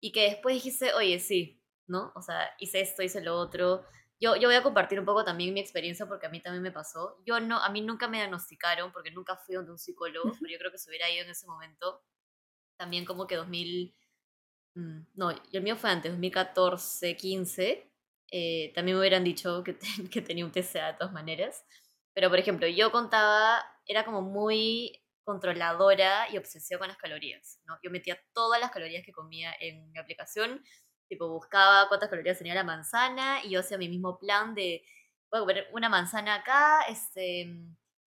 y 0.00 0.12
que 0.12 0.22
después 0.22 0.54
dijiste, 0.54 0.94
oye, 0.94 1.18
sí, 1.18 1.60
¿no? 1.86 2.12
O 2.14 2.22
sea, 2.22 2.50
hice 2.58 2.80
esto, 2.80 3.02
hice 3.02 3.20
lo 3.20 3.36
otro, 3.36 3.84
yo, 4.18 4.36
yo 4.36 4.48
voy 4.48 4.56
a 4.56 4.62
compartir 4.62 4.98
un 4.98 5.04
poco 5.04 5.24
también 5.24 5.52
mi 5.52 5.60
experiencia 5.60 6.06
porque 6.06 6.26
a 6.26 6.30
mí 6.30 6.40
también 6.40 6.62
me 6.62 6.72
pasó. 6.72 7.22
Yo 7.24 7.38
no, 7.40 7.58
a 7.58 7.68
mí 7.68 7.80
nunca 7.82 8.08
me 8.08 8.18
diagnosticaron 8.18 8.92
porque 8.92 9.10
nunca 9.10 9.36
fui 9.36 9.54
donde 9.54 9.72
un 9.72 9.78
psicólogo, 9.78 10.32
pero 10.40 10.52
yo 10.52 10.58
creo 10.58 10.70
que 10.70 10.78
se 10.78 10.90
hubiera 10.90 11.10
ido 11.10 11.24
en 11.24 11.30
ese 11.30 11.46
momento. 11.46 12.02
También 12.76 13.04
como 13.04 13.26
que 13.26 13.36
2000, 13.36 13.94
mm, 14.74 15.00
no, 15.14 15.30
el 15.30 15.62
mío 15.62 15.76
fue 15.76 15.90
antes, 15.90 16.12
2014, 16.12 17.16
15. 17.16 17.92
Eh, 18.32 18.72
también 18.74 18.96
me 18.96 19.00
hubieran 19.00 19.24
dicho 19.24 19.62
que, 19.62 19.78
que 20.12 20.22
tenía 20.22 20.44
un 20.44 20.52
TCA 20.52 20.92
de 20.92 20.98
todas 20.98 21.12
maneras. 21.12 21.64
Pero, 22.14 22.30
por 22.30 22.38
ejemplo, 22.38 22.66
yo 22.66 22.90
contaba, 22.92 23.62
era 23.86 24.04
como 24.04 24.22
muy 24.22 25.02
controladora 25.24 26.30
y 26.30 26.38
obsesiva 26.38 26.78
con 26.78 26.88
las 26.88 26.96
calorías. 26.96 27.60
¿no? 27.66 27.78
Yo 27.82 27.90
metía 27.90 28.18
todas 28.32 28.60
las 28.60 28.70
calorías 28.70 29.04
que 29.04 29.12
comía 29.12 29.54
en 29.60 29.90
mi 29.90 29.98
aplicación 29.98 30.64
Tipo, 31.08 31.28
buscaba 31.28 31.88
cuántas 31.88 32.10
calorías 32.10 32.38
tenía 32.38 32.54
la 32.54 32.64
manzana 32.64 33.44
y 33.44 33.50
yo 33.50 33.60
hacía 33.60 33.78
mi 33.78 33.88
mismo 33.88 34.18
plan 34.18 34.54
de, 34.54 34.82
voy 35.30 35.38
a 35.38 35.40
comer 35.40 35.68
una 35.72 35.88
manzana 35.88 36.36
acá, 36.36 36.82
este, 36.88 37.46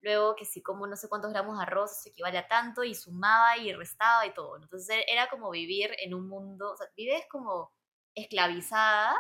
luego 0.02 0.36
que 0.36 0.46
si 0.46 0.62
como 0.62 0.88
no 0.88 0.96
sé 0.96 1.10
cuántos 1.10 1.32
gramos 1.32 1.58
de 1.58 1.64
arroz, 1.64 1.92
eso 1.92 2.10
equivale 2.10 2.38
a 2.38 2.48
tanto, 2.48 2.84
y 2.84 2.96
sumaba 2.96 3.58
y 3.58 3.74
restaba 3.74 4.26
y 4.26 4.34
todo. 4.34 4.58
Entonces 4.58 5.04
era 5.08 5.30
como 5.30 5.50
vivir 5.52 5.92
en 6.00 6.14
un 6.14 6.28
mundo, 6.28 6.72
o 6.74 6.78
sea, 6.78 6.88
vives 6.96 7.26
como 7.30 7.72
esclavizada 8.16 9.16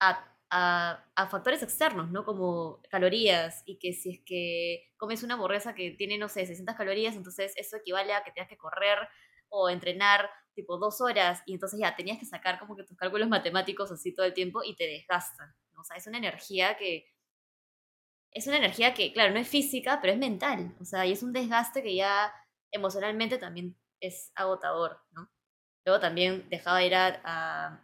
a, 0.00 0.36
a, 0.50 1.04
a, 1.14 1.28
factores 1.28 1.62
externos, 1.62 2.10
¿no? 2.10 2.24
Como 2.24 2.82
calorías, 2.90 3.62
y 3.66 3.78
que 3.78 3.92
si 3.92 4.10
es 4.10 4.20
que 4.24 4.92
comes 4.96 5.22
una 5.22 5.34
hamburguesa 5.34 5.74
que 5.74 5.92
tiene, 5.92 6.18
no 6.18 6.28
sé, 6.28 6.46
600 6.46 6.74
calorías, 6.76 7.14
entonces 7.16 7.52
eso 7.56 7.76
equivale 7.76 8.12
a 8.14 8.24
que 8.24 8.32
tengas 8.32 8.48
que 8.48 8.58
correr 8.58 8.98
o 9.48 9.68
entrenar 9.68 10.30
tipo 10.54 10.78
dos 10.78 11.00
horas 11.00 11.42
y 11.46 11.54
entonces 11.54 11.80
ya 11.80 11.94
tenías 11.96 12.18
que 12.18 12.26
sacar 12.26 12.58
como 12.58 12.76
que 12.76 12.84
tus 12.84 12.96
cálculos 12.96 13.28
matemáticos 13.28 13.90
así 13.90 14.14
todo 14.14 14.26
el 14.26 14.34
tiempo 14.34 14.62
y 14.64 14.76
te 14.76 14.84
desgastan. 14.84 15.54
O 15.78 15.84
sea, 15.84 15.96
es 15.96 16.06
una 16.06 16.18
energía 16.18 16.76
que... 16.76 17.06
Es 18.32 18.46
una 18.46 18.58
energía 18.58 18.94
que, 18.94 19.12
claro, 19.12 19.32
no 19.34 19.40
es 19.40 19.48
física, 19.48 19.98
pero 20.00 20.12
es 20.12 20.18
mental. 20.18 20.76
O 20.80 20.84
sea, 20.84 21.04
y 21.04 21.12
es 21.12 21.22
un 21.22 21.32
desgaste 21.32 21.82
que 21.82 21.96
ya 21.96 22.32
emocionalmente 22.70 23.38
también 23.38 23.76
es 23.98 24.30
agotador, 24.36 25.00
¿no? 25.10 25.28
Luego 25.84 26.00
también 26.00 26.48
dejaba 26.48 26.78
de 26.78 26.86
ir 26.86 26.94
a, 26.94 27.82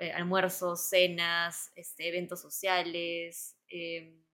eh, 0.00 0.12
almuerzos, 0.12 0.88
cenas, 0.88 1.72
este, 1.76 2.08
eventos 2.08 2.40
sociales. 2.40 3.56
Em, 3.68 4.24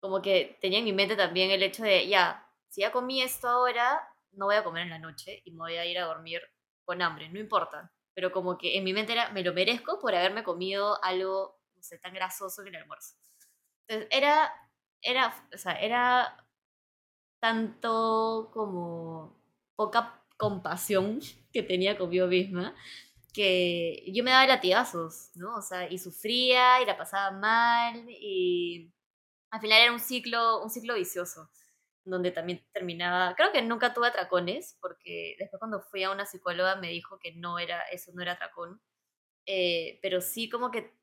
como 0.00 0.22
que 0.22 0.56
tenía 0.60 0.78
en 0.78 0.84
mi 0.84 0.92
mente 0.92 1.16
también 1.16 1.50
el 1.50 1.62
hecho 1.62 1.82
de, 1.82 2.06
ya, 2.08 2.48
si 2.68 2.82
ya 2.82 2.92
comí 2.92 3.22
esto 3.22 3.48
ahora, 3.48 4.00
no 4.32 4.46
voy 4.46 4.56
a 4.56 4.64
comer 4.64 4.84
en 4.84 4.90
la 4.90 4.98
noche 4.98 5.42
y 5.44 5.50
me 5.50 5.58
voy 5.58 5.76
a 5.76 5.86
ir 5.86 5.98
a 5.98 6.04
dormir 6.06 6.40
con 6.86 7.02
hambre, 7.02 7.28
no 7.28 7.38
importa. 7.38 7.92
Pero 8.14 8.32
como 8.32 8.56
que 8.56 8.78
en 8.78 8.84
mi 8.84 8.94
mente 8.94 9.12
era, 9.12 9.30
me 9.32 9.42
lo 9.42 9.52
merezco 9.52 9.98
por 9.98 10.14
haberme 10.14 10.44
comido 10.44 11.02
algo, 11.04 11.60
no 11.74 11.82
sé, 11.82 11.98
tan 11.98 12.14
grasoso 12.14 12.62
en 12.62 12.68
el 12.68 12.76
almuerzo. 12.76 13.16
Entonces, 13.86 14.08
era, 14.10 14.50
era, 15.02 15.34
o 15.54 15.58
sea, 15.58 15.72
era 15.74 16.46
tanto 17.40 18.50
como 18.54 19.38
poca 19.76 20.24
compasión 20.38 21.20
que 21.52 21.62
tenía 21.62 21.98
conmigo 21.98 22.26
misma 22.26 22.74
que 23.34 24.02
yo 24.14 24.24
me 24.24 24.30
daba 24.30 24.46
latigazos, 24.46 25.30
¿no? 25.34 25.56
O 25.56 25.62
sea, 25.62 25.90
y 25.92 25.98
sufría 25.98 26.80
y 26.82 26.86
la 26.86 26.96
pasaba 26.96 27.30
mal 27.32 28.06
y 28.08 28.90
al 29.50 29.60
final 29.60 29.82
era 29.82 29.92
un 29.92 30.00
ciclo, 30.00 30.62
un 30.62 30.70
ciclo 30.70 30.94
vicioso 30.94 31.50
donde 32.06 32.30
también 32.30 32.64
terminaba, 32.72 33.34
creo 33.34 33.52
que 33.52 33.62
nunca 33.62 33.92
tuve 33.92 34.08
atracones, 34.08 34.78
porque 34.80 35.34
después 35.38 35.58
cuando 35.58 35.80
fui 35.80 36.04
a 36.04 36.10
una 36.10 36.24
psicóloga 36.24 36.76
me 36.76 36.88
dijo 36.88 37.18
que 37.18 37.32
no 37.34 37.58
era, 37.58 37.82
eso 37.92 38.12
no 38.14 38.22
era 38.22 38.32
atracón, 38.32 38.80
eh, 39.46 39.98
pero 40.02 40.20
sí 40.20 40.48
como 40.48 40.70
que 40.70 40.94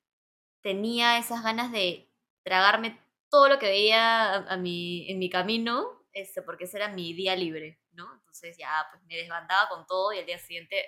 tenía 0.62 1.18
esas 1.18 1.42
ganas 1.42 1.70
de 1.72 2.10
tragarme 2.42 2.98
todo 3.30 3.48
lo 3.48 3.58
que 3.58 3.66
veía 3.66 4.34
a, 4.34 4.56
mi, 4.56 5.10
en 5.10 5.18
mi 5.18 5.28
camino, 5.28 6.06
este, 6.12 6.40
porque 6.42 6.64
ese 6.64 6.78
era 6.78 6.88
mi 6.88 7.12
día 7.12 7.36
libre, 7.36 7.80
¿no? 7.92 8.12
Entonces 8.14 8.56
ya 8.56 8.86
pues 8.90 9.02
me 9.04 9.16
desbandaba 9.16 9.68
con 9.68 9.86
todo 9.86 10.12
y 10.12 10.18
al 10.18 10.26
día 10.26 10.38
siguiente 10.38 10.84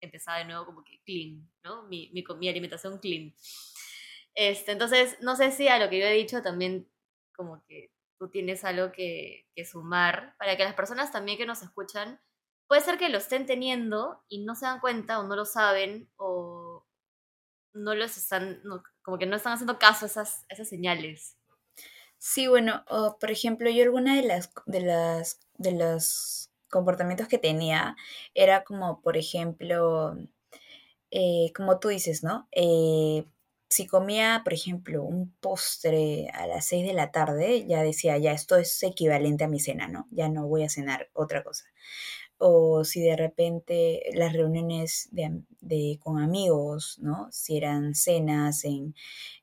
empezaba 0.00 0.38
de 0.38 0.44
nuevo 0.44 0.66
como 0.66 0.84
que 0.84 1.00
clean, 1.04 1.50
¿no? 1.62 1.84
Mi, 1.84 2.10
mi, 2.12 2.24
mi 2.38 2.48
alimentación 2.48 2.98
clean. 2.98 3.34
Este, 4.34 4.72
entonces, 4.72 5.16
no 5.20 5.36
sé 5.36 5.52
si 5.52 5.68
a 5.68 5.78
lo 5.78 5.88
que 5.88 6.00
yo 6.00 6.06
he 6.06 6.12
dicho 6.12 6.42
también 6.42 6.90
como 7.34 7.64
que 7.64 7.93
tú 8.18 8.30
tienes 8.30 8.64
algo 8.64 8.92
que, 8.92 9.46
sumar 9.70 10.34
para 10.38 10.56
que 10.56 10.64
las 10.64 10.74
personas 10.74 11.12
también 11.12 11.38
que 11.38 11.46
nos 11.46 11.62
escuchan, 11.62 12.20
puede 12.66 12.82
ser 12.82 12.98
que 12.98 13.08
lo 13.08 13.18
estén 13.18 13.46
teniendo 13.46 14.22
y 14.28 14.44
no 14.44 14.54
se 14.54 14.66
dan 14.66 14.80
cuenta 14.80 15.20
o 15.20 15.24
no 15.24 15.36
lo 15.36 15.44
saben 15.44 16.10
o 16.16 16.86
no 17.72 17.94
los 17.94 18.16
están, 18.16 18.62
como 19.02 19.18
que 19.18 19.26
no 19.26 19.36
están 19.36 19.54
haciendo 19.54 19.78
caso 19.78 20.06
a 20.06 20.08
esas, 20.08 20.44
señales. 20.68 21.36
Sí, 22.18 22.46
bueno, 22.46 22.84
por 23.20 23.30
ejemplo, 23.30 23.68
yo 23.68 23.82
alguna 23.82 24.16
de 24.16 24.22
las, 24.22 24.52
de 24.66 24.80
las, 24.80 25.40
de 25.54 25.72
los 25.72 26.50
comportamientos 26.70 27.28
que 27.28 27.38
tenía 27.38 27.96
era 28.34 28.64
como, 28.64 29.02
por 29.02 29.16
ejemplo, 29.16 30.16
eh, 31.10 31.52
como 31.54 31.78
tú 31.78 31.88
dices, 31.88 32.24
¿no? 32.24 32.48
Eh, 32.52 33.24
si 33.74 33.88
comía, 33.88 34.42
por 34.44 34.54
ejemplo, 34.54 35.02
un 35.02 35.32
postre 35.40 36.28
a 36.32 36.46
las 36.46 36.66
6 36.66 36.86
de 36.86 36.92
la 36.94 37.10
tarde, 37.10 37.66
ya 37.66 37.82
decía, 37.82 38.16
ya 38.18 38.32
esto 38.32 38.56
es 38.56 38.80
equivalente 38.84 39.42
a 39.44 39.48
mi 39.48 39.58
cena, 39.58 39.88
¿no? 39.88 40.06
Ya 40.12 40.28
no 40.28 40.46
voy 40.46 40.62
a 40.62 40.68
cenar 40.68 41.10
otra 41.12 41.42
cosa. 41.42 41.64
O 42.38 42.84
si 42.84 43.00
de 43.02 43.16
repente 43.16 44.02
las 44.14 44.32
reuniones 44.32 45.08
de, 45.12 45.98
con 46.00 46.20
amigos, 46.20 46.98
¿no? 47.00 47.28
Si 47.32 47.56
eran 47.56 47.94
cenas, 47.96 48.64
en, 48.64 48.94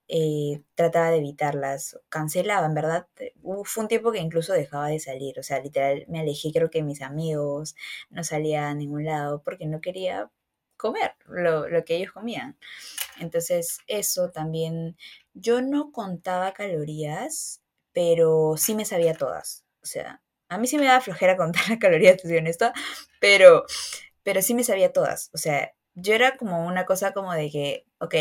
eh, 0.07 0.61
trataba 0.75 1.11
de 1.11 1.17
evitarlas, 1.17 1.99
cancelaba, 2.09 2.67
en 2.67 2.73
verdad. 2.75 3.07
fue 3.65 3.83
un 3.83 3.87
tiempo 3.89 4.11
que 4.13 4.19
incluso 4.19 4.53
dejaba 4.53 4.87
de 4.89 4.99
salir, 4.99 5.39
o 5.39 5.43
sea, 5.43 5.59
literal 5.61 6.05
me 6.09 6.21
alejé, 6.21 6.51
creo 6.53 6.69
que 6.69 6.83
mis 6.83 7.01
amigos, 7.01 7.75
no 8.09 8.23
salía 8.23 8.69
a 8.69 8.75
ningún 8.75 9.05
lado 9.05 9.41
porque 9.43 9.67
no 9.67 9.81
quería 9.81 10.31
comer 10.81 11.15
lo, 11.27 11.69
lo 11.69 11.85
que 11.85 11.95
ellos 11.97 12.11
comían. 12.11 12.57
Entonces, 13.19 13.79
eso 13.87 14.31
también, 14.31 14.97
yo 15.33 15.61
no 15.61 15.91
contaba 15.91 16.53
calorías, 16.53 17.61
pero 17.93 18.55
sí 18.57 18.75
me 18.75 18.85
sabía 18.85 19.13
todas. 19.13 19.65
O 19.83 19.85
sea, 19.85 20.21
a 20.49 20.57
mí 20.57 20.67
sí 20.67 20.77
me 20.77 20.85
daba 20.85 21.01
flojera 21.01 21.37
contar 21.37 21.69
las 21.69 21.79
calorías, 21.79 22.21
soy 22.21 22.37
honesta, 22.37 22.73
pero, 23.19 23.65
pero 24.23 24.41
sí 24.41 24.53
me 24.53 24.63
sabía 24.63 24.91
todas. 24.93 25.29
O 25.33 25.37
sea, 25.37 25.73
yo 25.95 26.13
era 26.13 26.37
como 26.37 26.65
una 26.67 26.85
cosa 26.85 27.13
como 27.13 27.33
de 27.33 27.49
que, 27.51 27.85
ok, 27.99 28.15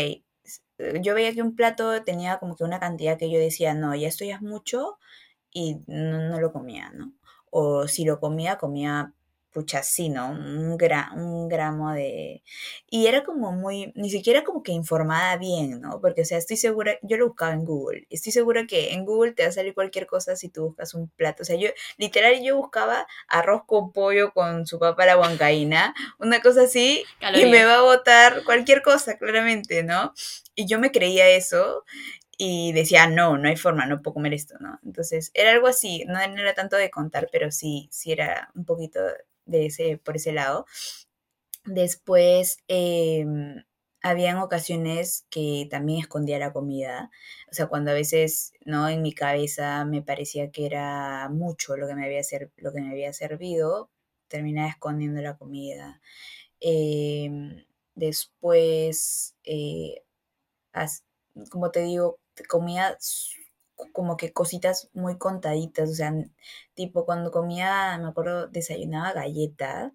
yo 1.01 1.13
veía 1.15 1.33
que 1.33 1.41
un 1.41 1.55
plato 1.55 2.03
tenía 2.03 2.39
como 2.39 2.55
que 2.55 2.63
una 2.63 2.79
cantidad 2.79 3.17
que 3.17 3.29
yo 3.31 3.39
decía, 3.39 3.73
no, 3.73 3.95
ya 3.95 4.07
esto 4.07 4.25
ya 4.25 4.35
es 4.35 4.41
mucho 4.41 4.97
y 5.51 5.81
no, 5.87 6.29
no 6.29 6.39
lo 6.39 6.51
comía, 6.51 6.91
¿no? 6.93 7.13
O 7.51 7.87
si 7.87 8.05
lo 8.05 8.19
comía, 8.19 8.57
comía 8.57 9.13
pucha, 9.51 9.83
sí, 9.83 10.09
¿no? 10.09 10.29
Un, 10.31 10.77
un 11.15 11.47
gramo 11.47 11.93
de... 11.93 12.43
Y 12.89 13.07
era 13.07 13.23
como 13.23 13.51
muy, 13.51 13.91
ni 13.95 14.09
siquiera 14.09 14.43
como 14.43 14.63
que 14.63 14.71
informada 14.71 15.37
bien, 15.37 15.81
¿no? 15.81 15.99
Porque, 16.01 16.21
o 16.21 16.25
sea, 16.25 16.37
estoy 16.37 16.57
segura, 16.57 16.97
yo 17.01 17.17
lo 17.17 17.27
buscaba 17.27 17.53
en 17.53 17.65
Google, 17.65 18.07
estoy 18.09 18.31
segura 18.31 18.65
que 18.67 18.93
en 18.93 19.05
Google 19.05 19.33
te 19.33 19.43
va 19.43 19.49
a 19.49 19.51
salir 19.51 19.73
cualquier 19.73 20.07
cosa 20.07 20.35
si 20.35 20.49
tú 20.49 20.67
buscas 20.67 20.93
un 20.93 21.09
plato. 21.09 21.43
O 21.43 21.45
sea, 21.45 21.55
yo, 21.55 21.69
literal, 21.97 22.41
yo 22.43 22.57
buscaba 22.57 23.07
arroz 23.27 23.63
con 23.65 23.91
pollo 23.91 24.31
con 24.33 24.65
su 24.65 24.79
papa 24.79 25.05
la 25.05 25.17
huancaína, 25.17 25.93
una 26.19 26.41
cosa 26.41 26.63
así, 26.63 27.03
y 27.35 27.45
me 27.45 27.65
va 27.65 27.75
a 27.77 27.81
botar 27.81 28.43
cualquier 28.43 28.81
cosa, 28.81 29.17
claramente, 29.17 29.83
¿no? 29.83 30.13
Y 30.55 30.67
yo 30.67 30.79
me 30.79 30.91
creía 30.91 31.29
eso 31.29 31.85
y 32.43 32.73
decía, 32.73 33.07
no, 33.07 33.37
no 33.37 33.49
hay 33.49 33.55
forma, 33.55 33.85
no 33.85 34.01
puedo 34.01 34.15
comer 34.15 34.33
esto, 34.33 34.55
¿no? 34.59 34.79
Entonces, 34.83 35.29
era 35.35 35.51
algo 35.51 35.67
así, 35.67 36.05
no, 36.07 36.19
era 36.19 36.55
tanto 36.55 36.75
de 36.75 36.89
contar, 36.89 37.29
pero 37.31 37.51
sí, 37.51 37.87
sí 37.91 38.11
era 38.11 38.49
un 38.55 38.65
poquito 38.65 38.99
de 39.51 39.67
ese, 39.67 39.97
por 39.97 40.15
ese 40.17 40.33
lado. 40.33 40.65
Después, 41.65 42.57
eh, 42.67 43.25
habían 44.01 44.37
ocasiones 44.37 45.25
que 45.29 45.67
también 45.69 45.99
escondía 45.99 46.39
la 46.39 46.53
comida. 46.53 47.11
O 47.51 47.53
sea, 47.53 47.67
cuando 47.67 47.91
a 47.91 47.93
veces, 47.93 48.53
¿no? 48.65 48.89
En 48.89 49.01
mi 49.01 49.13
cabeza 49.13 49.85
me 49.85 50.01
parecía 50.01 50.51
que 50.51 50.65
era 50.65 51.29
mucho 51.29 51.77
lo 51.77 51.87
que 51.87 51.95
me 51.95 52.05
había, 52.05 52.21
lo 52.57 52.73
que 52.73 52.81
me 52.81 52.89
había 52.91 53.13
servido, 53.13 53.89
terminaba 54.27 54.69
escondiendo 54.69 55.21
la 55.21 55.37
comida. 55.37 56.01
Em, 56.61 57.65
después, 57.95 59.35
eh, 59.43 60.03
como 61.49 61.71
te 61.71 61.81
digo, 61.81 62.19
comía 62.47 62.97
como 63.93 64.17
que 64.17 64.33
cositas 64.33 64.89
muy 64.93 65.17
contaditas, 65.17 65.89
o 65.89 65.93
sea, 65.93 66.13
tipo 66.73 67.05
cuando 67.05 67.31
comía, 67.31 67.97
me 67.99 68.07
acuerdo, 68.09 68.47
desayunaba 68.47 69.13
galletas 69.13 69.91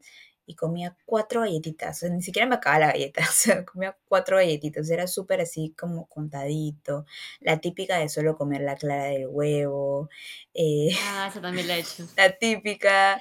y 0.46 0.54
comía 0.54 0.96
cuatro 1.04 1.40
galletitas, 1.40 1.96
o 1.98 2.00
sea, 2.00 2.10
ni 2.10 2.22
siquiera 2.22 2.48
me 2.48 2.54
acababa 2.56 2.86
la 2.86 2.92
galleta, 2.92 3.20
o 3.28 3.32
sea, 3.32 3.64
comía 3.64 3.96
cuatro 4.08 4.36
galletitas, 4.36 4.88
era 4.90 5.06
súper 5.06 5.40
así 5.40 5.74
como 5.78 6.06
contadito, 6.06 7.04
la 7.40 7.58
típica 7.60 7.98
de 7.98 8.08
solo 8.08 8.36
comer 8.36 8.62
la 8.62 8.76
clara 8.76 9.06
del 9.06 9.26
huevo. 9.28 10.08
Eh, 10.54 10.90
ah, 11.08 11.28
eso 11.30 11.40
también 11.40 11.66
la 11.68 11.76
he 11.76 11.80
hecho. 11.80 12.06
La 12.16 12.30
típica, 12.38 13.20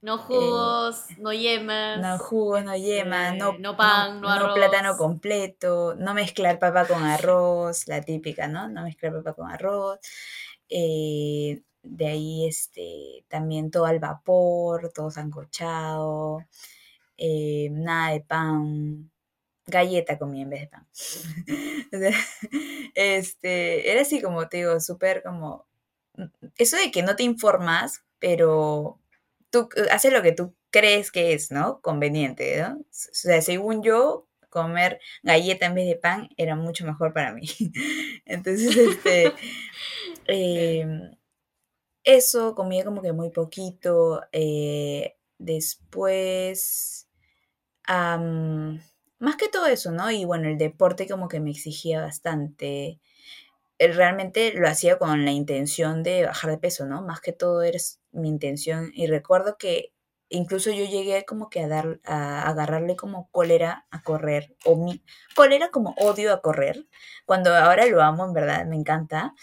no 0.00 0.18
jugos, 0.18 1.06
no 1.18 1.32
yemas. 1.32 2.00
No 2.00 2.18
jugos, 2.18 2.64
no 2.64 2.76
yemas, 2.76 3.36
no, 3.36 3.58
no 3.58 3.76
pan, 3.76 4.20
no, 4.20 4.38
no, 4.38 4.54
plátano 4.54 4.96
completo, 4.96 5.94
no 5.96 6.14
mezclar 6.14 6.58
papa 6.58 6.86
con 6.86 7.02
arroz, 7.02 7.86
la 7.86 8.00
típica, 8.00 8.48
¿no? 8.48 8.68
No 8.68 8.84
mezclar 8.84 9.12
papa 9.12 9.34
con 9.34 9.50
arroz. 9.50 9.98
Eh, 10.68 11.62
de 11.82 12.06
ahí 12.06 12.46
este, 12.46 13.24
también 13.28 13.70
todo 13.70 13.86
al 13.86 13.98
vapor, 13.98 14.92
todo 14.94 15.10
sancochado, 15.10 16.46
eh, 17.16 17.68
nada 17.70 18.12
de 18.12 18.20
pan, 18.20 19.10
galleta 19.66 20.18
comía 20.18 20.42
en 20.42 20.50
vez 20.50 20.60
de 20.62 20.68
pan. 20.68 20.88
este, 22.94 23.90
era 23.90 24.02
así 24.02 24.22
como 24.22 24.48
te 24.48 24.58
digo, 24.58 24.80
súper 24.80 25.22
como... 25.22 25.66
Mm, 26.14 26.24
eso 26.56 26.76
de 26.76 26.90
que 26.90 27.02
no 27.02 27.16
te 27.16 27.24
informas, 27.24 28.04
pero 28.18 29.00
tú 29.50 29.68
eh, 29.76 29.86
haces 29.90 30.12
lo 30.12 30.22
que 30.22 30.32
tú 30.32 30.54
crees 30.70 31.10
que 31.10 31.32
es, 31.34 31.50
¿no? 31.50 31.80
Conveniente, 31.80 32.60
¿no? 32.62 32.78
O 32.78 32.84
sea, 32.90 33.42
según 33.42 33.82
yo, 33.82 34.28
comer 34.48 35.00
galleta 35.22 35.66
en 35.66 35.74
vez 35.74 35.86
de 35.86 35.96
pan 35.96 36.28
era 36.36 36.56
mucho 36.56 36.84
mejor 36.86 37.12
para 37.12 37.32
mí. 37.32 37.46
Entonces, 38.24 38.76
este, 38.76 39.32
em, 40.26 41.12
eso 42.04 42.54
comía 42.54 42.84
como 42.84 43.02
que 43.02 43.12
muy 43.12 43.30
poquito. 43.30 44.22
Eh, 44.32 45.16
después, 45.38 47.08
más 47.86 49.36
que 49.36 49.48
todo 49.48 49.66
eso, 49.66 49.90
¿no? 49.90 50.10
Y 50.10 50.24
bueno, 50.24 50.48
el 50.48 50.58
deporte 50.58 51.08
como 51.08 51.28
que 51.28 51.40
me 51.40 51.50
exigía 51.50 52.00
bastante 52.02 53.00
realmente 53.78 54.52
lo 54.52 54.68
hacía 54.68 54.98
con 54.98 55.24
la 55.24 55.30
intención 55.32 56.02
de 56.02 56.26
bajar 56.26 56.50
de 56.50 56.58
peso, 56.58 56.86
¿no? 56.86 57.02
Más 57.02 57.20
que 57.20 57.32
todo 57.32 57.62
era 57.62 57.78
mi 58.12 58.28
intención. 58.28 58.90
Y 58.94 59.06
recuerdo 59.06 59.56
que 59.58 59.92
incluso 60.28 60.70
yo 60.70 60.84
llegué 60.86 61.24
como 61.24 61.50
que 61.50 61.60
a 61.62 61.68
dar, 61.68 62.00
a 62.04 62.48
agarrarle 62.48 62.96
como 62.96 63.28
cólera 63.30 63.86
a 63.90 64.02
correr, 64.02 64.56
o 64.64 64.76
mi 64.76 65.02
cólera 65.36 65.70
como 65.70 65.94
odio 65.98 66.32
a 66.32 66.40
correr, 66.42 66.86
cuando 67.26 67.54
ahora 67.54 67.86
lo 67.86 68.02
amo, 68.02 68.24
en 68.26 68.32
verdad, 68.34 68.66
me 68.66 68.76
encanta. 68.76 69.34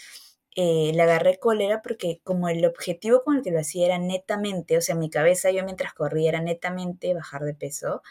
eh, 0.56 0.92
le 0.94 1.02
agarré 1.02 1.38
cólera 1.38 1.82
porque 1.82 2.20
como 2.24 2.48
el 2.48 2.64
objetivo 2.66 3.22
con 3.24 3.36
el 3.36 3.42
que 3.42 3.52
lo 3.52 3.60
hacía 3.60 3.86
era 3.86 3.98
netamente, 3.98 4.76
o 4.78 4.80
sea, 4.80 4.94
mi 4.96 5.10
cabeza 5.10 5.50
yo 5.52 5.64
mientras 5.64 5.94
corría 5.94 6.30
era 6.30 6.40
netamente 6.42 7.14
bajar 7.14 7.42
de 7.44 7.54
peso, 7.54 8.02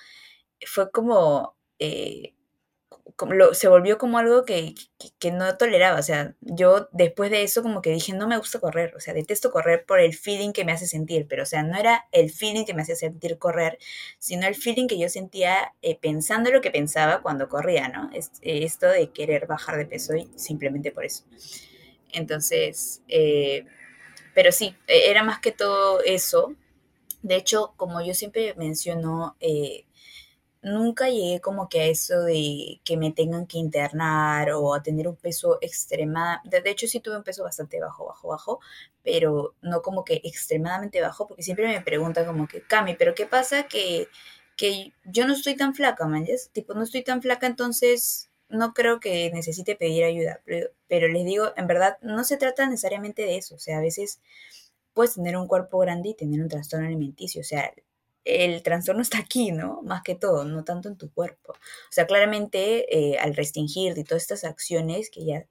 fue 0.68 0.92
como, 0.92 1.58
eh, 1.80 2.36
lo, 3.30 3.54
se 3.54 3.68
volvió 3.68 3.98
como 3.98 4.20
algo 4.20 4.46
que, 4.46 4.76
que, 5.00 5.10
que, 5.18 5.32
no 5.32 5.58
toleraba, 5.58 6.00
o 6.00 6.04
sea, 6.04 6.36
yo 6.42 6.88
después 6.92 7.32
de 7.32 7.44
eso 7.44 7.64
como 7.64 7.82
que 7.82 7.92
dije, 7.92 8.14
no 8.14 8.28
me 8.28 8.38
gusta 8.38 8.60
correr, 8.60 8.94
o 8.96 9.00
sea, 9.00 9.14
detesto 9.14 9.52
correr 9.52 9.86
por 9.86 10.00
el 10.00 10.14
feeling 10.16 10.52
que 10.52 10.66
me 10.66 10.72
hace 10.72 10.88
sentir, 10.88 11.28
pero 11.28 11.44
o 11.44 11.46
sea, 11.46 11.64
no 11.64 11.78
era 11.78 12.08
el 12.12 12.30
feeling 12.30 12.66
que 12.66 12.74
me 12.74 12.84
hacía 12.84 12.96
sentir 12.96 13.38
correr, 13.40 13.80
sino 14.20 14.48
el 14.48 14.56
feeling 14.56 14.88
que 14.88 15.00
yo 15.00 15.10
sentía 15.10 15.74
eh, 15.82 15.98
pensando 16.00 16.52
lo 16.52 16.62
que 16.62 16.72
pensaba 16.72 17.22
cuando 17.22 17.50
corría, 17.50 17.88
¿no? 17.88 18.10
Es, 18.14 18.32
esto 18.42 18.88
de 18.88 19.10
querer 19.12 19.48
bajar 19.48 19.78
de 19.78 19.86
peso 19.86 20.16
y 20.16 20.30
simplemente 20.36 20.92
por 20.92 21.06
eso. 21.06 21.24
Entonces, 22.14 23.02
eh, 23.08 23.66
pero 24.34 24.52
sí, 24.52 24.76
e, 24.86 25.10
era 25.10 25.24
más 25.24 25.40
que 25.40 25.52
todo 25.52 26.02
eso. 26.04 26.54
De 27.24 27.36
hecho, 27.36 27.74
como 27.78 28.02
yo 28.02 28.14
siempre 28.14 28.54
menciono, 28.56 29.36
eh, 29.40 29.87
nunca 30.68 31.10
llegué 31.10 31.40
como 31.42 31.70
que 31.70 31.82
a 31.82 31.86
eso 31.86 32.22
de 32.24 32.80
que 32.84 32.98
me 32.98 33.12
tengan 33.12 33.48
que 33.48 33.58
internar 33.58 34.52
o 34.52 34.74
a 34.74 34.84
tener 34.84 35.08
un 35.08 35.16
peso 35.16 35.58
extrema. 35.62 36.42
De, 36.46 36.62
de, 36.62 36.70
hecho, 36.72 36.88
sí 36.88 37.00
tuve 37.00 37.18
un 37.18 37.24
peso 37.24 37.44
bastante 37.44 37.80
bajo, 37.80 38.06
bajo, 38.06 38.28
bajo, 38.30 38.60
pero 39.04 39.56
no 39.62 39.82
como 39.82 40.04
que 40.04 40.22
extremadamente 40.24 41.02
bajo, 41.02 41.28
porque 41.28 41.44
siempre 41.44 41.68
me 41.68 41.82
preguntan 41.82 42.26
como 42.26 42.48
que, 42.48 42.62
Cami, 42.62 42.96
pero 42.96 43.16
¿qué 43.16 43.26
pasa 43.26 43.64
que, 43.64 44.08
que 44.56 44.94
yo 45.06 45.28
no 45.28 45.34
estoy 45.34 45.56
tan 45.56 45.76
flaca, 45.76 46.08
man? 46.08 46.26
Tipo, 46.52 46.74
no 46.74 46.84
estoy 46.84 47.04
tan 47.04 47.22
flaca, 47.22 47.48
entonces 47.48 48.30
no 48.50 48.74
creo 48.74 49.00
que 49.00 49.32
necesite 49.32 49.76
pedir 49.76 50.04
ayuda, 50.04 50.42
pero, 50.46 50.70
pero, 50.88 51.08
les 51.08 51.26
digo, 51.26 51.54
en 51.58 51.68
verdad, 51.68 51.98
no 52.02 52.24
se 52.24 52.38
trata 52.38 52.68
necesariamente 52.68 53.24
de 53.24 53.38
eso, 53.38 53.56
o 53.56 53.60
sea, 53.60 53.78
a 53.78 53.82
veces 53.82 54.22
puedes 54.94 55.16
tener 55.16 55.38
un 55.38 55.48
cuerpo 55.48 55.80
grande 55.80 56.10
y 56.10 56.14
tener 56.16 56.42
un 56.42 56.50
trastorno 56.50 56.88
alimenticio, 56.88 57.42
o 57.42 57.44
sea, 57.44 57.74
el 58.24 58.62
trastorno 58.64 59.02
está 59.02 59.20
aquí, 59.20 59.52
¿no? 59.52 59.82
Más 59.84 60.02
que 60.04 60.16
todo, 60.16 60.44
no 60.46 60.64
tanto 60.64 60.90
en 60.90 60.98
tu 60.98 61.12
cuerpo. 61.12 61.54
O 61.54 61.92
sea, 61.92 62.06
claramente 62.06 62.86
eh, 62.96 63.18
al 63.20 63.36
restringirte 63.36 64.02
y 64.02 64.04
todas 64.04 64.24
estas 64.24 64.44
acciones 64.44 65.10
que 65.10 65.26
ya 65.26 65.46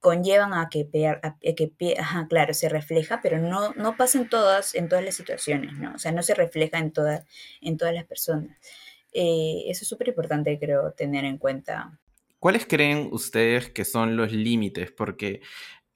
conllevan 0.00 0.52
a 0.54 0.68
que, 0.68 0.88
a 1.06 1.36
que 1.40 1.96
ajá, 1.98 2.26
claro, 2.28 2.54
se 2.54 2.68
refleja, 2.68 3.20
pero 3.22 3.38
no, 3.38 3.72
no 3.74 3.96
pasa 3.96 4.18
en 4.18 4.28
todas, 4.28 4.74
en 4.74 4.88
todas 4.88 5.04
las 5.04 5.14
situaciones, 5.14 5.74
¿no? 5.74 5.94
O 5.94 5.98
sea, 5.98 6.12
no 6.12 6.22
se 6.22 6.34
refleja 6.34 6.78
en, 6.78 6.92
todas 6.92 7.24
en 7.60 7.76
todas 7.76 7.94
las 7.94 8.04
personas. 8.04 8.56
Eh, 9.12 9.64
eso 9.68 9.82
es 9.82 9.88
súper 9.88 10.08
importante, 10.08 10.58
creo, 10.58 10.92
tener 10.92 11.24
en 11.24 11.38
cuenta 11.38 12.00
¿Cuáles 12.42 12.66
creen 12.66 13.08
ustedes 13.12 13.70
que 13.70 13.84
son 13.84 14.16
los 14.16 14.32
límites? 14.32 14.90
Porque 14.90 15.42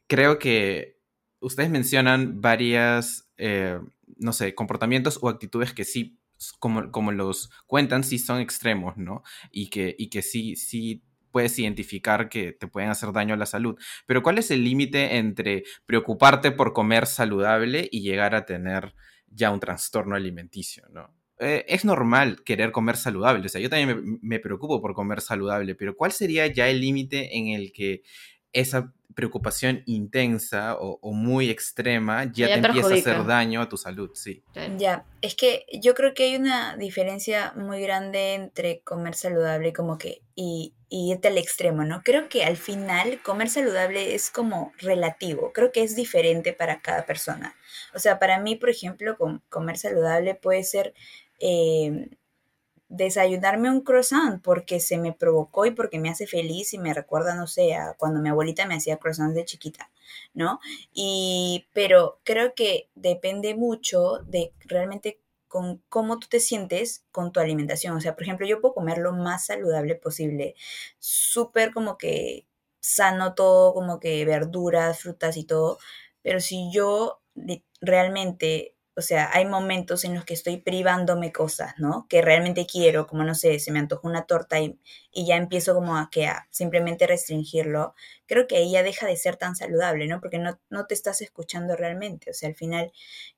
creo 0.07 0.39
que 0.39 1.01
ustedes 1.41 1.71
mencionan 1.71 2.41
varias, 2.41 3.29
eh, 3.37 3.81
no 4.17 4.33
sé, 4.33 4.55
comportamientos 4.55 5.19
o 5.23 5.29
actitudes 5.29 5.73
que 5.73 5.85
sí, 5.85 6.19
como, 6.59 6.91
como 6.91 7.13
los 7.13 7.51
cuentan, 7.67 8.05
sí 8.05 8.19
son 8.19 8.41
extremos, 8.41 8.97
¿no? 8.97 9.23
Y 9.51 9.69
que, 9.69 9.95
y 9.99 10.09
que 10.09 10.23
sí, 10.23 10.57
sí 10.57 11.03
puedes 11.31 11.59
identificar 11.59 12.29
que 12.29 12.53
te 12.53 12.67
pueden 12.67 12.91
hacer 12.91 13.13
daño 13.13 13.35
a 13.35 13.39
la 13.39 13.47
salud. 13.47 13.79
Pero 14.07 14.23
¿cuál 14.23 14.39
es 14.39 14.51
el 14.51 14.65
límite 14.65 15.17
entre 15.17 15.65
preocuparte 15.85 16.51
por 16.51 16.73
comer 16.73 17.07
saludable 17.07 17.89
y 17.91 18.03
llegar 18.03 18.35
a 18.35 18.47
tener 18.47 18.95
ya 19.29 19.51
un 19.51 19.61
trastorno 19.61 20.15
alimenticio, 20.15 20.85
¿no? 20.91 21.15
eh, 21.39 21.65
es 21.69 21.85
normal 21.85 22.43
querer 22.45 22.73
comer 22.73 22.97
saludable. 22.97 23.47
O 23.47 23.49
sea, 23.49 23.61
yo 23.61 23.69
también 23.69 24.03
me, 24.03 24.19
me 24.23 24.41
preocupo 24.41 24.81
por 24.81 24.95
comer 24.95 25.21
saludable, 25.21 25.75
pero 25.75 25.97
¿cuál 25.97 26.13
sería 26.13 26.47
ya 26.47 26.69
el 26.69 26.81
límite 26.81 27.37
en 27.37 27.49
el 27.49 27.73
que 27.73 28.03
esa 28.61 28.93
preocupación 29.17 29.83
intensa 29.87 30.77
o, 30.79 30.99
o 31.01 31.13
muy 31.13 31.49
extrema 31.49 32.25
ya, 32.25 32.49
ya 32.49 32.55
te 32.57 32.61
perjudica. 32.61 32.87
empieza 32.87 33.11
a 33.11 33.15
hacer 33.15 33.27
daño 33.27 33.63
a 33.63 33.69
tu 33.69 33.79
salud, 33.79 34.11
sí. 34.15 34.45
Ya, 34.77 35.07
es 35.23 35.35
que 35.35 35.65
yo 35.73 35.95
creo 35.95 36.13
que 36.13 36.25
hay 36.25 36.37
una 36.37 36.77
diferencia 36.77 37.55
muy 37.57 37.81
grande 37.81 38.35
entre 38.35 38.81
comer 38.81 39.15
saludable 39.15 39.73
como 39.73 39.97
que 39.97 40.21
y, 40.35 40.75
y 40.91 41.13
irte 41.13 41.29
al 41.29 41.39
extremo, 41.39 41.83
¿no? 41.85 42.03
Creo 42.03 42.29
que 42.29 42.45
al 42.45 42.59
final 42.59 43.19
comer 43.23 43.49
saludable 43.49 44.15
es 44.15 44.31
como 44.31 44.73
relativo, 44.79 45.51
creo 45.55 45.73
que 45.73 45.83
es 45.83 45.97
diferente 45.97 46.53
para 46.53 46.83
cada 46.83 47.07
persona. 47.07 47.57
O 47.95 47.99
sea, 47.99 48.19
para 48.19 48.39
mí, 48.39 48.55
por 48.57 48.69
ejemplo, 48.69 49.17
com 49.17 49.41
comer 49.49 49.79
saludable 49.79 50.35
puede 50.35 50.63
ser 50.63 50.93
eh, 51.41 52.11
desayunarme 52.89 53.71
un 53.71 53.81
croissant 53.81 54.41
porque 54.43 54.81
se 54.81 54.99
me 54.99 55.13
provocó 55.13 55.67
y 55.67 55.73
porque 55.73 55.99
me 55.99 56.09
hace 56.11 56.27
feliz 56.27 56.73
y 56.73 56.79
me 56.79 56.95
recuerda, 56.95 57.35
no 57.35 57.47
sé, 57.47 57.75
a 57.75 57.95
cuando 57.95 58.21
mi 58.21 58.29
abuelita 58.29 58.67
me 58.67 58.77
hacía 58.77 58.99
croissants 58.99 59.35
de 59.35 59.45
chiquita, 59.45 59.91
¿no? 60.35 60.61
Y, 60.93 61.67
pero 61.73 62.21
creo 62.25 62.55
que 62.55 62.89
depende 62.95 63.55
mucho 63.55 64.19
de 64.27 64.53
realmente 64.67 65.21
con 65.49 65.83
cómo 65.89 66.19
tú 66.19 66.29
te 66.29 66.41
sientes 66.41 67.05
con 67.13 67.33
tu 67.33 67.41
alimentación. 67.41 67.97
O 67.97 68.01
sea, 68.01 68.15
por 68.15 68.25
ejemplo, 68.25 68.47
yo 68.47 68.61
puedo 68.61 68.75
comer 68.75 68.99
lo 68.99 69.13
más 69.13 69.47
saludable 69.47 69.95
posible, 69.97 70.55
súper 70.99 71.73
como 71.73 71.99
que 71.99 72.47
sano 72.81 73.35
todo, 73.35 73.75
como 73.75 73.99
que 74.01 74.25
verduras, 74.25 75.01
frutas 75.01 75.37
y 75.37 75.45
todo, 75.45 75.79
pero 76.23 76.41
si 76.41 76.71
yo 76.73 77.21
realmente 77.81 78.76
o 78.97 79.03
sea, 79.03 79.31
hay 79.33 79.45
momentos 79.45 80.05
en 80.05 80.15
los 80.15 80.25
que 80.25 80.35
estoy 80.35 80.57
privándome 80.59 81.33
cosas, 81.33 81.75
¿no? 81.79 82.07
Que 82.09 82.23
realmente 82.23 82.67
quiero, 82.67 83.07
como 83.07 83.25
no 83.25 83.35
sé, 83.35 83.59
se 83.61 83.71
me 83.73 83.79
antojó 83.79 84.09
una 84.09 84.25
torta 84.27 84.59
y, 84.61 84.79
y 85.13 85.27
ya 85.27 85.37
empiezo 85.37 85.75
como 85.75 85.97
a 85.99 86.09
que 86.11 86.27
a 86.27 86.49
simplemente 86.51 87.07
restringirlo. 87.07 87.95
Creo 88.27 88.47
que 88.47 88.57
ahí 88.57 88.73
ya 88.73 88.83
deja 88.83 89.07
de 89.07 89.17
ser 89.17 89.37
tan 89.37 89.55
saludable, 89.57 90.07
¿no? 90.07 90.21
Porque 90.21 90.39
no, 90.39 90.59
no 90.71 90.87
te 90.87 90.95
estás 90.95 91.21
escuchando 91.21 91.77
realmente. 91.77 92.31
O 92.31 92.35
sea, 92.35 92.49
al 92.49 92.55
final 92.55 92.93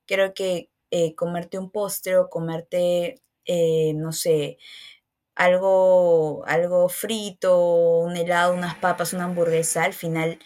creo 0.07 0.33
que 0.35 0.71
eh, 0.91 1.15
comerte 1.17 1.59
un 1.59 1.71
postre 1.71 2.17
o 2.19 2.31
comerte, 2.31 3.21
eh, 3.45 3.93
no 3.95 4.13
sé, 4.13 4.59
algo, 5.35 6.45
algo 6.47 6.89
frito, 6.89 7.99
un 8.01 8.17
helado, 8.17 8.55
unas 8.55 8.77
papas, 8.77 9.13
una 9.13 9.25
hamburguesa, 9.25 9.85
al 9.85 9.95
final 9.95 10.39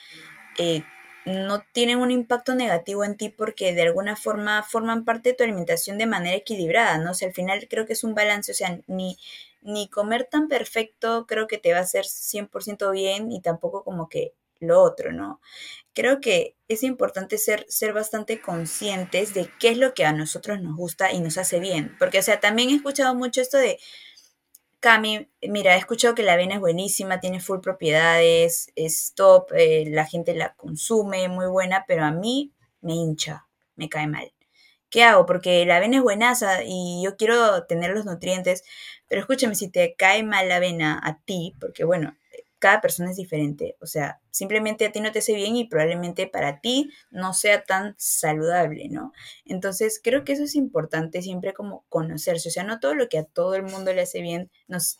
eh, 0.58 0.84
no 1.24 1.62
tienen 1.72 1.98
un 1.98 2.10
impacto 2.10 2.54
negativo 2.54 3.04
en 3.04 3.16
ti 3.16 3.28
porque 3.28 3.74
de 3.74 3.82
alguna 3.82 4.16
forma 4.16 4.62
forman 4.62 5.04
parte 5.04 5.30
de 5.30 5.34
tu 5.36 5.44
alimentación 5.44 5.98
de 5.98 6.06
manera 6.06 6.36
equilibrada, 6.36 6.98
¿no? 6.98 7.12
O 7.12 7.14
sea, 7.14 7.28
al 7.28 7.34
final 7.34 7.66
creo 7.70 7.86
que 7.86 7.92
es 7.92 8.04
un 8.04 8.14
balance, 8.14 8.52
o 8.52 8.54
sea, 8.54 8.80
ni, 8.86 9.16
ni 9.62 9.88
comer 9.88 10.24
tan 10.30 10.48
perfecto 10.48 11.26
creo 11.26 11.46
que 11.46 11.58
te 11.58 11.72
va 11.72 11.78
a 11.78 11.82
hacer 11.82 12.04
100% 12.06 12.90
bien 12.92 13.30
y 13.30 13.40
tampoco 13.40 13.84
como 13.84 14.08
que 14.08 14.34
lo 14.60 14.80
otro, 14.82 15.12
¿no? 15.12 15.40
Creo 15.94 16.20
que 16.20 16.56
es 16.68 16.82
importante 16.82 17.38
ser, 17.38 17.66
ser 17.68 17.92
bastante 17.92 18.40
conscientes 18.40 19.34
de 19.34 19.50
qué 19.60 19.70
es 19.70 19.78
lo 19.78 19.94
que 19.94 20.04
a 20.04 20.12
nosotros 20.12 20.60
nos 20.60 20.76
gusta 20.76 21.12
y 21.12 21.20
nos 21.20 21.38
hace 21.38 21.60
bien, 21.60 21.96
porque, 21.98 22.18
o 22.20 22.22
sea, 22.22 22.40
también 22.40 22.70
he 22.70 22.74
escuchado 22.76 23.14
mucho 23.14 23.40
esto 23.40 23.58
de 23.58 23.78
Cami, 24.82 25.28
mira, 25.42 25.76
he 25.76 25.78
escuchado 25.78 26.14
que 26.16 26.24
la 26.24 26.32
avena 26.32 26.54
es 26.54 26.60
buenísima, 26.60 27.20
tiene 27.20 27.38
full 27.40 27.60
propiedades, 27.60 28.72
es 28.74 29.14
top, 29.14 29.52
eh, 29.54 29.84
la 29.88 30.06
gente 30.06 30.34
la 30.34 30.54
consume, 30.56 31.28
muy 31.28 31.46
buena, 31.46 31.84
pero 31.86 32.04
a 32.04 32.10
mí 32.10 32.52
me 32.80 32.94
hincha, 32.94 33.46
me 33.76 33.88
cae 33.88 34.08
mal. 34.08 34.32
¿Qué 34.90 35.04
hago? 35.04 35.24
Porque 35.24 35.64
la 35.66 35.76
avena 35.76 35.98
es 35.98 36.02
buenaza 36.02 36.64
y 36.66 37.02
yo 37.04 37.16
quiero 37.16 37.64
tener 37.66 37.92
los 37.92 38.06
nutrientes, 38.06 38.64
pero 39.08 39.20
escúchame, 39.20 39.54
si 39.54 39.70
te 39.70 39.94
cae 39.96 40.24
mal 40.24 40.48
la 40.48 40.56
avena 40.56 41.00
a 41.04 41.20
ti, 41.20 41.54
porque 41.60 41.84
bueno, 41.84 42.16
cada 42.62 42.80
persona 42.80 43.10
es 43.10 43.16
diferente. 43.16 43.76
O 43.80 43.86
sea, 43.86 44.20
simplemente 44.30 44.86
a 44.86 44.92
ti 44.92 45.00
no 45.00 45.10
te 45.10 45.18
hace 45.18 45.34
bien 45.34 45.56
y 45.56 45.66
probablemente 45.66 46.28
para 46.28 46.60
ti 46.60 46.92
no 47.10 47.34
sea 47.34 47.64
tan 47.64 47.96
saludable, 47.98 48.88
¿no? 48.88 49.12
Entonces, 49.44 50.00
creo 50.00 50.22
que 50.22 50.34
eso 50.34 50.44
es 50.44 50.54
importante 50.54 51.22
siempre 51.22 51.54
como 51.54 51.84
conocerse. 51.88 52.50
O 52.50 52.52
sea, 52.52 52.62
no 52.62 52.78
todo 52.78 52.94
lo 52.94 53.08
que 53.08 53.18
a 53.18 53.24
todo 53.24 53.56
el 53.56 53.64
mundo 53.64 53.92
le 53.92 54.02
hace 54.02 54.22
bien 54.22 54.48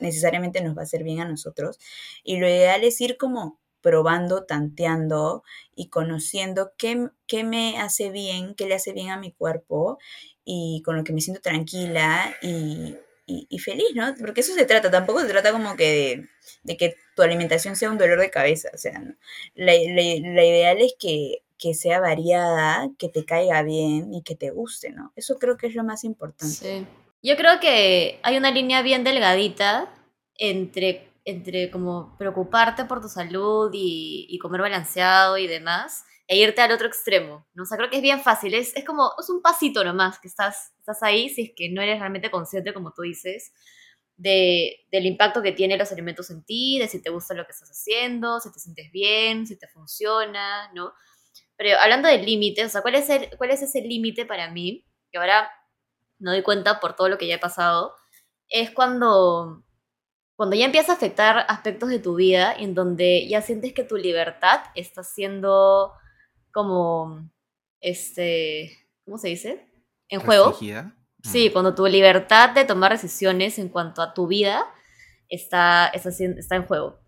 necesariamente 0.01 0.61
nos 0.61 0.77
va 0.77 0.81
a 0.81 0.85
hacer 0.87 1.05
bien 1.05 1.21
a 1.21 1.25
nosotros. 1.25 1.79
Y 2.25 2.39
lo 2.39 2.49
ideal 2.49 2.83
es 2.83 3.01
ir 3.01 3.17
como 3.17 3.61
probando, 3.81 4.45
tanteando 4.45 5.45
y 5.77 5.89
conociendo 5.89 6.73
qué, 6.77 7.11
qué 7.29 7.45
me 7.45 7.79
hace 7.79 8.11
bien, 8.11 8.57
qué 8.57 8.67
le 8.67 8.75
hace 8.75 8.93
bien 8.93 9.11
a 9.11 9.19
mi 9.19 9.31
cuerpo 9.31 9.99
y 10.45 10.83
con 10.85 10.97
lo 10.97 11.05
que 11.05 11.13
me 11.13 11.21
siento 11.21 11.41
tranquila 11.41 12.35
y, 12.43 12.97
y, 13.49 13.59
feliz, 13.59 13.89
¿no? 13.95 14.15
Porque 14.21 14.41
eso 14.41 14.55
se 14.55 14.65
trata, 14.65 14.91
tampoco 14.91 15.21
se 15.21 15.29
trata 15.29 15.53
como 15.53 15.77
que 15.77 16.29
de, 16.63 16.77
que 16.77 16.97
tu 17.17 17.23
alimentación 17.23 17.77
sea 17.77 17.91
un 17.91 17.99
dolor 17.99 18.21
de 18.21 18.31
cabeza, 18.31 18.71
o 18.75 18.79
sea, 18.79 18.99
¿no? 18.99 19.15
la, 19.55 19.73
la, 19.73 20.35
la, 20.35 20.45
ideal 20.45 20.79
es 20.81 20.95
que, 20.99 21.43
que, 21.59 21.75
sea 21.75 22.01
variada, 22.01 22.89
que 22.99 23.09
te 23.09 23.25
caiga 23.25 23.63
bien 23.63 24.15
y 24.15 24.23
que 24.23 24.35
te 24.35 24.51
guste, 24.51 24.91
¿no? 24.91 25.13
Eso 25.17 25.39
creo 25.39 25.57
que 25.57 25.67
es 25.69 25.75
lo 25.75 25.85
más 25.85 26.05
importante. 26.05 26.55
Sí. 26.55 26.87
Yo 27.23 27.37
creo 27.37 27.61
que 27.61 28.19
hay 28.23 28.37
una 28.37 28.51
línea 28.51 28.83
bien 28.83 29.05
delgadita 29.05 29.95
entre, 30.37 31.09
entre 31.25 31.71
como 31.71 32.17
preocuparte 32.19 32.85
por 32.85 33.01
tu 33.01 33.09
salud 33.09 33.71
y 33.73 34.39
comer 34.41 34.61
balanceado 34.61 35.39
y 35.39 35.47
demás, 35.47 36.05
e 36.33 36.37
irte 36.39 36.63
al 36.63 36.73
otro 36.73 36.87
extremo, 36.87 37.47
¿no? 37.53 37.65
O 37.65 37.67
sea, 37.67 37.77
creo 37.77 37.91
que 37.91 37.97
es 37.97 38.03
bien 38.03 38.23
fácil, 38.23 38.55
es, 38.55 38.75
es 38.75 38.87
como, 38.87 39.13
es 39.21 39.29
un 39.29 39.43
pasito 39.43 39.85
nomás 39.85 40.19
que 40.19 40.29
estás, 40.29 40.73
estás 40.79 41.03
ahí 41.03 41.29
si 41.29 41.43
es 41.43 41.51
que 41.55 41.69
no 41.69 41.83
eres 41.83 41.99
realmente 41.99 42.31
consciente, 42.31 42.73
como 42.73 42.95
tú 42.95 43.03
dices, 43.03 43.53
de, 44.17 44.87
del 44.91 45.05
impacto 45.05 45.43
que 45.43 45.53
tienen 45.53 45.79
los 45.79 45.93
alimentos 45.93 46.31
en 46.31 46.43
ti, 46.43 46.79
de 46.79 46.89
si 46.89 47.03
te 47.03 47.11
gusta 47.11 47.35
lo 47.35 47.45
que 47.45 47.53
estás 47.53 47.69
haciendo, 47.71 48.41
si 48.41 48.51
te 48.51 48.61
sientes 48.61 48.91
bien, 48.91 49.47
si 49.47 49.59
te 49.59 49.69
funciona, 49.69 50.73
¿no? 50.73 50.95
Pero 51.55 51.79
hablando 51.79 52.09
del 52.09 52.25
límite, 52.25 52.65
o 52.65 52.69
sea, 52.71 52.81
¿cuál 52.81 52.95
es, 52.95 53.11
el, 53.11 53.29
¿cuál 53.37 53.51
es 53.51 53.61
ese 53.61 53.83
límite 53.83 54.25
para 54.25 54.51
mí? 54.51 54.87
Que 55.11 55.19
ahora 55.19 55.51
no 56.19 56.31
doy 56.31 56.43
cuenta 56.43 56.81
por 56.81 56.97
todo 56.97 57.11
lo 57.11 57.19
que 57.19 57.27
ya 57.27 57.35
he 57.35 57.39
pasado. 57.41 57.95
Es 58.49 58.71
cuando, 58.71 59.65
cuando 60.35 60.57
ya 60.57 60.65
empieza 60.65 60.93
a 60.93 60.95
afectar 60.95 61.45
aspectos 61.47 61.91
de 61.91 61.99
tu 61.99 62.15
vida 62.15 62.55
en 62.57 62.75
donde 62.75 63.29
ya 63.29 63.43
sientes 63.43 63.75
que 63.75 63.85
tu 63.85 63.99
libertad 63.99 64.63
está 64.75 65.03
siendo 65.05 65.93
como, 66.53 67.29
este, 67.81 68.87
¿cómo 69.05 69.19
se 69.19 69.29
dice? 69.29 69.69
En 70.09 70.21
juego. 70.21 70.55
Sí, 71.25 71.49
Mm. 71.49 71.53
cuando 71.53 71.75
tu 71.75 71.87
libertad 71.87 72.51
de 72.51 72.65
tomar 72.65 72.93
decisiones 72.93 73.59
en 73.59 73.69
cuanto 73.69 74.03
a 74.03 74.13
tu 74.13 74.27
vida 74.27 74.67
está, 75.29 75.87
está 75.89 76.57
en 76.57 76.67
juego. 76.67 76.99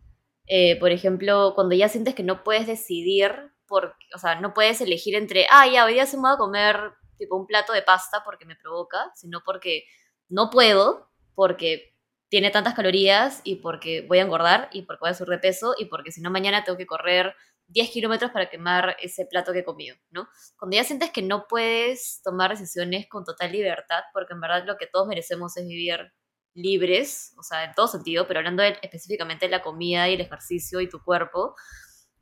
Eh, 0.47 0.79
por 0.79 0.91
ejemplo, 0.91 1.53
cuando 1.55 1.75
ya 1.75 1.89
sientes 1.89 2.15
que 2.15 2.23
no 2.23 2.45
puedes 2.45 2.67
decidir, 2.67 3.33
por, 3.67 3.97
o 4.15 4.19
sea, 4.19 4.41
no 4.41 4.55
puedes 4.55 4.81
elegir 4.81 5.15
entre, 5.15 5.47
ah, 5.51 5.67
ya, 5.67 5.85
hoy 5.85 5.95
día 5.95 6.07
se 6.07 6.17
me 6.17 6.25
va 6.25 6.33
a 6.33 6.39
comer 6.39 6.77
tipo 7.19 7.37
un 7.37 7.47
plato 7.47 7.73
de 7.73 7.83
pasta 7.83 8.23
porque 8.25 8.45
me 8.45 8.57
provoca, 8.57 9.11
sino 9.15 9.43
porque 9.45 9.85
no 10.29 10.51
puedo, 10.51 11.11
porque 11.35 11.95
tiene 12.29 12.51
tantas 12.51 12.75
calorías 12.75 13.41
y 13.45 13.57
porque 13.57 14.03
voy 14.09 14.19
a 14.19 14.23
engordar 14.23 14.69
y 14.73 14.83
porque 14.83 15.01
voy 15.01 15.11
a 15.11 15.15
subir 15.15 15.31
de 15.31 15.39
peso 15.39 15.75
y 15.79 15.87
porque 15.87 16.13
si 16.13 16.21
no 16.21 16.31
mañana 16.31 16.65
tengo 16.65 16.77
que 16.79 16.87
correr 16.87 17.35
10 17.69 17.91
kilómetros 17.91 18.31
para 18.31 18.51
quemar 18.51 18.97
ese 19.01 19.27
plato 19.27 19.53
que 19.53 19.61
he 19.61 19.65
comido, 19.65 19.97
¿no? 20.11 20.29
Cuando 20.59 20.77
ya 20.77 20.85
sientes 20.85 21.11
que 21.11 21.23
no 21.23 21.47
puedes 21.49 22.21
tomar 22.23 22.51
decisiones 22.51 23.07
con 23.09 23.25
total 23.25 23.53
libertad, 23.53 24.03
porque 24.13 24.35
en 24.35 24.41
verdad 24.41 24.65
lo 24.67 24.77
que 24.77 24.87
todos 24.87 25.09
merecemos 25.09 25.57
es 25.57 25.67
vivir 25.67 26.13
libres, 26.55 27.35
o 27.39 27.43
sea, 27.43 27.65
en 27.65 27.75
todo 27.75 27.89
sentido, 27.89 28.27
pero 28.29 28.39
hablando 28.41 28.63
específicamente 28.63 29.47
de 29.47 29.51
la 29.51 29.63
comida 29.63 30.09
y 30.09 30.15
el 30.15 30.21
ejercicio 30.21 30.81
y 30.81 30.89
tu 30.89 31.03
cuerpo, 31.03 31.55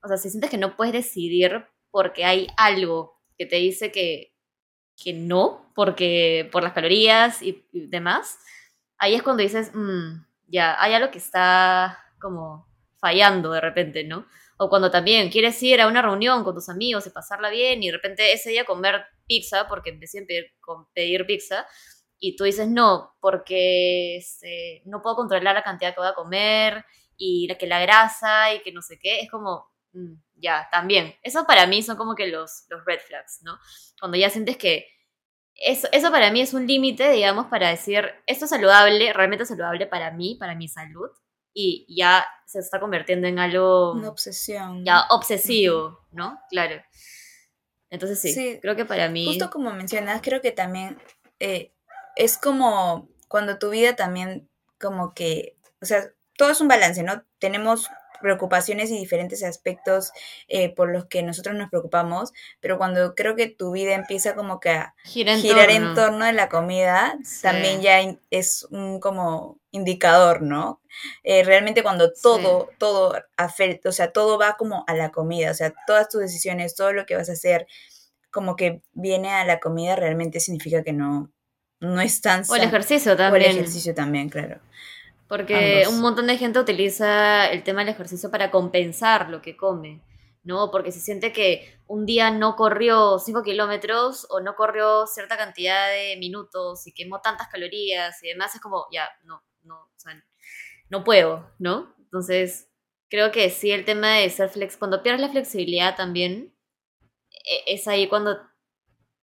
o 0.02 0.08
sea, 0.08 0.16
si 0.16 0.30
sientes 0.30 0.50
que 0.50 0.58
no 0.58 0.76
puedes 0.76 0.92
decidir 0.94 1.64
porque 1.90 2.24
hay 2.24 2.48
algo 2.56 3.20
que 3.38 3.46
te 3.46 3.56
dice 3.56 3.92
que, 3.92 4.34
que 5.02 5.12
no, 5.12 5.72
porque 5.74 6.48
por 6.52 6.62
las 6.62 6.72
calorías 6.72 7.42
y, 7.42 7.66
y 7.72 7.86
demás, 7.88 8.38
ahí 8.98 9.14
es 9.14 9.22
cuando 9.22 9.42
dices, 9.42 9.72
"Mm, 9.74 10.24
ya, 10.48 10.80
hay 10.82 10.94
algo 10.94 11.10
que 11.10 11.18
está 11.18 11.98
como 12.20 12.68
fallando 12.98 13.52
de 13.52 13.60
repente, 13.60 14.04
¿no? 14.04 14.26
O 14.58 14.68
cuando 14.68 14.90
también 14.90 15.30
quieres 15.30 15.60
ir 15.62 15.80
a 15.80 15.88
una 15.88 16.02
reunión 16.02 16.44
con 16.44 16.54
tus 16.54 16.68
amigos 16.68 17.06
y 17.06 17.10
pasarla 17.10 17.50
bien 17.50 17.82
y 17.82 17.86
de 17.86 17.92
repente 17.92 18.32
ese 18.32 18.50
día 18.50 18.64
comer 18.64 19.04
pizza, 19.26 19.66
porque 19.68 19.92
deciden 19.92 20.26
pedir, 20.26 20.52
con- 20.60 20.86
pedir 20.94 21.26
pizza, 21.26 21.66
y 22.18 22.36
tú 22.36 22.44
dices 22.44 22.68
no, 22.68 23.14
porque 23.20 24.16
este, 24.16 24.82
no 24.86 25.02
puedo 25.02 25.16
controlar 25.16 25.54
la 25.54 25.62
cantidad 25.64 25.92
que 25.94 26.00
voy 26.00 26.08
a 26.08 26.14
comer 26.14 26.84
y 27.16 27.48
la, 27.48 27.56
que 27.56 27.66
la 27.66 27.80
grasa 27.80 28.54
y 28.54 28.62
que 28.62 28.72
no 28.72 28.82
sé 28.82 28.98
qué, 29.00 29.20
es 29.20 29.30
como, 29.30 29.68
mm, 29.92 30.14
ya, 30.36 30.68
también. 30.70 31.14
Eso 31.22 31.44
para 31.46 31.66
mí 31.66 31.82
son 31.82 31.96
como 31.96 32.14
que 32.14 32.28
los, 32.28 32.64
los 32.70 32.84
red 32.84 33.00
flags, 33.00 33.40
¿no? 33.42 33.58
Cuando 34.00 34.16
ya 34.18 34.30
sientes 34.30 34.56
que 34.56 34.86
eso, 35.56 35.88
eso 35.92 36.10
para 36.10 36.30
mí 36.30 36.40
es 36.40 36.54
un 36.54 36.66
límite, 36.66 37.10
digamos, 37.12 37.46
para 37.46 37.68
decir, 37.70 38.10
esto 38.26 38.44
es 38.46 38.50
saludable, 38.50 39.12
realmente 39.12 39.44
saludable 39.46 39.86
para 39.86 40.10
mí, 40.10 40.36
para 40.40 40.54
mi 40.54 40.68
salud, 40.68 41.10
y 41.54 41.86
ya 41.88 42.26
se 42.46 42.58
está 42.58 42.80
convirtiendo 42.80 43.26
en 43.26 43.38
algo 43.38 43.92
Una 43.92 44.08
obsesión. 44.08 44.84
ya 44.84 45.06
obsesivo, 45.10 46.00
¿no? 46.10 46.40
Claro. 46.50 46.82
Entonces 47.90 48.20
sí, 48.20 48.32
Sí, 48.32 48.58
creo 48.60 48.74
que 48.76 48.84
para 48.84 49.08
mí... 49.08 49.26
Justo 49.26 49.50
como 49.50 49.70
mencionas, 49.72 50.22
creo 50.22 50.40
que 50.40 50.52
también 50.52 50.98
eh, 51.40 51.72
es 52.16 52.38
como 52.38 53.08
cuando 53.28 53.58
tu 53.58 53.70
vida 53.70 53.96
también 53.96 54.48
como 54.80 55.14
que, 55.14 55.56
o 55.80 55.86
sea, 55.86 56.04
todo 56.36 56.50
es 56.50 56.60
un 56.60 56.68
balance, 56.68 57.02
¿no? 57.02 57.24
Tenemos 57.38 57.88
preocupaciones 58.22 58.90
y 58.90 58.98
diferentes 58.98 59.42
aspectos 59.44 60.12
eh, 60.48 60.74
por 60.74 60.90
los 60.90 61.04
que 61.06 61.22
nosotros 61.22 61.54
nos 61.56 61.68
preocupamos, 61.68 62.32
pero 62.60 62.78
cuando 62.78 63.14
creo 63.14 63.36
que 63.36 63.48
tu 63.48 63.72
vida 63.72 63.94
empieza 63.94 64.34
como 64.34 64.60
que 64.60 64.70
a 64.70 64.94
gira 65.04 65.34
en 65.34 65.40
girar 65.40 65.68
torno. 65.68 65.88
en 65.90 65.94
torno 65.94 66.24
de 66.24 66.32
la 66.32 66.48
comida, 66.48 67.18
Sí. 67.24 67.42
también 67.42 67.82
ya 67.82 68.00
es 68.30 68.66
un 68.70 69.00
como 69.00 69.58
indicador, 69.72 70.42
¿no? 70.42 70.80
Eh, 71.24 71.44
realmente 71.44 71.82
cuando 71.82 72.12
todo, 72.12 72.68
todo 72.78 73.14
afecta, 73.36 73.88
o 73.88 73.92
sea, 73.92 74.12
todo 74.12 74.38
va 74.38 74.56
como 74.56 74.84
a 74.86 74.94
la 74.94 75.10
comida, 75.10 75.50
o 75.50 75.54
sea, 75.54 75.72
todas 75.86 76.08
tus 76.08 76.20
decisiones, 76.22 76.74
todo 76.74 76.92
lo 76.92 77.04
que 77.06 77.16
vas 77.16 77.28
a 77.28 77.32
hacer, 77.32 77.66
como 78.30 78.56
que 78.56 78.82
viene 78.92 79.30
a 79.30 79.44
la 79.44 79.60
comida, 79.60 79.96
realmente 79.96 80.40
significa 80.40 80.82
que 80.82 80.92
no, 80.92 81.30
no 81.80 82.00
es 82.00 82.20
tan 82.20 82.44
O 82.48 82.56
el 82.56 82.62
ejercicio 82.64 83.12
O 83.12 83.14
el 83.14 83.18
también. 83.18 83.50
ejercicio 83.52 83.94
también, 83.94 84.28
claro. 84.28 84.60
Porque 85.32 85.84
Ambos. 85.86 85.94
un 85.94 86.02
montón 86.02 86.26
de 86.26 86.36
gente 86.36 86.58
utiliza 86.58 87.50
el 87.50 87.62
tema 87.62 87.80
del 87.80 87.88
ejercicio 87.94 88.30
para 88.30 88.50
compensar 88.50 89.30
lo 89.30 89.40
que 89.40 89.56
come, 89.56 90.02
¿no? 90.42 90.70
Porque 90.70 90.92
se 90.92 91.00
siente 91.00 91.32
que 91.32 91.74
un 91.86 92.04
día 92.04 92.30
no 92.30 92.54
corrió 92.54 93.18
5 93.18 93.42
kilómetros 93.42 94.26
o 94.28 94.40
no 94.40 94.54
corrió 94.54 95.06
cierta 95.06 95.38
cantidad 95.38 95.88
de 95.88 96.18
minutos 96.18 96.86
y 96.86 96.92
quemó 96.92 97.22
tantas 97.22 97.48
calorías 97.48 98.22
y 98.22 98.28
demás, 98.28 98.54
es 98.54 98.60
como, 98.60 98.84
ya, 98.92 99.08
no, 99.24 99.42
no, 99.62 99.76
o 99.76 99.92
sea, 99.96 100.22
no 100.90 101.02
puedo, 101.02 101.50
¿no? 101.58 101.94
Entonces, 101.98 102.68
creo 103.08 103.32
que 103.32 103.48
sí, 103.48 103.70
el 103.70 103.86
tema 103.86 104.18
de 104.18 104.28
ser 104.28 104.50
flex, 104.50 104.76
cuando 104.76 105.02
pierdes 105.02 105.22
la 105.22 105.30
flexibilidad 105.30 105.96
también, 105.96 106.54
e- 107.30 107.72
es 107.72 107.88
ahí 107.88 108.06
cuando 108.06 108.36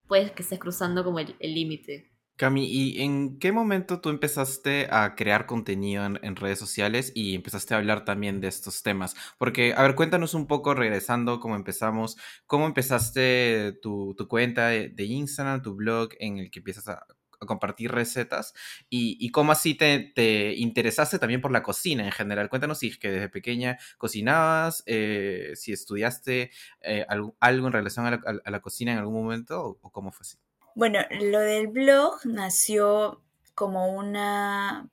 puedes 0.08 0.32
que 0.32 0.42
estés 0.42 0.58
cruzando 0.58 1.04
como 1.04 1.20
el 1.20 1.36
límite. 1.40 2.09
Cami, 2.40 2.66
¿y 2.72 3.02
en 3.02 3.38
qué 3.38 3.52
momento 3.52 4.00
tú 4.00 4.08
empezaste 4.10 4.88
a 4.92 5.14
crear 5.16 5.46
contenido 5.46 6.06
en, 6.06 6.38
redes 6.38 6.58
sociales 6.58 7.12
y 7.14 7.36
empezaste 7.36 7.74
a 7.74 7.78
hablar 7.78 8.06
también 8.06 8.40
de 8.40 8.48
estos 8.48 8.82
temas? 8.82 9.14
Porque, 9.38 9.74
a 9.76 9.82
ver, 9.82 9.94
cuéntanos 9.94 10.34
un 10.34 10.48
poco, 10.48 10.74
regresando, 10.74 11.42
cómo 11.42 11.58
empezamos, 11.58 12.16
cómo 12.48 12.66
empezaste 12.66 13.74
tu, 13.82 14.16
tu 14.18 14.30
cuenta 14.30 14.68
de, 14.70 14.94
Instagram, 15.04 15.62
tu 15.62 15.76
blog, 15.76 16.12
en 16.20 16.38
el 16.38 16.50
que 16.50 16.60
empiezas 16.60 16.88
a, 16.88 17.06
compartir 17.46 17.92
recetas 17.92 18.54
y, 18.90 19.18
y 19.20 19.32
cómo 19.32 19.52
así 19.54 19.74
te, 19.76 20.12
te 20.16 20.54
interesaste 20.56 21.20
también 21.20 21.42
por 21.42 21.52
la 21.52 21.62
cocina 21.64 22.06
en 22.06 22.12
general. 22.14 22.48
Cuéntanos 22.50 22.80
si 22.80 22.98
que 23.00 23.12
desde 23.12 23.28
pequeña 23.30 23.78
cocinabas, 23.98 24.84
eh, 24.86 25.52
si 25.56 25.74
estudiaste 25.74 26.52
eh, 26.82 27.06
algo, 27.10 27.36
algo 27.42 27.68
en 27.68 27.74
relación 27.74 28.06
a 28.06 28.12
la, 28.12 28.18
a- 28.26 28.42
a 28.46 28.52
la 28.52 28.62
cocina 28.62 28.92
en 28.94 29.00
algún 29.00 29.16
momento 29.24 29.62
o, 29.62 29.80
o 29.82 29.92
cómo 29.92 30.12
fue 30.14 30.22
así. 30.24 30.38
Bueno, 30.80 31.00
lo 31.20 31.40
del 31.42 31.68
blog 31.68 32.26
nació 32.26 33.22
como 33.54 33.90
una, 33.90 34.90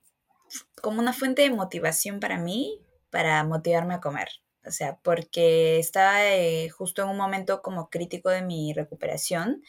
como 0.81 0.99
una 0.99 1.13
fuente 1.13 1.43
de 1.43 1.49
motivación 1.49 2.19
para 2.19 2.37
mí, 2.37 2.81
para 3.09 3.41
motivarme 3.45 3.93
a 3.93 4.01
comer. 4.01 4.27
O 4.65 4.71
sea, 4.71 4.99
porque 5.01 5.79
estaba 5.79 6.25
eh, 6.25 6.67
justo 6.71 7.03
en 7.03 7.07
un 7.07 7.15
momento 7.15 7.61
como 7.61 7.89
crítico 7.89 8.29
de 8.29 8.41
mi 8.41 8.73
recuperación 8.73 9.63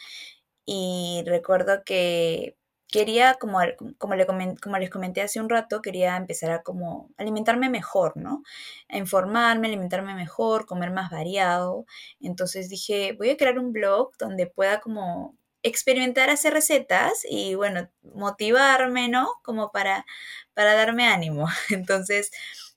y 0.66 1.22
recuerdo 1.24 1.84
que 1.84 2.56
quería, 2.88 3.34
como, 3.34 3.60
como, 3.98 4.16
le 4.16 4.26
como 4.26 4.78
les 4.78 4.90
comenté 4.90 5.22
hace 5.22 5.40
un 5.40 5.48
rato, 5.48 5.82
quería 5.82 6.16
empezar 6.16 6.50
a 6.50 6.64
como 6.64 7.10
alimentarme 7.16 7.70
mejor, 7.70 8.16
¿no? 8.16 8.42
A 8.88 8.98
informarme, 8.98 9.68
alimentarme 9.68 10.14
mejor, 10.16 10.66
comer 10.66 10.90
más 10.90 11.12
variado. 11.12 11.86
Entonces 12.20 12.68
dije, 12.68 13.14
voy 13.16 13.30
a 13.30 13.36
crear 13.36 13.58
un 13.60 13.72
blog 13.72 14.16
donde 14.18 14.48
pueda 14.48 14.80
como 14.80 15.38
experimentar 15.68 16.30
hacer 16.30 16.52
recetas 16.54 17.24
y 17.28 17.54
bueno, 17.54 17.90
motivarme, 18.02 19.08
¿no? 19.08 19.28
Como 19.42 19.70
para, 19.72 20.06
para 20.54 20.74
darme 20.74 21.06
ánimo. 21.06 21.46
Entonces 21.70 22.30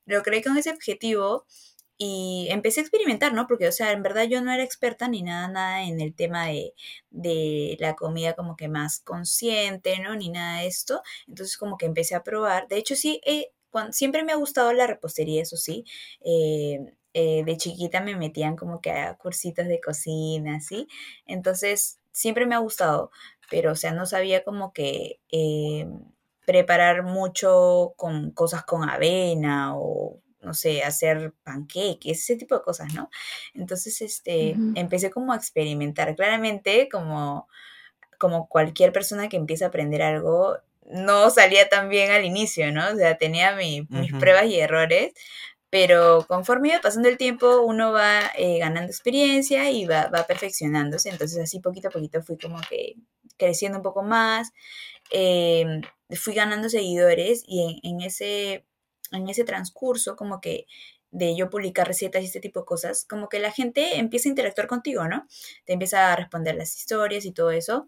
lo 0.06 0.24
creé 0.24 0.44
con 0.44 0.58
ese 0.58 0.72
objetivo 0.72 1.46
y 1.98 2.48
empecé 2.50 2.80
a 2.80 2.84
experimentar, 2.84 3.34
¿no? 3.34 3.46
Porque, 3.48 3.68
o 3.68 3.72
sea, 3.72 3.92
en 3.92 4.02
verdad 4.02 4.24
yo 4.24 4.42
no 4.42 4.52
era 4.52 4.64
experta 4.64 5.08
ni 5.08 5.22
nada, 5.22 5.48
nada 5.48 5.84
en 5.84 6.02
el 6.02 6.16
tema 6.16 6.48
de, 6.48 6.74
de 7.12 7.78
la 7.80 7.96
comida 7.96 8.34
como 8.34 8.56
que 8.56 8.68
más 8.68 9.02
consciente, 9.02 10.00
¿no? 10.00 10.16
Ni 10.16 10.30
nada 10.30 10.62
de 10.62 10.68
esto. 10.68 11.04
Entonces 11.28 11.58
como 11.58 11.78
que 11.78 11.86
empecé 11.86 12.16
a 12.16 12.24
probar. 12.24 12.68
De 12.68 12.78
hecho, 12.78 12.96
sí, 12.96 13.22
eh, 13.26 13.52
siempre 13.92 14.24
me 14.24 14.32
ha 14.32 14.36
gustado 14.36 14.74
la 14.74 14.88
repostería, 14.88 15.42
eso 15.44 15.58
sí. 15.58 15.86
Eh, 16.26 16.80
eh, 17.14 17.44
de 17.46 17.58
chiquita 17.58 18.02
me 18.02 18.16
metían 18.16 18.56
como 18.56 18.82
que 18.82 18.92
a 18.92 19.16
cursitos 19.18 19.68
de 19.68 19.82
cocina, 19.82 20.60
¿sí? 20.62 20.88
Entonces, 21.26 22.00
siempre 22.12 22.46
me 22.46 22.56
ha 22.56 22.60
gustado, 22.60 23.12
pero, 23.50 23.72
o 23.74 23.76
sea, 23.76 23.94
no 23.94 24.06
sabía 24.06 24.44
como 24.44 24.74
que 24.74 25.20
eh, 25.32 25.88
preparar 26.46 27.04
mucho 27.04 27.94
con 27.98 28.32
cosas 28.32 28.64
con 28.64 28.90
avena 28.90 29.76
o, 29.78 30.20
no 30.42 30.54
sé, 30.54 30.84
hacer 30.84 31.34
panqueques, 31.44 32.20
ese 32.22 32.36
tipo 32.36 32.56
de 32.56 32.64
cosas, 32.64 32.92
¿no? 32.94 33.10
Entonces, 33.54 34.02
este, 34.02 34.62
empecé 34.74 35.12
como 35.12 35.34
a 35.34 35.36
experimentar. 35.38 36.16
Claramente, 36.16 36.90
como, 36.92 37.48
como 38.20 38.48
cualquier 38.48 38.92
persona 38.94 39.30
que 39.30 39.38
empieza 39.38 39.66
a 39.66 39.68
aprender 39.70 40.02
algo, 40.02 40.58
no 40.86 41.30
salía 41.30 41.70
tan 41.70 41.90
bien 41.90 42.12
al 42.12 42.26
inicio, 42.26 42.72
¿no? 42.72 42.90
O 42.92 42.96
sea, 42.96 43.18
tenía 43.18 43.56
mi- 43.56 43.88
mis 43.92 44.14
pruebas 44.16 44.46
y 44.46 44.60
errores, 44.60 45.14
pero 45.72 46.26
conforme 46.28 46.70
iba 46.70 46.82
pasando 46.82 47.08
el 47.10 47.18
tiempo, 47.18 47.62
uno 47.62 47.94
va 47.94 48.30
eh, 48.38 48.60
ganando 48.60 48.92
experiencia 48.92 49.72
y 49.72 49.86
va, 49.86 50.08
va 50.10 50.28
perfeccionándose. 50.28 51.10
Entonces, 51.10 51.40
así 51.40 51.62
poquito 51.62 51.88
a 51.88 51.92
poquito 51.92 52.22
fui 52.22 52.38
como 52.38 52.60
que 52.70 52.98
creciendo 53.38 53.78
un 53.80 53.84
poco 53.84 54.04
más, 54.04 54.52
eh, 55.12 55.82
fui 56.12 56.34
ganando 56.34 56.70
seguidores 56.70 57.44
y 57.48 57.82
en, 57.84 57.96
en 58.00 58.02
ese, 58.02 58.66
en 59.14 59.30
ese 59.30 59.46
transcurso 59.46 60.18
como 60.18 60.42
que 60.42 60.68
de 61.12 61.36
yo 61.38 61.50
publicar 61.50 61.88
recetas 61.88 62.22
y 62.22 62.26
este 62.26 62.42
tipo 62.42 62.62
de 62.62 62.66
cosas, 62.66 63.06
como 63.06 63.30
que 63.30 63.40
la 63.40 63.52
gente 63.52 63.98
empieza 63.98 64.28
a 64.30 64.32
interactuar 64.32 64.68
contigo, 64.68 65.08
¿no? 65.08 65.26
Te 65.66 65.74
empieza 65.74 66.12
a 66.12 66.16
responder 66.18 66.56
las 66.56 66.76
historias 66.76 67.26
y 67.26 67.32
todo 67.32 67.52
eso. 67.52 67.88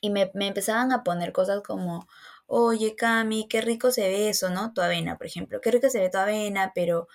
Y 0.00 0.10
me, 0.10 0.30
me 0.34 0.48
empezaban 0.48 0.92
a 0.92 1.02
poner 1.04 1.32
cosas 1.32 1.62
como, 1.62 2.06
oye, 2.54 2.94
Cami, 2.96 3.48
qué 3.48 3.62
rico 3.62 3.90
se 3.90 4.02
ve 4.02 4.28
eso, 4.28 4.50
¿no? 4.50 4.72
Tu 4.74 4.82
avena, 4.82 5.16
por 5.16 5.26
ejemplo, 5.26 5.60
qué 5.60 5.70
rico 5.70 5.88
se 5.88 6.00
ve 6.00 6.10
tu 6.10 6.18
avena, 6.18 6.72
pero 6.74 7.08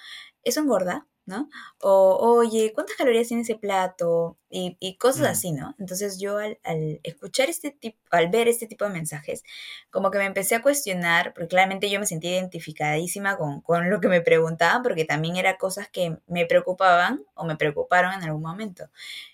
¿eso 0.44 0.62
engorda? 0.62 1.08
¿no? 1.28 1.50
O, 1.82 2.18
oye, 2.40 2.72
¿cuántas 2.74 2.96
calorías 2.96 3.28
tiene 3.28 3.44
ese 3.44 3.56
plato? 3.56 4.38
Y, 4.50 4.98
cosas 4.98 5.24
mm. 5.24 5.32
así, 5.32 5.52
¿no? 5.52 5.76
Entonces 5.78 6.20
yo 6.20 6.38
al, 6.38 6.58
escuchar 7.04 7.50
este 7.50 7.72
tipo, 7.72 7.98
al 8.12 8.30
ver 8.30 8.48
este 8.48 8.66
tipo 8.66 8.86
de 8.86 8.92
mensajes, 8.92 9.44
como 9.92 10.10
que 10.10 10.18
me 10.20 10.26
empecé 10.26 10.56
a 10.56 10.62
cuestionar, 10.62 11.34
porque 11.34 11.50
claramente 11.50 11.90
yo 11.90 12.00
me 12.00 12.06
sentí 12.08 12.30
identificadísima 12.30 13.38
con, 13.38 13.62
con 13.62 13.90
lo 13.90 14.00
que 14.00 14.08
me 14.08 14.22
preguntaban, 14.22 14.82
porque 14.84 15.06
también 15.06 15.36
eran 15.36 15.58
cosas 15.58 15.90
que 15.90 16.18
me 16.28 16.46
preocupaban 16.46 17.24
o 17.36 17.46
me 17.46 17.58
preocuparon 17.58 18.14
en 18.14 18.24
algún 18.24 18.42
momento. 18.42 18.90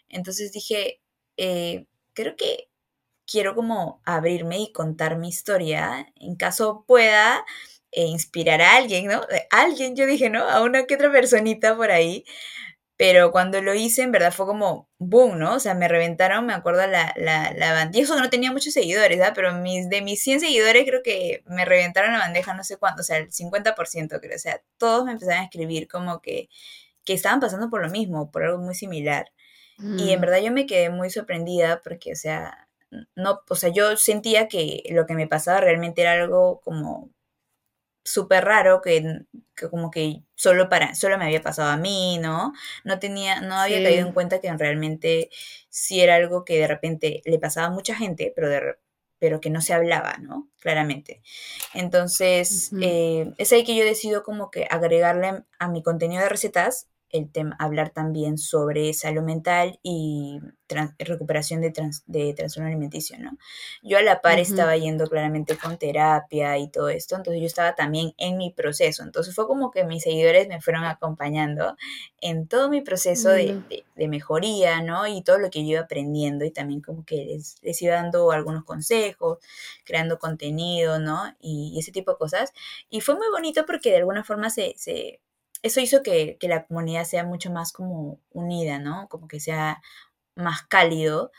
Entonces 0.10 0.52
dije, 0.52 1.00
eh, 1.38 1.86
creo 2.14 2.36
que 2.36 2.70
quiero 3.34 3.56
como 3.56 4.00
abrirme 4.06 4.60
y 4.60 4.72
contar 4.72 5.18
mi 5.18 5.30
historia, 5.30 6.14
en 6.18 6.36
caso 6.36 6.86
pueda 6.88 7.44
e 7.92 8.06
inspirar 8.06 8.62
a 8.62 8.76
alguien, 8.76 9.08
¿no? 9.08 9.22
Alguien, 9.50 9.96
yo 9.96 10.06
dije, 10.06 10.30
¿no? 10.30 10.44
A 10.48 10.62
una 10.62 10.86
que 10.86 10.94
otra 10.96 11.12
personita 11.12 11.76
por 11.76 11.90
ahí. 11.90 12.26
Pero 12.96 13.32
cuando 13.32 13.60
lo 13.62 13.74
hice, 13.74 14.04
en 14.04 14.12
verdad 14.12 14.32
fue 14.32 14.46
como 14.46 14.88
boom, 15.00 15.40
¿no? 15.40 15.56
O 15.56 15.60
sea, 15.60 15.74
me 15.74 15.88
reventaron, 15.88 16.46
me 16.46 16.54
acuerdo 16.54 16.86
la, 16.86 17.12
la, 17.18 17.52
la 17.54 17.74
bandeja. 17.74 18.00
Y 18.00 18.04
eso 18.04 18.16
que 18.16 18.22
no 18.22 18.30
tenía 18.30 18.52
muchos 18.52 18.74
seguidores, 18.74 19.20
¿ah? 19.22 19.34
Pero 19.34 19.54
mis, 19.56 19.90
de 19.90 20.04
mis 20.04 20.22
100 20.22 20.42
seguidores 20.42 20.86
creo 20.86 21.02
que 21.04 21.44
me 21.48 21.66
reventaron 21.66 22.14
la 22.14 22.20
bandeja 22.20 22.54
no 22.54 22.64
sé 22.64 22.78
cuánto, 22.78 23.02
o 23.02 23.06
sea, 23.06 23.18
el 23.18 23.32
50% 23.32 24.20
creo. 24.22 24.36
O 24.36 24.40
sea, 24.40 24.62
todos 24.78 25.06
me 25.06 25.14
empezaron 25.14 25.42
a 25.42 25.46
escribir 25.46 25.88
como 25.88 26.22
que, 26.22 26.50
que 27.04 27.14
estaban 27.14 27.40
pasando 27.40 27.72
por 27.72 27.82
lo 27.82 27.90
mismo, 27.90 28.30
por 28.32 28.44
algo 28.44 28.60
muy 28.60 28.76
similar. 28.76 29.32
Y 29.80 30.12
en 30.12 30.20
mm. 30.20 30.22
verdad 30.22 30.40
yo 30.40 30.52
me 30.52 30.68
quedé 30.68 30.92
muy 30.92 31.10
sorprendida 31.10 31.82
porque, 31.84 32.12
o 32.14 32.16
sea, 32.16 32.68
no, 33.16 33.42
o 33.50 33.56
sea, 33.56 33.70
yo 33.70 33.98
sentía 33.98 34.48
que 34.48 34.84
lo 34.90 35.06
que 35.06 35.16
me 35.16 35.28
pasaba 35.28 35.62
realmente 35.62 36.02
era 36.02 36.14
algo 36.14 36.62
como 36.62 37.12
súper 38.04 38.44
raro 38.46 38.82
que, 38.82 39.22
como 39.72 39.90
que 39.92 40.24
solo 40.36 40.70
para 40.70 40.96
solo 40.96 41.18
me 41.18 41.26
había 41.26 41.42
pasado 41.42 41.70
a 41.70 41.78
mí, 41.78 42.20
¿no? 42.20 42.54
No 42.84 43.00
tenía 43.00 43.42
no 43.42 43.56
había 43.56 43.82
caído 43.82 44.06
en 44.08 44.14
cuenta 44.14 44.42
que 44.42 44.52
realmente 44.58 45.30
sí 45.70 46.02
era 46.02 46.16
algo 46.16 46.44
que 46.46 46.58
de 46.60 46.68
repente 46.68 47.22
le 47.26 47.40
pasaba 47.40 47.68
a 47.68 47.72
mucha 47.72 47.96
gente, 47.96 48.34
pero 48.36 48.50
de, 48.50 48.76
pero 49.20 49.40
que 49.40 49.50
no 49.50 49.62
se 49.62 49.74
hablaba, 49.74 50.18
¿no? 50.18 50.50
Claramente. 50.60 51.22
Entonces, 51.74 52.72
eh, 52.82 53.32
es 53.38 53.54
ahí 53.54 53.64
que 53.64 53.76
yo 53.76 53.86
decido 53.86 54.22
como 54.24 54.52
que 54.52 54.68
agregarle 54.70 55.46
a 55.60 55.68
mi 55.70 55.82
contenido 55.82 56.24
de 56.24 56.30
recetas 56.30 56.90
el 57.14 57.32
tema, 57.32 57.56
hablar 57.60 57.92
también 57.92 58.38
sobre 58.40 58.92
salud 58.94 59.22
mental 59.22 59.80
y 59.84 60.40
recuperación 60.98 61.62
de, 61.62 61.72
de 62.08 62.34
trastorno 62.34 62.68
alimenticio, 62.68 63.20
¿no? 63.20 63.38
Yo 63.84 64.00
a 64.00 64.02
la 64.02 64.20
par 64.22 64.40
estaba 64.40 64.76
yendo 64.76 65.06
claramente 65.08 65.56
con 65.56 65.78
terapia 65.78 66.58
y 66.58 66.72
todo 66.72 66.90
esto, 66.90 67.16
entonces 67.16 67.40
yo 67.40 67.46
estaba 67.46 67.76
también 67.76 68.14
en 68.18 68.38
mi 68.38 68.52
proceso, 68.52 69.04
entonces 69.04 69.36
fue 69.36 69.46
como 69.46 69.70
que 69.70 69.84
mis 69.84 70.02
seguidores 70.02 70.48
me 70.48 70.60
fueron 70.60 70.86
acompañando 70.86 71.78
en 72.20 72.48
todo 72.48 72.68
mi 72.68 72.82
proceso 72.82 73.30
de, 73.30 73.62
mejoría, 73.96 74.82
¿no? 74.82 75.06
Y 75.08 75.22
todo 75.22 75.38
lo 75.38 75.52
que 75.52 75.64
yo 75.64 75.74
iba 75.74 75.82
aprendiendo 75.82 76.46
y 76.46 76.52
también 76.52 76.82
como 76.82 77.06
que 77.06 77.26
les, 77.26 77.58
les 77.62 77.80
iba 77.84 77.94
dando 77.94 78.32
algunos 78.32 78.64
consejos, 78.64 79.38
creando 79.86 80.18
contenido, 80.18 80.98
¿no? 81.00 81.36
Y, 81.40 81.78
ese 81.78 81.92
tipo 81.92 82.12
de 82.12 82.18
cosas. 82.18 82.54
Y 82.90 83.02
fue 83.02 83.16
muy 83.16 83.28
bonito 83.32 83.66
porque 83.66 83.92
de 83.92 83.98
alguna 83.98 84.24
forma 84.24 84.50
se 84.50 84.76
eso 85.64 85.80
hizo 85.82 86.04
que, 86.04 86.38
la 86.42 86.66
comunidad 86.66 87.06
sea 87.06 87.24
mucho 87.24 87.52
más 87.52 87.72
como 87.74 88.20
unida, 88.32 88.80
¿no? 88.80 89.08
Como 89.10 89.28
que 89.28 89.40
sea 89.40 89.82
más 90.36 90.64
cálido. 90.64 91.32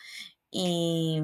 Y, 0.50 1.22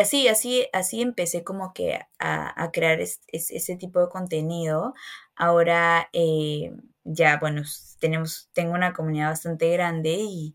así, 0.00 0.28
así, 0.28 0.66
así 0.72 1.02
empecé 1.02 1.44
como 1.44 1.72
que 1.74 2.00
a, 2.18 2.70
crear 2.72 3.00
ese 3.00 3.76
tipo 3.76 4.00
de 4.00 4.08
contenido. 4.08 4.94
Ahora 5.36 6.08
eh, 6.12 6.72
ya, 7.04 7.38
bueno, 7.38 7.62
tenemos, 8.00 8.48
tengo 8.52 8.72
una 8.74 8.92
comunidad 8.94 9.30
bastante 9.30 9.70
grande 9.70 10.18
y, 10.20 10.54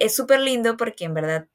es 0.00 0.16
súper 0.16 0.40
lindo 0.40 0.76
porque 0.76 1.04
en 1.04 1.14
verdad 1.14 1.48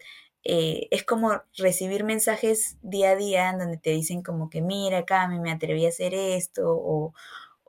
eh, 0.45 0.87
es 0.91 1.03
como 1.03 1.41
recibir 1.57 2.03
mensajes 2.05 2.77
día 2.81 3.11
a 3.11 3.15
día 3.17 3.49
en 3.49 3.59
donde 3.59 3.77
te 3.77 3.91
dicen 3.91 4.23
como 4.23 4.49
que 4.49 4.61
mira, 4.61 5.05
Cami, 5.05 5.39
me 5.39 5.51
atreví 5.51 5.85
a 5.85 5.89
hacer 5.89 6.13
esto 6.13 7.13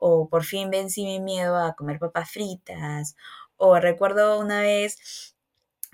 o 0.07 0.29
por 0.29 0.43
fin 0.43 0.69
vencí 0.69 1.03
mi 1.03 1.19
miedo 1.19 1.57
a 1.57 1.73
comer 1.75 1.97
papas 1.97 2.29
fritas, 2.29 3.15
o 3.57 3.79
recuerdo 3.79 4.39
una 4.39 4.61
vez, 4.61 5.35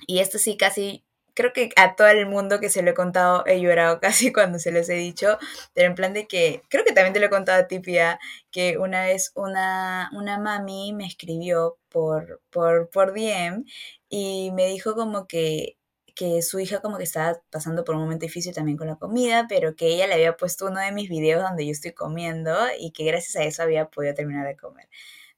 y 0.05 0.20
esto 0.20 0.38
sí 0.38 0.57
casi, 0.57 1.05
creo 1.34 1.53
que 1.53 1.70
a 1.78 1.95
todo 1.95 2.07
el 2.09 2.26
mundo 2.28 2.59
que 2.59 2.70
se 2.70 2.82
lo 2.82 2.91
he 2.91 2.93
contado 2.93 3.45
he 3.45 3.62
llorado 3.62 3.99
casi 4.01 4.34
cuando 4.34 4.59
se 4.59 4.72
los 4.74 4.89
he 4.89 4.95
dicho, 4.95 5.38
pero 5.74 5.88
en 5.88 5.95
plan 5.95 6.14
de 6.14 6.28
que, 6.28 6.62
creo 6.70 6.84
que 6.84 6.91
también 6.91 7.14
te 7.14 7.22
lo 7.22 7.28
he 7.28 7.30
contado 7.30 7.62
a 7.64 7.68
ti, 7.68 7.80
Pia, 7.80 8.20
que 8.51 8.78
una 8.78 9.05
vez 9.05 9.32
una, 9.36 10.09
una 10.14 10.38
mami 10.39 10.91
me 10.93 11.05
escribió 11.05 11.78
por, 11.89 12.41
por, 12.49 12.89
por 12.89 13.14
DM 13.14 13.64
y 14.09 14.51
me 14.51 14.68
dijo 14.68 14.93
como 14.93 15.26
que 15.28 15.78
que 16.16 16.41
su 16.41 16.59
hija 16.59 16.82
como 16.82 16.97
que 16.97 17.03
estaba 17.03 17.41
pasando 17.49 17.84
por 17.84 17.95
un 17.95 18.01
momento 18.01 18.26
difícil 18.26 18.53
también 18.53 18.78
con 18.78 18.88
la 18.88 18.95
comida, 18.97 19.45
pero 19.49 19.76
que 19.76 19.88
ella 19.88 20.07
le 20.07 20.16
había 20.16 20.38
puesto 20.38 20.68
uno 20.68 20.80
de 20.80 20.91
mis 20.91 21.09
videos 21.09 21.41
donde 21.43 21.66
yo 21.66 21.72
estoy 21.72 21.93
comiendo 21.93 22.55
y 22.80 22.91
que 22.91 23.05
gracias 23.05 23.36
a 23.36 23.43
eso 23.43 23.64
había 23.64 23.89
podido 23.89 24.14
terminar 24.14 24.47
de 24.47 24.57
comer. 24.57 24.88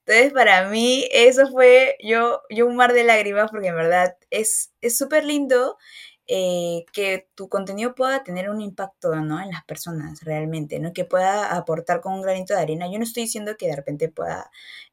Entonces, 0.06 0.32
para 0.32 0.68
mí, 0.68 1.08
eso 1.12 1.48
fue 1.50 1.96
yo, 2.02 2.42
yo 2.50 2.66
un 2.66 2.76
mar 2.76 2.92
de 2.92 3.04
lágrimas 3.04 3.50
porque 3.50 3.68
en 3.68 3.76
verdad 3.76 4.16
es 4.30 4.72
súper 4.88 5.24
lindo 5.24 5.78
eh, 6.26 6.86
que 6.94 7.28
tu 7.34 7.50
contenido 7.50 7.94
pueda 7.94 8.24
tener 8.24 8.48
un 8.48 8.62
impacto 8.62 9.14
¿no? 9.16 9.42
en 9.42 9.50
las 9.50 9.62
personas 9.64 10.22
realmente, 10.22 10.78
¿no? 10.78 10.94
que 10.94 11.04
pueda 11.04 11.54
aportar 11.54 12.00
con 12.00 12.14
un 12.14 12.22
granito 12.22 12.54
de 12.54 12.60
arena. 12.62 12.90
Yo 12.90 12.98
no 12.98 13.04
estoy 13.04 13.24
diciendo 13.24 13.56
que 13.58 13.66
de 13.66 13.76
repente 13.76 14.08
pueda 14.08 14.50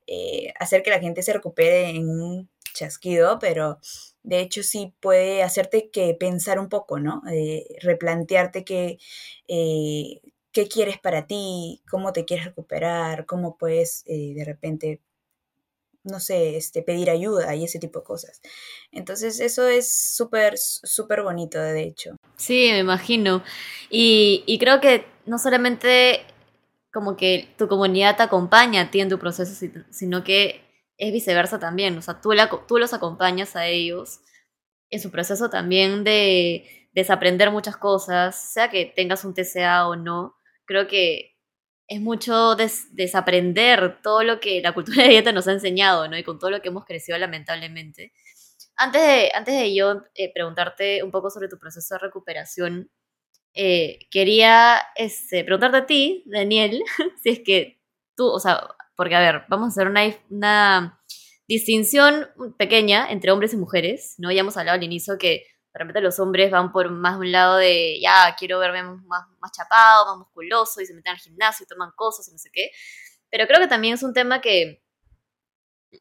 eh, 0.08 0.54
hacer 0.60 0.84
que 0.84 0.90
la 0.90 1.00
gente 1.00 1.24
se 1.24 1.32
recupere 1.32 1.90
en 1.90 2.10
un 2.10 2.50
chasquido, 2.74 3.40
pero 3.40 3.80
de 4.24 4.40
hecho 4.42 4.64
sí 4.64 4.94
puede 5.00 5.44
hacerte 5.44 5.90
que 5.92 6.14
pensar 6.14 6.60
un 6.60 6.70
poco, 6.70 7.00
¿no? 7.00 7.22
Eh, 7.32 7.66
replantearte 7.82 8.64
que, 8.64 9.00
eh, 9.48 10.22
qué 10.52 10.68
quieres 10.68 11.00
para 11.00 11.28
ti, 11.28 11.82
cómo 11.90 12.14
te 12.14 12.26
quieres 12.26 12.46
recuperar, 12.46 13.26
cómo 13.26 13.58
puedes 13.58 14.04
eh, 14.08 14.34
de 14.36 14.46
repente, 14.46 15.02
no 16.04 16.20
sé, 16.20 16.58
este, 16.58 16.84
pedir 16.84 17.10
ayuda 17.10 17.56
y 17.56 17.64
ese 17.64 17.80
tipo 17.80 18.00
de 18.00 18.06
cosas. 18.06 18.42
Entonces 18.92 19.40
eso 19.40 19.68
es 19.68 19.94
súper, 19.94 20.58
súper 20.58 21.24
bonito, 21.24 21.60
de 21.60 21.84
hecho. 21.84 22.16
Sí, 22.36 22.70
me 22.72 22.80
imagino. 22.80 23.44
Y, 23.90 24.44
y 24.46 24.58
creo 24.60 24.82
que 24.82 25.06
no 25.26 25.38
solamente 25.38 26.22
como 26.92 27.16
que 27.16 27.48
tu 27.58 27.68
comunidad 27.68 28.18
te 28.18 28.24
acompaña 28.24 28.82
a 28.82 28.92
ti 28.92 29.00
en 29.00 29.10
tu 29.10 29.18
proceso, 29.18 29.68
sino 29.92 30.24
que 30.24 30.62
es 31.02 31.12
viceversa 31.12 31.58
también, 31.60 31.98
o 31.98 32.02
sea, 32.04 32.22
tú, 32.22 32.32
los 32.78 32.94
acompañas 32.94 33.56
a 33.56 33.66
ellos 33.66 34.20
en 34.92 35.00
su 35.02 35.10
proceso 35.10 35.50
también 35.50 36.04
de 36.04 36.90
desaprender 36.94 37.50
muchas 37.50 37.76
cosas, 37.76 38.54
sea 38.54 38.70
que 38.70 38.86
tengas 38.86 39.26
un 39.26 39.34
TCA 39.34 39.88
o 39.88 39.96
no, 39.96 40.36
creo 40.64 40.88
que 40.88 41.36
es 41.88 42.00
mucho 42.02 42.56
desaprender 42.56 44.00
todo 44.04 44.22
lo 44.24 44.40
que 44.40 44.62
la 44.62 44.74
cultura 44.74 45.02
de 45.04 45.10
dieta 45.10 45.32
nos 45.32 45.48
ha 45.48 45.54
enseñado, 45.54 46.08
¿no? 46.08 46.18
Y 46.20 46.24
con 46.24 46.38
todo 46.38 46.52
lo 46.52 46.62
que 46.62 46.68
hemos 46.70 46.86
crecido 46.86 47.18
lamentablemente. 47.18 48.14
Antes 48.76 49.02
de, 49.02 49.32
antes 49.34 49.56
de 49.56 49.74
yo 49.74 50.04
eh, 50.14 50.32
preguntarte 50.32 51.04
un 51.04 51.10
poco 51.10 51.32
sobre 51.32 51.48
tu 51.48 51.58
proceso 51.58 51.96
de 51.96 52.00
recuperación, 52.00 52.92
eh, 53.56 54.00
quería 54.12 54.80
este, 54.96 55.44
preguntarte 55.44 55.78
a 55.78 55.86
ti, 55.88 56.24
Daniel, 56.28 56.84
si 57.24 57.30
es 57.30 57.40
que 57.40 57.82
tú, 58.16 58.28
o 58.28 58.40
sea, 58.40 58.68
porque, 59.02 59.16
a 59.16 59.20
ver, 59.20 59.46
vamos 59.50 59.66
a 59.66 59.70
hacer 59.70 59.88
una, 59.88 60.02
una 60.30 61.02
distinción 61.48 62.28
pequeña 62.60 63.12
entre 63.12 63.32
hombres 63.32 63.52
y 63.52 63.58
mujeres, 63.58 64.14
¿no? 64.20 64.32
Ya 64.32 64.42
hemos 64.42 64.58
hablado 64.58 64.78
al 64.78 64.84
inicio 64.84 65.18
que 65.18 65.44
de 65.74 65.80
repente 65.80 66.02
los 66.02 66.20
hombres 66.20 66.52
van 66.52 66.72
por 66.72 66.92
más 66.92 67.18
un 67.18 67.32
lado 67.32 67.58
de, 67.58 68.00
ya, 68.00 68.36
quiero 68.38 68.60
verme 68.60 68.84
más, 68.84 69.24
más 69.40 69.52
chapado, 69.58 70.06
más 70.06 70.18
musculoso, 70.20 70.82
y 70.82 70.86
se 70.86 70.94
meten 70.94 71.14
al 71.14 71.18
gimnasio 71.18 71.64
y 71.64 71.68
toman 71.68 71.90
cosas 71.96 72.28
y 72.28 72.32
no 72.32 72.38
sé 72.38 72.52
qué. 72.54 72.70
Pero 73.32 73.48
creo 73.48 73.60
que 73.60 73.68
también 73.68 73.96
es 73.96 74.04
un 74.04 74.14
tema 74.14 74.40
que 74.40 74.84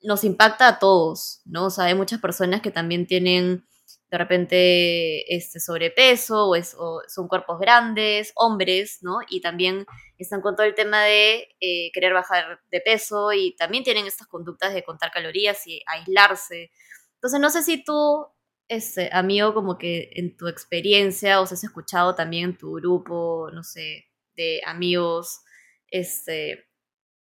nos 0.03 0.23
impacta 0.23 0.69
a 0.69 0.79
todos, 0.79 1.41
¿no? 1.47 1.69
O 1.69 1.71
sea, 1.71 1.87
hay 1.87 1.95
muchas 1.95 2.21
personas 2.21 2.61
que 2.61 2.71
también 2.71 3.07
tienen 3.07 3.67
de 4.11 4.19
repente 4.19 5.35
este, 5.35 5.61
sobrepeso 5.61 6.49
o, 6.49 6.55
es, 6.55 6.77
son 7.09 7.29
cuerpos 7.29 7.59
grandes, 7.59 8.33
hombres, 8.35 8.99
¿no? 9.03 9.19
Y 9.29 9.41
también 9.41 9.87
están 10.19 10.41
con 10.41 10.57
todo 10.57 10.67
el 10.67 10.75
tema 10.75 11.03
de 11.05 11.49
eh, 11.61 11.91
querer 11.93 12.13
bajar 12.13 12.61
de 12.71 12.81
peso 12.81 13.33
y 13.33 13.55
también 13.57 13.85
tienen 13.85 14.07
estas 14.07 14.27
conductas 14.27 14.75
de 14.75 14.83
contar 14.83 15.11
calorías 15.11 15.67
y 15.67 15.83
aislarse. 15.87 16.71
Entonces, 17.15 17.41
no 17.41 17.51
sé 17.51 17.63
si 17.63 17.85
tú, 17.85 18.27
este, 18.69 19.11
amigo, 19.13 19.55
como 19.55 19.79
que 19.79 20.11
en 20.15 20.37
tu 20.37 20.49
experiencia 20.49 21.41
o 21.41 21.45
has 21.45 21.65
escuchado 21.65 22.15
también 22.15 22.51
en 22.51 22.59
tu 22.59 22.75
grupo, 22.75 23.51
no 23.53 23.63
sé, 23.63 24.07
de 24.35 24.61
amigos, 24.65 25.41
este, 25.89 26.71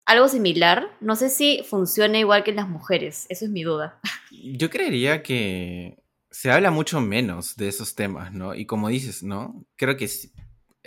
algo 0.08 0.28
similar. 0.28 0.96
No 1.00 1.16
sé 1.16 1.28
si 1.28 1.62
funciona 1.64 2.18
igual 2.18 2.42
que 2.42 2.50
en 2.50 2.56
las 2.56 2.68
mujeres, 2.68 3.26
eso 3.28 3.44
es 3.44 3.50
mi 3.50 3.62
duda. 3.62 4.00
Yo 4.30 4.70
creería 4.70 5.22
que 5.22 5.98
se 6.30 6.50
habla 6.50 6.70
mucho 6.70 7.00
menos 7.00 7.56
de 7.56 7.68
esos 7.68 7.94
temas, 7.94 8.32
¿no? 8.32 8.54
Y 8.54 8.66
como 8.66 8.88
dices, 8.88 9.22
¿no? 9.22 9.64
Creo 9.76 9.96
que 9.96 10.08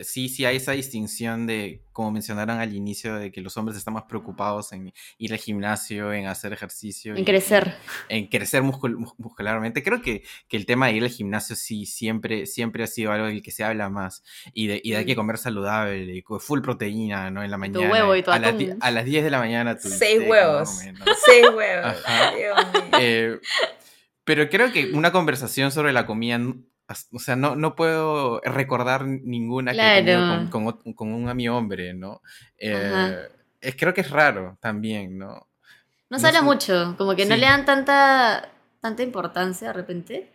sí, 0.03 0.29
sí 0.29 0.45
hay 0.45 0.57
esa 0.57 0.71
distinción 0.73 1.47
de, 1.47 1.83
como 1.91 2.11
mencionaron 2.11 2.59
al 2.59 2.73
inicio, 2.73 3.15
de 3.15 3.31
que 3.31 3.41
los 3.41 3.57
hombres 3.57 3.77
están 3.77 3.93
más 3.93 4.03
preocupados 4.03 4.71
en 4.73 4.93
ir 5.17 5.33
al 5.33 5.39
gimnasio, 5.39 6.13
en 6.13 6.27
hacer 6.27 6.53
ejercicio. 6.53 7.15
En 7.15 7.25
crecer. 7.25 7.75
En, 8.07 8.27
crecer 8.27 8.63
muscularmente. 8.63 9.83
Creo 9.83 10.01
que, 10.01 10.23
que, 10.47 10.57
el 10.57 10.65
tema 10.65 10.87
de 10.87 10.93
ir 10.93 11.03
al 11.03 11.09
gimnasio 11.09 11.55
sí 11.55 11.85
siempre, 11.85 12.45
siempre 12.45 12.83
ha 12.83 12.87
sido 12.87 13.11
algo 13.11 13.27
del 13.27 13.41
que 13.41 13.51
se 13.51 13.63
habla 13.63 13.89
más. 13.89 14.23
Y 14.53 14.67
de, 14.67 14.81
y 14.83 14.91
de 14.91 14.97
hay 14.97 15.05
que 15.05 15.15
comer 15.15 15.37
saludable, 15.37 16.15
y 16.15 16.23
full 16.39 16.61
proteína, 16.61 17.29
¿no? 17.31 17.43
En 17.43 17.51
la 17.51 17.57
mañana. 17.57 17.87
Tu 17.87 17.91
huevo 17.91 18.15
y 18.15 18.23
tu 18.23 18.31
a, 18.31 18.39
las, 18.39 18.55
a 18.79 18.91
las 18.91 19.05
10 19.05 19.23
de 19.23 19.29
la 19.29 19.39
mañana. 19.39 19.77
Tu 19.77 19.89
Seis 19.89 20.21
huevos. 20.27 20.69
Seis 21.25 21.47
huevos. 21.53 21.95
Eh, 22.99 23.39
pero 24.23 24.49
creo 24.49 24.71
que 24.71 24.91
una 24.93 25.11
conversación 25.11 25.71
sobre 25.71 25.93
la 25.93 26.05
comida 26.05 26.39
o 27.11 27.19
sea, 27.19 27.35
no, 27.35 27.55
no 27.55 27.75
puedo 27.75 28.41
recordar 28.41 29.05
ninguna 29.05 29.71
que 29.71 30.49
con, 30.49 30.93
con, 30.93 31.13
un 31.13 31.29
amigo 31.29 31.55
hombre, 31.55 31.93
¿no? 31.93 32.21
Eh, 32.57 33.27
es, 33.59 33.75
creo 33.75 33.93
que 33.93 34.01
es 34.01 34.09
raro 34.09 34.57
también, 34.59 35.17
¿no? 35.17 35.47
No, 36.09 36.19
se 36.19 36.27
habla 36.27 36.41
mucho, 36.41 36.95
como 36.97 37.15
que 37.15 37.25
no 37.25 37.37
le 37.37 37.45
dan 37.45 37.63
tanta, 37.65 38.51
tanta 38.81 39.03
importancia 39.03 39.67
de 39.67 39.73
repente. 39.73 40.31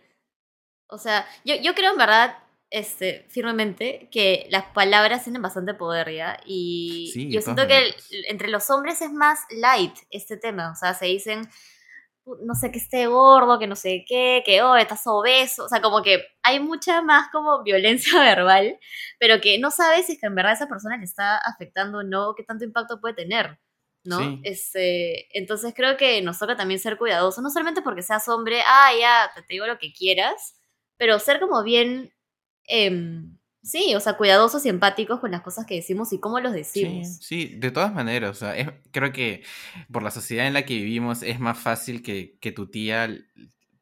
O 0.87 0.97
sea, 0.97 1.27
yo, 1.45 1.55
yo 1.61 1.75
creo 1.75 1.91
en 1.91 1.97
verdad, 1.97 2.37
este, 2.71 3.27
firmemente, 3.29 4.09
que 4.11 4.47
las 4.49 4.65
palabras 4.65 5.23
tienen 5.23 5.41
bastante 5.41 5.75
poder, 5.75 6.11
¿ya? 6.11 6.39
Y 6.45 7.29
yo 7.29 7.41
siento 7.41 7.67
que 7.67 7.93
entre 8.27 8.47
los 8.47 8.69
hombres 8.71 9.01
es 9.01 9.11
más 9.11 9.41
light 9.51 9.93
este 10.09 10.37
tema, 10.37 10.71
o 10.71 10.75
sea, 10.75 10.95
se 10.95 11.05
dicen 11.05 11.47
no 12.41 12.55
sé, 12.55 12.71
que 12.71 12.79
esté 12.79 13.07
gordo, 13.07 13.59
que 13.59 13.67
no 13.67 13.75
sé 13.75 14.05
qué, 14.07 14.43
que, 14.45 14.61
oh, 14.61 14.75
estás 14.75 15.01
obeso, 15.05 15.65
o 15.65 15.69
sea, 15.69 15.81
como 15.81 16.01
que 16.01 16.23
hay 16.43 16.59
mucha 16.59 17.01
más 17.01 17.29
como 17.31 17.63
violencia 17.63 18.19
verbal, 18.21 18.79
pero 19.19 19.39
que 19.41 19.59
no 19.59 19.71
sabes 19.71 20.05
si 20.05 20.13
es 20.13 20.19
que 20.19 20.27
en 20.27 20.35
verdad 20.35 20.53
esa 20.53 20.67
persona 20.67 20.97
le 20.97 21.05
está 21.05 21.37
afectando 21.37 21.99
o 21.99 22.03
no, 22.03 22.33
qué 22.35 22.43
tanto 22.43 22.65
impacto 22.65 22.99
puede 22.99 23.15
tener, 23.15 23.59
¿no? 24.03 24.39
Este, 24.43 25.37
entonces 25.37 25.73
creo 25.75 25.97
que 25.97 26.21
nos 26.21 26.39
toca 26.39 26.55
también 26.55 26.79
ser 26.79 26.97
cuidadosos, 26.97 27.43
no 27.43 27.49
solamente 27.49 27.81
porque 27.81 28.01
seas 28.01 28.27
hombre, 28.29 28.61
ah, 28.65 28.91
ya, 28.99 29.31
te, 29.35 29.45
digo 29.49 29.67
lo 29.67 29.77
que 29.79 29.93
quieras, 29.93 30.55
pero 30.97 31.19
ser 31.19 31.39
como 31.39 31.63
bien... 31.63 32.13
Em, 32.69 33.37
Sí, 33.67 33.93
o 33.95 33.99
sea, 33.99 34.13
cuidadosos 34.13 34.65
y 34.65 34.69
empáticos 34.69 35.19
con 35.19 35.29
las 35.31 35.41
cosas 35.41 35.65
que 35.65 35.75
decimos 35.75 36.13
y 36.13 36.19
cómo 36.19 36.39
los 36.39 36.53
decimos. 36.53 37.17
Sí, 37.19 37.55
de 37.57 37.69
todas 37.69 37.93
maneras, 37.93 38.31
o 38.31 38.33
sea, 38.33 38.81
creo 38.91 39.11
que 39.11 39.43
por 39.91 40.03
la 40.03 40.11
sociedad 40.11 40.47
en 40.47 40.53
la 40.53 40.63
que 40.63 40.75
vivimos 40.75 41.21
es 41.21 41.41
más 41.41 41.59
fácil 41.59 42.01
que, 42.01 42.37
que 42.39 42.53
tu 42.53 42.67
tía 42.67 43.09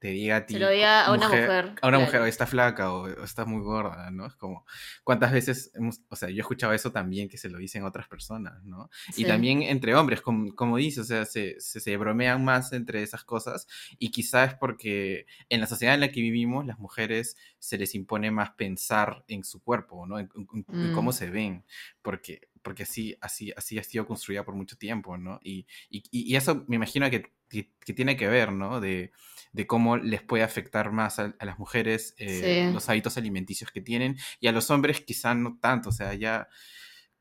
te 0.05 0.11
diga 0.11 0.35
a 0.35 0.45
ti. 0.45 0.53
Se 0.53 0.59
lo 0.59 0.69
diga 0.69 1.03
a 1.03 1.13
una 1.13 1.27
mujer. 1.27 1.73
a 1.81 1.87
una 1.87 1.97
mujer, 1.97 2.21
o 2.21 2.25
está 2.27 2.45
flaca 2.45 2.93
o, 2.93 3.07
está 3.23 3.43
muy 3.43 3.61
gorda, 3.61 4.11
¿no? 4.11 4.27
Es 4.27 4.35
como, 4.35 4.63
¿cuántas 5.03 5.31
veces 5.31 5.71
hemos, 5.73 6.01
o 6.09 6.15
sea, 6.15 6.29
yo 6.29 6.35
he 6.35 6.41
escuchado 6.41 6.73
eso 6.73 6.91
también 6.91 7.27
que 7.27 7.39
se 7.39 7.49
lo 7.49 7.57
dicen 7.57 7.83
otras 7.83 8.07
personas, 8.07 8.63
¿no? 8.63 8.91
Y 9.17 9.25
también 9.25 9.63
entre 9.63 9.95
hombres, 9.95 10.21
como, 10.21 10.53
como 10.53 10.77
dice, 10.77 11.01
o 11.01 11.03
sea, 11.03 11.25
se, 11.25 11.59
se, 11.59 11.97
bromean 11.97 12.45
más 12.45 12.71
entre 12.73 13.01
esas 13.01 13.23
cosas 13.23 13.65
y 13.97 14.11
quizás 14.11 14.49
es 14.49 14.55
porque 14.59 15.25
en 15.49 15.59
la 15.59 15.65
sociedad 15.65 15.95
en 15.95 16.01
la 16.01 16.11
que 16.11 16.21
vivimos, 16.21 16.67
las 16.67 16.77
mujeres 16.77 17.35
se 17.57 17.79
les 17.79 17.95
impone 17.95 18.29
más 18.29 18.51
pensar 18.51 19.23
en 19.27 19.43
su 19.43 19.63
cuerpo, 19.63 20.05
¿no? 20.05 20.19
En, 20.19 20.27
cómo 20.27 21.09
mm. 21.09 21.13
se 21.13 21.31
ven, 21.31 21.65
porque 22.03 22.41
porque 22.61 22.81
así, 22.81 23.15
así, 23.21 23.53
así 23.55 23.77
ha 23.77 23.83
sido 23.83 24.07
construida 24.07 24.43
por 24.43 24.55
mucho 24.55 24.75
tiempo, 24.75 25.19
¿no? 25.19 25.39
Y, 25.43 25.67
y, 25.87 26.01
y 26.11 26.35
eso 26.35 26.65
me 26.67 26.77
imagino 26.77 27.07
que, 27.11 27.31
que, 27.63 27.71
que, 27.85 27.93
tiene 27.93 28.17
que 28.17 28.27
ver, 28.27 28.51
¿no? 28.51 28.79
De, 28.79 29.11
de 29.55 29.67
cómo 29.67 29.95
les 29.95 30.21
puede 30.21 30.43
afectar 30.43 30.91
más 30.91 31.17
a, 31.17 31.33
las 31.39 31.57
mujeres 31.57 32.13
eh, 32.17 32.69
los 32.73 32.89
hábitos 32.89 33.17
alimenticios 33.17 33.71
que 33.71 33.79
tienen 33.79 34.17
y 34.41 34.47
a 34.47 34.51
los 34.51 34.69
hombres 34.69 34.99
quizá 34.99 35.33
no 35.33 35.57
tanto, 35.61 35.89
o 35.89 35.91
sea, 35.93 36.13
ya 36.13 36.49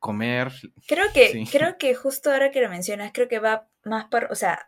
comer. 0.01 0.53
Creo 0.89 1.07
que, 1.15 1.47
creo 1.51 1.79
que 1.79 1.95
justo 1.95 2.33
ahora 2.33 2.51
que 2.51 2.61
lo 2.61 2.69
mencionas, 2.69 3.13
creo 3.15 3.29
que 3.29 3.39
va 3.39 3.69
más 3.85 4.07
por, 4.07 4.25
o 4.33 4.35
sea, 4.35 4.67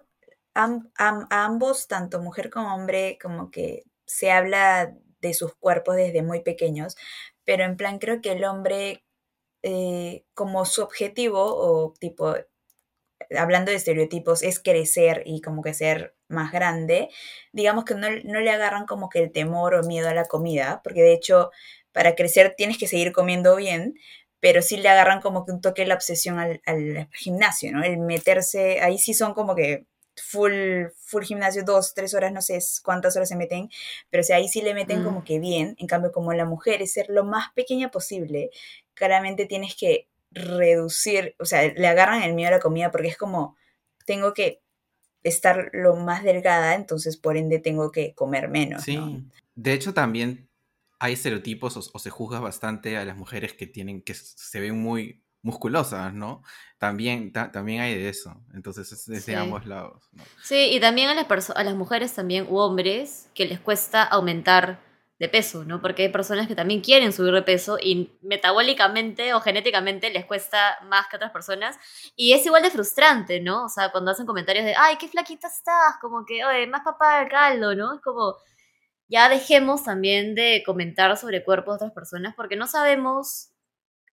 a 0.54 0.84
ambos, 1.30 1.88
tanto 1.88 2.22
mujer 2.22 2.50
como 2.50 2.72
hombre, 2.72 3.18
como 3.20 3.50
que 3.50 3.82
se 4.06 4.30
habla 4.30 4.94
de 5.20 5.34
sus 5.34 5.54
cuerpos 5.56 5.96
desde 5.96 6.22
muy 6.22 6.42
pequeños, 6.42 6.96
pero 7.44 7.64
en 7.64 7.76
plan 7.76 7.98
creo 7.98 8.20
que 8.22 8.32
el 8.32 8.44
hombre 8.44 9.04
eh, 9.62 10.24
como 10.34 10.64
su 10.64 10.82
objetivo 10.82 11.42
o 11.42 11.92
tipo 11.98 12.36
hablando 13.36 13.70
de 13.70 13.76
estereotipos, 13.76 14.42
es 14.42 14.60
crecer 14.60 15.22
y 15.26 15.40
como 15.40 15.62
que 15.62 15.74
ser 15.74 16.14
más 16.28 16.52
grande, 16.52 17.08
digamos 17.52 17.84
que 17.84 17.94
no, 17.94 18.10
le 18.10 18.50
agarran 18.50 18.86
como 18.86 19.08
que 19.08 19.20
el 19.20 19.32
temor 19.32 19.74
o 19.74 19.82
miedo 19.82 20.08
a 20.08 20.14
la 20.14 20.24
comida, 20.24 20.80
porque 20.84 21.02
de 21.02 21.12
hecho 21.14 21.50
para 21.92 22.14
crecer 22.14 22.54
tienes 22.56 22.78
que 22.78 22.86
seguir 22.86 23.12
comiendo 23.12 23.56
bien, 23.56 23.94
pero 24.40 24.62
sí 24.62 24.76
le 24.76 24.88
agarran 24.88 25.20
como 25.20 25.44
que 25.46 25.52
un 25.52 25.60
toque 25.60 25.86
la 25.86 25.94
obsesión 25.94 26.38
al, 26.38 27.08
gimnasio, 27.12 27.72
¿no? 27.72 27.82
El 27.82 27.98
meterse, 27.98 28.80
ahí 28.80 28.98
sí 28.98 29.14
son 29.14 29.34
como 29.34 29.54
que 29.54 29.86
full, 30.16 30.86
full 30.96 31.24
gimnasio, 31.24 31.64
dos, 31.64 31.94
tres 31.94 32.14
horas, 32.14 32.32
no 32.32 32.42
sé 32.42 32.58
cuántas 32.82 33.16
horas 33.16 33.28
se 33.28 33.36
meten, 33.36 33.70
pero 34.10 34.22
o 34.28 34.34
ahí 34.34 34.48
sí 34.48 34.62
le 34.62 34.74
meten 34.74 35.04
como 35.04 35.20
mm. 35.20 35.24
que 35.24 35.38
bien, 35.38 35.74
en 35.78 35.86
cambio 35.86 36.12
como 36.12 36.32
la 36.32 36.44
mujer 36.44 36.82
es 36.82 36.92
ser 36.92 37.06
lo 37.08 37.24
más 37.24 37.52
pequeña 37.54 37.90
posible, 37.90 38.50
claramente 38.94 39.46
tienes 39.46 39.74
que 39.76 40.08
reducir, 40.36 41.34
o 41.38 41.44
sea, 41.44 41.72
le 41.72 41.86
agarran 41.88 42.22
el 42.22 42.34
miedo 42.34 42.48
a 42.48 42.56
la 42.56 42.60
comida 42.60 42.90
porque 42.90 43.08
es 43.08 43.16
como, 43.16 43.56
tengo 44.04 44.34
que 44.34 44.62
estar 45.22 45.70
lo 45.72 45.96
más 45.96 46.22
delgada, 46.22 46.74
entonces 46.74 47.16
por 47.16 47.36
ende 47.36 47.58
tengo 47.58 47.90
que 47.90 48.14
comer 48.14 48.48
menos. 48.48 48.82
Sí, 48.82 48.98
de 49.54 49.72
hecho 49.72 49.94
también 49.94 50.48
hay 50.98 51.14
estereotipos 51.14 51.90
o, 51.92 51.98
se 51.98 52.10
juzga 52.10 52.38
bastante 52.38 52.96
a 52.96 53.04
las 53.04 53.16
mujeres 53.16 53.54
que 53.54 53.66
tienen, 53.66 54.02
que 54.02 54.14
se 54.14 54.60
ven 54.60 54.80
muy 54.80 55.22
musculosas, 55.42 56.12
¿no? 56.12 56.42
También, 56.78 57.32
también 57.32 57.80
hay 57.80 57.94
de 57.94 58.08
eso, 58.08 58.42
entonces 58.52 58.90
es 58.92 59.06
desde 59.06 59.36
ambos 59.36 59.66
lados. 59.66 60.10
Sí, 60.42 60.70
y 60.72 60.80
también 60.80 61.08
a 61.08 61.14
las, 61.14 61.50
a 61.50 61.64
las 61.64 61.74
mujeres 61.74 62.12
también, 62.14 62.46
u 62.48 62.58
hombres, 62.58 63.28
que 63.34 63.46
les 63.46 63.60
cuesta 63.60 64.02
aumentar 64.02 64.80
de 65.18 65.28
peso, 65.28 65.64
¿no? 65.64 65.80
Porque 65.80 66.02
hay 66.02 66.08
personas 66.10 66.46
que 66.46 66.54
también 66.54 66.82
quieren 66.82 67.12
subir 67.12 67.32
de 67.32 67.42
peso 67.42 67.78
y 67.80 68.18
metabólicamente 68.22 69.32
o 69.34 69.40
genéticamente 69.40 70.10
les 70.10 70.26
cuesta 70.26 70.78
más 70.84 71.06
que 71.08 71.16
otras 71.16 71.32
personas. 71.32 71.76
Y 72.16 72.32
es 72.34 72.44
igual 72.44 72.62
de 72.62 72.70
frustrante, 72.70 73.40
¿no? 73.40 73.64
O 73.64 73.68
sea, 73.68 73.90
cuando 73.92 74.10
hacen 74.10 74.26
comentarios 74.26 74.66
de, 74.66 74.74
ay, 74.76 74.96
qué 74.98 75.08
flaquita 75.08 75.48
estás, 75.48 75.96
como 76.00 76.24
que, 76.26 76.44
oye, 76.44 76.66
más 76.66 76.82
papá 76.84 77.20
del 77.20 77.28
caldo, 77.28 77.74
¿no? 77.74 77.94
Es 77.94 78.00
como, 78.02 78.36
ya 79.08 79.28
dejemos 79.28 79.84
también 79.84 80.34
de 80.34 80.62
comentar 80.66 81.16
sobre 81.16 81.44
cuerpos 81.44 81.74
de 81.74 81.86
otras 81.86 81.92
personas 81.92 82.34
porque 82.36 82.56
no 82.56 82.66
sabemos 82.66 83.50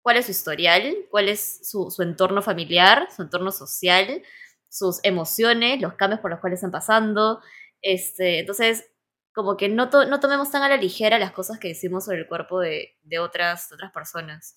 cuál 0.02 0.18
es 0.18 0.26
su 0.26 0.32
historial, 0.32 0.96
cuál 1.10 1.30
es 1.30 1.70
su, 1.70 1.92
su 1.92 2.02
entorno 2.04 2.42
familiar, 2.42 3.10
su 3.16 3.24
entorno 3.24 3.52
social, 3.52 4.22
sus 4.70 5.00
emociones, 5.04 5.82
los 5.82 5.94
cambios 5.96 6.22
por 6.22 6.32
los 6.32 6.40
cuales 6.40 6.58
están 6.58 6.72
pasando. 6.72 7.42
Este, 7.82 8.40
entonces, 8.40 8.90
como 9.34 9.58
que 9.58 9.70
no, 9.70 9.86
no 9.86 10.20
tomemos 10.20 10.52
tan 10.52 10.64
a 10.64 10.70
la 10.70 10.78
ligera 10.78 11.20
las 11.20 11.32
cosas 11.32 11.60
que 11.60 11.70
decimos 11.70 12.06
sobre 12.06 12.20
el 12.20 12.28
cuerpo 12.28 12.60
de, 12.60 12.98
de 13.04 13.20
otras, 13.20 13.72
otras 13.72 13.92
personas. 13.92 14.56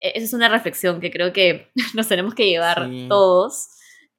E, 0.00 0.12
esa 0.14 0.24
es 0.24 0.32
una 0.32 0.48
reflexión 0.48 1.00
que 1.00 1.10
creo 1.10 1.32
que 1.32 1.70
nos 1.94 2.08
tenemos 2.08 2.34
que 2.34 2.46
llevar 2.46 2.88
todos. 3.08 3.68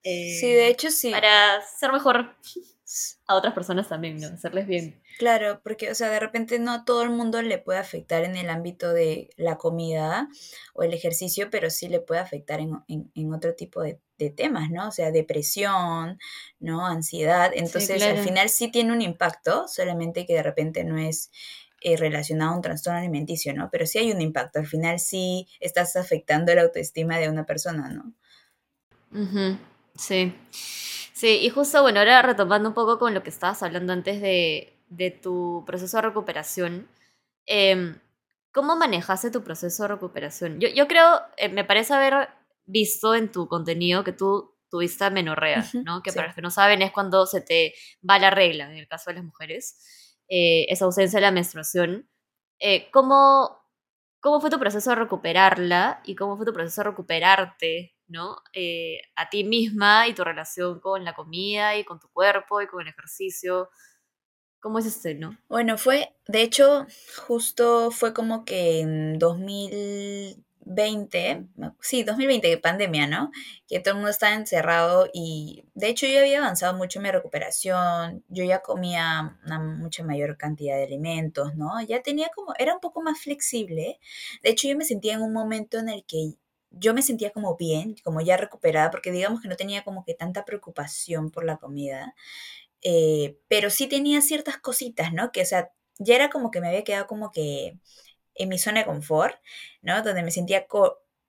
sí, 0.04 0.48
de 0.48 0.68
hecho 0.68 0.90
sí. 0.92 1.12
Para 1.12 1.62
ser 1.62 1.92
mejor 1.92 2.36
a 3.28 3.36
otras 3.36 3.54
personas 3.54 3.88
también, 3.88 4.18
¿no? 4.20 4.28
Hacerles 4.28 4.66
bien. 4.66 5.02
Claro, 5.20 5.62
porque, 5.64 5.92
o 5.92 5.96
sea, 5.96 6.10
de 6.10 6.20
repente 6.20 6.58
no 6.58 6.72
a 6.72 6.86
todo 6.86 7.04
el 7.04 7.12
mundo 7.12 7.42
le 7.42 7.60
puede 7.60 7.78
afectar 7.78 8.24
en 8.24 8.36
el 8.36 8.50
ámbito 8.50 8.94
de 8.94 9.30
la 9.38 9.58
comida 9.58 10.28
o 10.74 10.84
el 10.84 10.94
ejercicio, 10.94 11.50
pero 11.52 11.70
sí 11.70 11.88
le 11.88 12.00
puede 12.00 12.20
afectar 12.22 12.60
en, 12.60 13.34
otro 13.34 13.54
tipo 13.54 13.82
de, 13.82 14.00
temas, 14.36 14.70
¿no? 14.70 14.90
O 14.90 14.92
sea, 14.92 15.12
depresión, 15.12 16.20
¿no? 16.60 16.86
Ansiedad. 16.86 17.52
Entonces, 17.54 18.04
al 18.04 18.18
final 18.18 18.50
sí 18.50 18.70
tiene 18.70 18.92
un 18.92 19.02
impacto, 19.02 19.68
solamente 19.70 20.26
que 20.26 20.34
de 20.34 20.44
repente 20.44 20.84
no 20.84 20.98
es 20.98 21.32
eh, 21.82 21.96
relacionado 21.96 22.52
a 22.52 22.56
un 22.56 22.62
trastorno 22.62 23.00
alimenticio, 23.00 23.54
¿no? 23.54 23.70
Pero 23.72 23.86
sí 23.86 24.00
hay 24.00 24.12
un 24.12 24.20
impacto. 24.20 24.60
Al 24.60 24.68
final 24.68 25.00
sí 25.00 25.48
estás 25.62 25.96
afectando 25.96 26.54
la 26.54 26.64
autoestima 26.64 27.18
de 27.18 27.30
una 27.30 27.46
persona, 27.46 27.88
¿no? 27.88 28.14
Sí. 29.96 30.34
Sí, 31.20 31.40
y 31.42 31.50
justo, 31.50 31.82
bueno, 31.82 32.00
ahora 32.00 32.22
retomando 32.22 32.70
un 32.70 32.74
poco 32.76 32.98
con 32.98 33.14
lo 33.14 33.24
que 33.24 33.30
estabas 33.30 33.62
hablando 33.62 33.92
antes 33.92 34.22
de, 34.22 34.80
de 34.88 35.12
tu 35.12 35.66
proceso 35.68 35.98
de 35.98 36.04
recuperación, 36.04 36.88
em, 37.46 38.00
¿cómo 38.54 38.78
manejaste 38.78 39.30
tu 39.30 39.44
proceso 39.44 39.84
de 39.84 39.90
recuperación? 39.90 40.62
Yo, 40.62 40.70
yo 40.70 40.88
creo, 40.88 41.20
eh, 41.36 41.50
me 41.50 41.66
parece 41.66 41.94
haber 41.94 42.30
visto 42.66 43.16
en 43.16 43.34
tu 43.34 43.50
contenido 43.50 44.06
que 44.06 44.14
tú 44.14 44.56
tuviste 44.70 45.04
amenorrea, 45.04 45.66
¿no? 45.84 46.02
Que 46.04 46.14
para 46.14 46.28
los 46.28 46.36
que 46.36 46.42
no 46.42 46.52
saben 46.52 46.82
es 46.82 46.94
cuando 46.94 47.26
se 47.26 47.42
te 47.42 47.74
va 48.10 48.18
la 48.18 48.30
regla, 48.30 48.72
en 48.72 48.78
el 48.78 48.88
caso 48.88 49.10
de 49.10 49.16
las 49.16 49.26
mujeres, 49.26 50.16
eh, 50.30 50.68
esa 50.70 50.86
ausencia 50.86 51.18
de 51.18 51.26
la 51.26 51.32
menstruación. 51.32 52.10
Eh, 52.60 52.90
¿cómo, 52.92 53.60
¿Cómo 54.22 54.40
fue 54.40 54.50
tu 54.50 54.60
proceso 54.60 54.92
de 54.92 54.96
recuperarla 54.96 56.00
y 56.06 56.16
cómo 56.16 56.38
fue 56.38 56.46
tu 56.46 56.54
proceso 56.54 56.82
de 56.82 56.90
recuperarte 56.92 57.99
¿no? 58.10 58.38
Eh, 58.54 59.00
a 59.16 59.30
ti 59.30 59.44
misma 59.44 60.08
y 60.08 60.14
tu 60.14 60.24
relación 60.24 60.80
con 60.80 61.06
la 61.06 61.14
comida 61.14 61.78
y 61.78 61.86
con 61.86 62.00
tu 62.00 62.10
cuerpo 62.10 62.62
y 62.62 62.68
con 62.68 62.82
el 62.82 62.90
ejercicio. 62.90 63.70
¿Cómo 64.60 64.80
es 64.80 64.86
este, 64.86 65.16
no? 65.16 65.38
Bueno, 65.48 65.78
fue, 65.78 66.14
de 66.28 66.42
hecho, 66.42 66.86
justo 67.28 67.92
fue 67.92 68.14
como 68.14 68.44
que 68.44 68.82
en 68.82 69.18
2020, 69.18 71.48
sí, 71.80 72.04
2020, 72.04 72.58
pandemia, 72.58 73.08
¿no? 73.08 73.32
Que 73.70 73.80
todo 73.80 73.94
el 73.94 74.00
mundo 74.00 74.12
estaba 74.12 74.36
encerrado 74.36 75.10
y 75.14 75.64
de 75.76 75.88
hecho 75.88 76.08
yo 76.08 76.20
había 76.20 76.40
avanzado 76.40 76.76
mucho 76.76 77.00
en 77.00 77.04
mi 77.04 77.12
recuperación, 77.12 78.26
yo 78.28 78.44
ya 78.44 78.62
comía 78.62 79.40
una 79.46 79.60
mucha 79.60 80.04
mayor 80.04 80.36
cantidad 80.36 80.76
de 80.76 80.84
alimentos, 80.84 81.56
¿no? 81.56 81.82
Ya 81.82 82.02
tenía 82.02 82.28
como, 82.36 82.54
era 82.60 82.74
un 82.74 82.82
poco 82.82 83.02
más 83.02 83.22
flexible. 83.22 83.98
De 84.44 84.50
hecho 84.50 84.68
yo 84.68 84.76
me 84.76 84.84
sentía 84.84 85.14
en 85.14 85.22
un 85.22 85.32
momento 85.32 85.80
en 85.80 85.88
el 85.88 86.04
que 86.04 86.34
yo 86.72 86.94
me 86.94 87.02
sentía 87.02 87.32
como 87.32 87.56
bien, 87.58 87.96
como 88.04 88.22
ya 88.22 88.38
recuperada, 88.38 88.92
porque 88.92 89.12
digamos 89.12 89.42
que 89.42 89.48
no 89.48 89.56
tenía 89.58 89.84
como 89.84 90.06
que 90.06 90.14
tanta 90.14 90.46
preocupación 90.46 91.32
por 91.32 91.46
la 91.46 91.58
comida. 91.58 92.16
Eh, 92.82 93.38
pero 93.50 93.70
sí 93.70 93.88
tenía 93.88 94.22
ciertas 94.22 94.58
cositas, 94.58 95.14
¿no? 95.14 95.32
Que, 95.32 95.42
o 95.44 95.46
sea, 95.46 95.72
ya 96.00 96.16
era 96.16 96.30
como 96.30 96.52
que 96.52 96.62
me 96.62 96.70
había 96.70 96.84
quedado 96.84 97.08
como 97.08 97.32
que 97.32 97.80
en 98.36 98.50
mi 98.50 98.60
zona 98.60 98.82
de 98.82 98.86
confort, 98.88 99.36
¿no? 99.82 100.02
Donde 100.04 100.24
me 100.24 100.32
sentía 100.32 100.68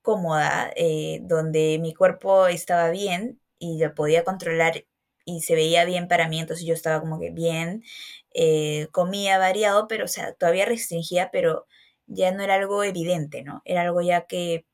cómoda, 0.01 0.71
eh, 0.75 1.19
donde 1.23 1.79
mi 1.81 1.93
cuerpo 1.93 2.47
estaba 2.47 2.89
bien 2.89 3.41
y 3.59 3.79
lo 3.79 3.93
podía 3.95 4.23
controlar 4.23 4.85
y 5.25 5.41
se 5.41 5.55
veía 5.55 5.85
bien 5.85 6.07
para 6.07 6.27
mí, 6.27 6.39
entonces 6.39 6.65
yo 6.65 6.73
estaba 6.73 6.99
como 6.99 7.19
que 7.19 7.29
bien, 7.31 7.83
eh, 8.33 8.87
comía 8.91 9.37
variado, 9.37 9.87
pero, 9.87 10.05
o 10.05 10.07
sea, 10.07 10.33
todavía 10.33 10.65
restringía, 10.65 11.29
pero 11.31 11.67
ya 12.07 12.31
no 12.31 12.43
era 12.43 12.55
algo 12.55 12.83
evidente, 12.83 13.43
¿no? 13.43 13.61
Era 13.65 13.81
algo 13.83 14.01
ya 14.01 14.25
que 14.25 14.65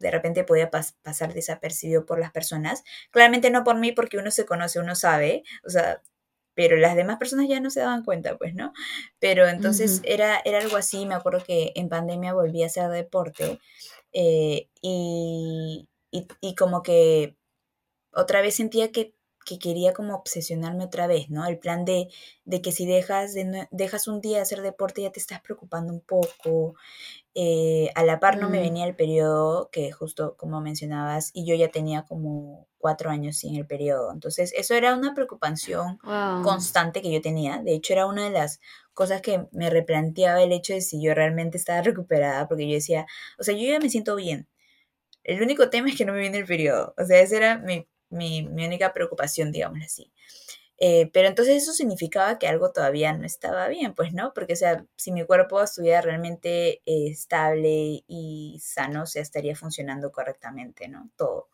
de 0.00 0.10
repente 0.10 0.44
podía 0.44 0.70
pasar 0.70 1.34
desapercibido 1.34 2.04
por 2.06 2.18
las 2.18 2.32
personas. 2.32 2.82
Claramente 3.10 3.50
no 3.50 3.62
por 3.62 3.76
mí, 3.76 3.92
porque 3.92 4.18
uno 4.18 4.30
se 4.30 4.46
conoce, 4.46 4.80
uno 4.80 4.94
sabe, 4.94 5.44
o 5.64 5.70
sea, 5.70 6.02
pero 6.54 6.76
las 6.76 6.96
demás 6.96 7.18
personas 7.18 7.48
ya 7.48 7.60
no 7.60 7.70
se 7.70 7.80
daban 7.80 8.04
cuenta, 8.04 8.36
pues, 8.36 8.54
¿no? 8.54 8.72
Pero 9.18 9.46
entonces 9.48 10.02
era, 10.04 10.40
era 10.44 10.58
algo 10.58 10.76
así, 10.76 11.06
me 11.06 11.14
acuerdo 11.14 11.44
que 11.44 11.72
en 11.74 11.88
pandemia 11.88 12.34
volví 12.34 12.62
a 12.62 12.66
hacer 12.66 12.90
deporte 12.90 13.60
eh, 14.12 14.68
y, 14.82 15.88
y, 16.10 16.54
como 16.56 16.82
que 16.82 17.36
otra 18.12 18.42
vez 18.42 18.56
sentía 18.56 18.90
que, 18.90 19.14
que, 19.44 19.58
quería 19.58 19.92
como 19.92 20.14
obsesionarme 20.14 20.84
otra 20.84 21.06
vez, 21.06 21.30
¿no? 21.30 21.46
El 21.46 21.58
plan 21.58 21.84
de, 21.84 22.08
de 22.44 22.62
que 22.62 22.72
si 22.72 22.86
dejas, 22.86 23.34
de, 23.34 23.68
dejas 23.70 24.08
un 24.08 24.20
día 24.20 24.36
de 24.36 24.42
hacer 24.42 24.62
deporte 24.62 25.02
ya 25.02 25.12
te 25.12 25.20
estás 25.20 25.40
preocupando 25.40 25.92
un 25.92 26.00
poco, 26.00 26.74
eh, 27.34 27.90
a 27.94 28.02
la 28.04 28.18
par 28.18 28.38
no 28.38 28.50
me 28.50 28.58
mm. 28.58 28.62
venía 28.62 28.86
el 28.86 28.96
periodo, 28.96 29.70
que 29.70 29.92
justo 29.92 30.36
como 30.36 30.60
mencionabas, 30.60 31.30
y 31.32 31.46
yo 31.46 31.54
ya 31.54 31.68
tenía 31.68 32.04
como 32.04 32.66
cuatro 32.78 33.10
años 33.10 33.36
sin 33.36 33.56
el 33.56 33.66
periodo. 33.66 34.12
Entonces, 34.12 34.52
eso 34.56 34.74
era 34.74 34.94
una 34.94 35.14
preocupación 35.14 35.98
constante 36.42 37.02
que 37.02 37.12
yo 37.12 37.20
tenía. 37.20 37.62
De 37.62 37.74
hecho, 37.74 37.92
era 37.92 38.06
una 38.06 38.24
de 38.24 38.30
las 38.30 38.60
cosas 38.94 39.20
que 39.22 39.46
me 39.52 39.70
replanteaba 39.70 40.42
el 40.42 40.52
hecho 40.52 40.74
de 40.74 40.80
si 40.80 41.02
yo 41.02 41.14
realmente 41.14 41.58
estaba 41.58 41.82
recuperada, 41.82 42.48
porque 42.48 42.68
yo 42.68 42.74
decía, 42.74 43.06
o 43.38 43.44
sea, 43.44 43.54
yo 43.54 43.68
ya 43.68 43.78
me 43.78 43.90
siento 43.90 44.16
bien. 44.16 44.48
El 45.22 45.42
único 45.42 45.70
tema 45.70 45.90
es 45.90 45.96
que 45.96 46.04
no 46.04 46.12
me 46.14 46.20
viene 46.20 46.38
el 46.38 46.46
periodo. 46.46 46.94
O 46.98 47.04
sea, 47.04 47.20
esa 47.20 47.36
era 47.36 47.58
mi, 47.58 47.86
mi, 48.10 48.46
única 48.46 48.92
preocupación, 48.92 49.52
digamos 49.52 49.80
así. 49.84 50.12
Eh, 50.82 51.10
pero 51.12 51.28
entonces 51.28 51.62
eso 51.62 51.72
significaba 51.72 52.38
que 52.38 52.48
algo 52.48 52.72
todavía 52.72 53.12
no 53.12 53.26
estaba 53.26 53.68
bien, 53.68 53.94
pues, 53.94 54.14
¿no? 54.14 54.32
Porque, 54.34 54.54
o 54.54 54.56
sea, 54.56 54.86
si 54.96 55.12
mi 55.12 55.24
cuerpo 55.26 55.62
estuviera 55.62 56.00
realmente 56.00 56.80
eh, 56.86 57.08
estable 57.10 58.02
y 58.06 58.58
sano, 58.64 59.02
o 59.02 59.06
sea, 59.06 59.20
estaría 59.22 59.54
funcionando 59.54 60.10
correctamente, 60.10 60.88
¿no? 60.88 61.10
Todo. 61.16 61.48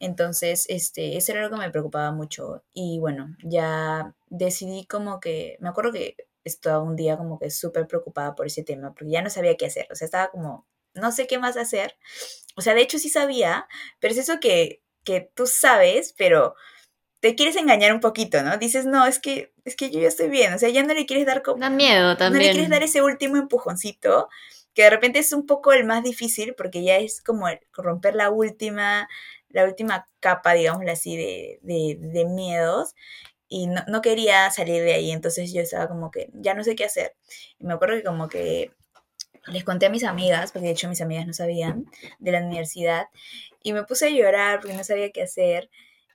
Entonces, 0.00 0.66
este, 0.68 1.16
eso 1.16 1.32
era 1.32 1.44
algo 1.44 1.56
que 1.56 1.62
me 1.62 1.70
preocupaba 1.70 2.12
mucho. 2.12 2.64
Y 2.74 2.98
bueno, 3.00 3.36
ya 3.42 4.14
decidí 4.28 4.86
como 4.86 5.20
que, 5.20 5.56
me 5.60 5.68
acuerdo 5.70 5.92
que 5.92 6.16
estaba 6.44 6.82
un 6.82 6.96
día 6.96 7.16
como 7.16 7.38
que 7.38 7.50
súper 7.50 7.86
preocupada 7.86 8.34
por 8.34 8.46
ese 8.46 8.64
tema, 8.64 8.94
porque 8.94 9.12
ya 9.12 9.22
no 9.22 9.30
sabía 9.30 9.56
qué 9.56 9.66
hacer, 9.66 9.86
o 9.90 9.94
sea, 9.94 10.06
estaba 10.06 10.30
como, 10.30 10.66
no 10.94 11.12
sé 11.12 11.26
qué 11.26 11.38
más 11.38 11.56
hacer. 11.56 11.96
O 12.56 12.60
sea, 12.62 12.74
de 12.74 12.82
hecho 12.82 12.98
sí 12.98 13.08
sabía, 13.08 13.68
pero 14.00 14.12
es 14.12 14.18
eso 14.18 14.40
que, 14.40 14.82
que 15.08 15.30
tú 15.34 15.46
sabes, 15.46 16.14
pero 16.18 16.54
te 17.20 17.34
quieres 17.34 17.56
engañar 17.56 17.94
un 17.94 18.00
poquito, 18.00 18.42
¿no? 18.42 18.58
Dices, 18.58 18.84
no, 18.84 19.06
es 19.06 19.18
que, 19.18 19.54
es 19.64 19.74
que 19.74 19.90
yo 19.90 20.00
ya 20.00 20.08
estoy 20.08 20.28
bien, 20.28 20.52
o 20.52 20.58
sea, 20.58 20.68
ya 20.68 20.82
no 20.82 20.92
le 20.92 21.06
quieres 21.06 21.24
dar 21.24 21.42
como... 21.42 21.60
Da 21.60 21.70
miedo 21.70 22.14
también. 22.18 22.42
No 22.42 22.46
le 22.46 22.52
quieres 22.52 22.68
dar 22.68 22.82
ese 22.82 23.00
último 23.00 23.38
empujoncito, 23.38 24.28
que 24.74 24.82
de 24.82 24.90
repente 24.90 25.18
es 25.18 25.32
un 25.32 25.46
poco 25.46 25.72
el 25.72 25.84
más 25.84 26.04
difícil, 26.04 26.54
porque 26.54 26.84
ya 26.84 26.98
es 26.98 27.22
como 27.22 27.46
romper 27.72 28.14
la 28.14 28.28
última, 28.28 29.08
la 29.48 29.64
última 29.64 30.06
capa, 30.20 30.52
digámoslo 30.52 30.92
así, 30.92 31.16
de, 31.16 31.58
de, 31.62 31.96
de 31.98 32.26
miedos, 32.26 32.94
y 33.48 33.66
no, 33.66 33.82
no, 33.88 34.02
quería 34.02 34.50
salir 34.50 34.82
de 34.82 34.92
ahí, 34.92 35.10
entonces 35.10 35.54
yo 35.54 35.62
estaba 35.62 35.88
como 35.88 36.10
que, 36.10 36.28
ya 36.34 36.52
no 36.52 36.62
sé 36.64 36.76
qué 36.76 36.84
hacer. 36.84 37.16
Y 37.58 37.64
me 37.64 37.72
acuerdo 37.72 37.96
que 37.96 38.04
como 38.04 38.28
que 38.28 38.72
les 39.50 39.64
conté 39.64 39.86
a 39.86 39.90
mis 39.90 40.04
amigas, 40.04 40.52
porque 40.52 40.66
de 40.66 40.72
hecho 40.72 40.88
mis 40.88 41.00
amigas 41.00 41.26
no 41.26 41.32
sabían, 41.32 41.86
de 42.18 42.32
la 42.32 42.40
universidad, 42.40 43.06
y 43.62 43.72
me 43.72 43.84
puse 43.84 44.06
a 44.06 44.10
llorar 44.10 44.60
porque 44.60 44.76
no 44.76 44.84
sabía 44.84 45.10
qué 45.10 45.22
hacer. 45.22 45.70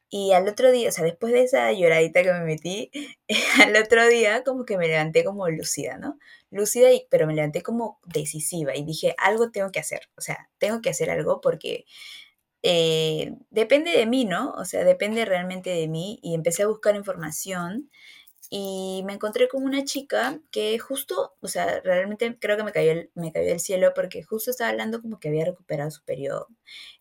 Y 0.09 0.33
al 0.33 0.47
otro 0.47 0.71
día, 0.71 0.89
o 0.89 0.91
sea, 0.91 1.03
después 1.03 1.33
de 1.33 1.43
esa 1.43 1.71
lloradita 1.71 2.21
que 2.21 2.31
me 2.33 2.45
metí, 2.45 2.91
al 3.63 3.75
otro 3.75 4.07
día 4.07 4.43
como 4.43 4.65
que 4.65 4.77
me 4.77 4.87
levanté 4.87 5.23
como 5.23 5.49
lúcida, 5.49 5.97
¿no? 5.97 6.19
Lúcida, 6.51 6.91
y, 6.91 7.07
pero 7.09 7.25
me 7.25 7.33
levanté 7.33 7.63
como 7.63 7.99
decisiva 8.05 8.75
y 8.75 8.83
dije, 8.83 9.15
algo 9.17 9.49
tengo 9.51 9.71
que 9.71 9.79
hacer, 9.79 10.09
o 10.15 10.21
sea, 10.21 10.49
tengo 10.59 10.81
que 10.81 10.91
hacer 10.91 11.09
algo 11.09 11.41
porque 11.41 11.85
eh, 12.63 13.33
depende 13.49 13.91
de 13.91 14.05
mí, 14.05 14.25
¿no? 14.25 14.51
O 14.51 14.65
sea, 14.65 14.83
depende 14.85 15.25
realmente 15.25 15.69
de 15.71 15.87
mí 15.87 16.19
y 16.23 16.33
empecé 16.33 16.63
a 16.63 16.67
buscar 16.67 16.95
información 16.95 17.89
y 18.55 19.01
me 19.05 19.13
encontré 19.13 19.47
con 19.47 19.63
una 19.63 19.83
chica 19.83 20.39
que 20.51 20.77
justo, 20.77 21.33
o 21.41 21.47
sea, 21.47 21.81
realmente 21.81 22.37
creo 22.39 22.55
que 22.55 22.63
me 22.63 22.71
cayó, 22.71 22.91
el, 22.91 23.11
me 23.15 23.31
cayó 23.31 23.51
el 23.51 23.59
cielo 23.59 23.93
porque 23.95 24.21
justo 24.21 24.51
estaba 24.51 24.69
hablando 24.69 25.01
como 25.01 25.19
que 25.19 25.29
había 25.29 25.45
recuperado 25.45 25.89
su 25.89 26.03
periodo. 26.03 26.49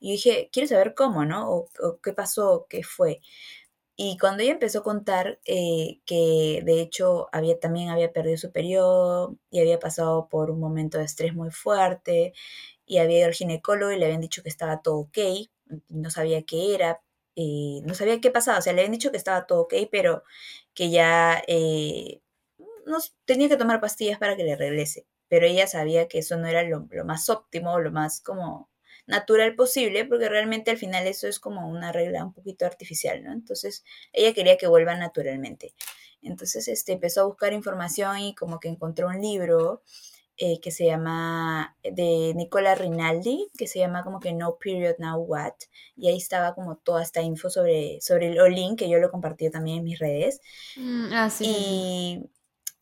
Y 0.00 0.12
dije, 0.12 0.48
quiero 0.50 0.66
saber 0.66 0.94
cómo, 0.94 1.26
¿no? 1.26 1.50
O, 1.50 1.68
qué 2.03 2.14
pasó, 2.14 2.66
qué 2.70 2.82
fue. 2.82 3.20
Y 3.96 4.16
cuando 4.18 4.42
ella 4.42 4.53
empezó 4.53 4.78
a 4.80 4.82
contar 4.82 5.40
eh, 5.44 6.00
que 6.07 6.62
de 6.64 6.80
hecho 6.80 7.28
había, 7.32 7.61
también 7.61 7.90
había 7.90 8.12
perdido 8.14 8.38
su 8.38 8.50
periodo 8.50 9.36
y 9.50 9.61
había 9.61 9.78
pasado 9.78 10.28
por 10.30 10.50
un 10.50 10.61
momento 10.61 10.96
de 10.98 11.05
estrés 11.05 11.34
muy 11.34 11.50
fuerte 11.50 12.32
y 12.86 12.98
había 12.98 13.18
ido 13.18 13.26
al 13.28 13.34
ginecólogo 13.34 13.92
y 13.92 13.98
le 13.98 14.07
habían 14.07 14.22
dicho 14.22 14.42
que 14.42 14.48
estaba 14.48 14.80
todo 14.82 14.96
ok, 15.00 15.18
no 15.90 16.11
sabía 16.11 16.44
qué 16.44 16.74
era, 16.74 17.03
no 17.37 17.95
sabía 17.95 18.20
qué 18.20 18.30
pasaba, 18.30 18.59
o 18.59 18.62
sea, 18.62 18.72
le 18.72 18.80
habían 18.83 18.93
dicho 18.93 19.11
que 19.11 19.16
estaba 19.16 19.47
todo 19.47 19.62
ok, 19.62 19.74
pero 19.91 20.22
que 20.74 20.91
ya 20.91 21.43
eh, 21.47 22.20
tenía 23.24 23.49
que 23.49 23.57
tomar 23.57 23.80
pastillas 23.80 24.18
para 24.18 24.37
que 24.37 24.45
le 24.45 24.57
regrese, 24.57 25.07
pero 25.28 25.47
ella 25.47 25.66
sabía 25.66 26.09
que 26.09 26.18
eso 26.18 26.37
no 26.37 26.47
era 26.47 26.62
lo, 26.62 26.87
más 27.05 27.28
óptimo, 27.28 27.78
lo 27.78 27.91
más 27.91 28.20
como 28.20 28.70
natural 29.07 29.55
posible, 29.57 30.05
porque 30.05 30.28
realmente 30.28 30.70
al 30.70 30.78
final 30.78 31.07
eso 31.07 31.26
es 31.26 31.41
como 31.41 31.68
una 31.68 31.93
regla 31.93 32.24
un 32.24 32.33
poquito 32.33 32.66
artificial, 32.66 33.22
¿no? 33.24 33.33
Entonces 33.33 33.85
ella 34.12 34.33
quería 34.35 34.57
que 34.59 34.66
vuelva 34.66 34.95
naturalmente. 34.95 35.74
Entonces 36.22 36.68
este, 36.68 36.93
empezó 36.93 37.22
a 37.22 37.24
buscar 37.24 37.53
información 37.53 38.18
y 38.18 38.35
como 38.35 38.61
que 38.61 38.68
encontró 38.68 39.09
un 39.09 39.20
libro 39.20 39.83
eh, 40.37 40.61
que 40.61 40.70
se 40.70 40.87
llama, 40.87 41.76
de 41.83 42.33
Nicola 42.35 42.74
Rinaldi, 42.74 43.49
que 43.57 43.66
se 43.66 43.78
llama 43.78 44.03
como 44.03 44.20
que 44.20 44.33
No 44.33 44.57
Period 44.59 44.97
Now 44.99 45.20
What, 45.20 45.55
y 45.97 46.09
ahí 46.09 46.16
estaba 46.16 46.55
como 46.55 46.76
toda 46.76 47.03
esta 47.03 47.22
info 47.22 47.51
sobre, 47.51 48.01
sobre 48.01 48.28
el 48.28 48.41
Olin, 48.41 48.76
que 48.76 48.89
yo 48.89 48.99
lo 48.99 49.11
compartí 49.11 49.51
también 49.51 49.78
en 49.78 49.85
mis 49.85 49.99
redes. 49.99 50.41
Mm, 50.76 51.12
ah, 51.12 51.30
y 51.41 52.30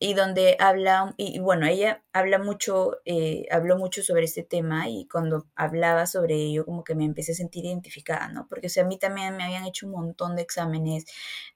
y 0.03 0.15
donde 0.15 0.57
habla, 0.59 1.13
y 1.15 1.37
bueno, 1.37 1.67
ella 1.67 2.03
habla 2.11 2.39
mucho, 2.39 2.97
eh, 3.05 3.45
habló 3.51 3.77
mucho 3.77 4.01
sobre 4.01 4.23
este 4.23 4.41
tema 4.41 4.89
y 4.89 5.07
cuando 5.07 5.45
hablaba 5.55 6.07
sobre 6.07 6.33
ello 6.37 6.65
como 6.65 6.83
que 6.83 6.95
me 6.95 7.05
empecé 7.05 7.33
a 7.33 7.35
sentir 7.35 7.65
identificada, 7.65 8.27
¿no? 8.29 8.47
Porque 8.49 8.65
o 8.65 8.69
sea, 8.71 8.83
a 8.83 8.87
mí 8.87 8.97
también 8.97 9.37
me 9.37 9.43
habían 9.43 9.63
hecho 9.63 9.85
un 9.85 9.91
montón 9.91 10.35
de 10.35 10.41
exámenes, 10.41 11.05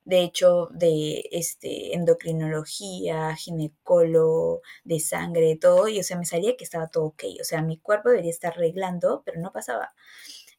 de 0.03 0.21
hecho, 0.21 0.69
de 0.71 1.27
este, 1.31 1.95
endocrinología, 1.95 3.35
ginecólogo, 3.35 4.61
de 4.83 4.99
sangre, 4.99 5.57
todo, 5.59 5.87
y 5.87 5.99
o 5.99 6.03
sea, 6.03 6.15
me 6.19 6.25
salía 6.25 6.55
que 6.55 6.65
estaba 6.65 6.87
todo 6.89 7.05
ok, 7.05 7.23
o 7.41 7.43
sea, 7.43 7.63
mi 7.63 7.79
cuerpo 7.79 8.09
debería 8.09 8.29
estar 8.29 8.53
arreglando, 8.53 9.23
pero 9.25 9.41
no 9.41 9.51
pasaba. 9.51 9.95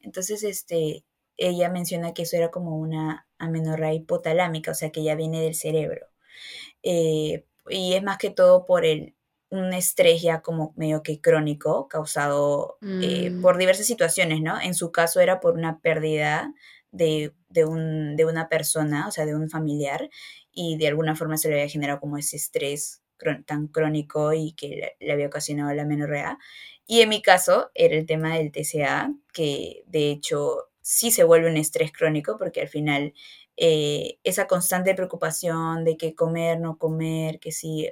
Entonces, 0.00 0.42
este, 0.42 1.04
ella 1.36 1.70
menciona 1.70 2.14
que 2.14 2.22
eso 2.22 2.36
era 2.36 2.50
como 2.50 2.78
una 2.78 3.28
amenorrea 3.38 3.94
hipotalámica, 3.94 4.72
o 4.72 4.74
sea, 4.74 4.90
que 4.90 5.04
ya 5.04 5.14
viene 5.14 5.40
del 5.40 5.54
cerebro. 5.54 6.08
Eh, 6.82 7.44
y 7.68 7.94
es 7.94 8.02
más 8.02 8.18
que 8.18 8.30
todo 8.30 8.66
por 8.66 8.84
el, 8.84 9.14
un 9.50 9.72
estrés 9.72 10.22
ya 10.22 10.42
como 10.42 10.72
medio 10.76 11.02
que 11.02 11.20
crónico 11.20 11.88
causado 11.88 12.78
eh, 12.82 13.30
mm. 13.30 13.42
por 13.42 13.58
diversas 13.58 13.86
situaciones, 13.86 14.40
¿no? 14.40 14.60
En 14.60 14.74
su 14.74 14.92
caso 14.92 15.20
era 15.20 15.40
por 15.40 15.54
una 15.54 15.80
pérdida 15.80 16.52
de, 16.90 17.32
de, 17.48 17.64
un, 17.64 18.16
de 18.16 18.24
una 18.24 18.48
persona, 18.48 19.08
o 19.08 19.10
sea, 19.10 19.26
de 19.26 19.34
un 19.34 19.50
familiar, 19.50 20.10
y 20.52 20.76
de 20.78 20.88
alguna 20.88 21.14
forma 21.14 21.36
se 21.36 21.48
le 21.48 21.54
había 21.54 21.68
generado 21.68 22.00
como 22.00 22.16
ese 22.18 22.36
estrés 22.36 23.02
tan 23.46 23.68
crónico 23.68 24.32
y 24.32 24.52
que 24.52 24.94
le, 25.00 25.12
había 25.12 25.26
ocasionado 25.26 25.72
la 25.74 25.84
menorrea. 25.84 26.38
Y 26.86 27.00
en 27.00 27.08
mi 27.08 27.22
caso 27.22 27.70
era 27.74 27.94
el 27.96 28.06
tema 28.06 28.36
del 28.36 28.52
TCA, 28.52 29.12
que 29.32 29.82
de 29.86 30.10
hecho 30.10 30.70
sí 30.82 31.10
se 31.10 31.24
vuelve 31.24 31.50
un 31.50 31.56
estrés 31.56 31.92
crónico 31.92 32.36
porque 32.38 32.60
al 32.60 32.68
final 32.68 33.12
eh, 33.56 34.18
esa 34.24 34.46
constante 34.46 34.94
preocupación 34.94 35.84
de 35.84 35.96
que 35.96 36.14
comer, 36.14 36.60
no 36.60 36.78
comer, 36.78 37.40
que 37.40 37.52
si 37.52 37.90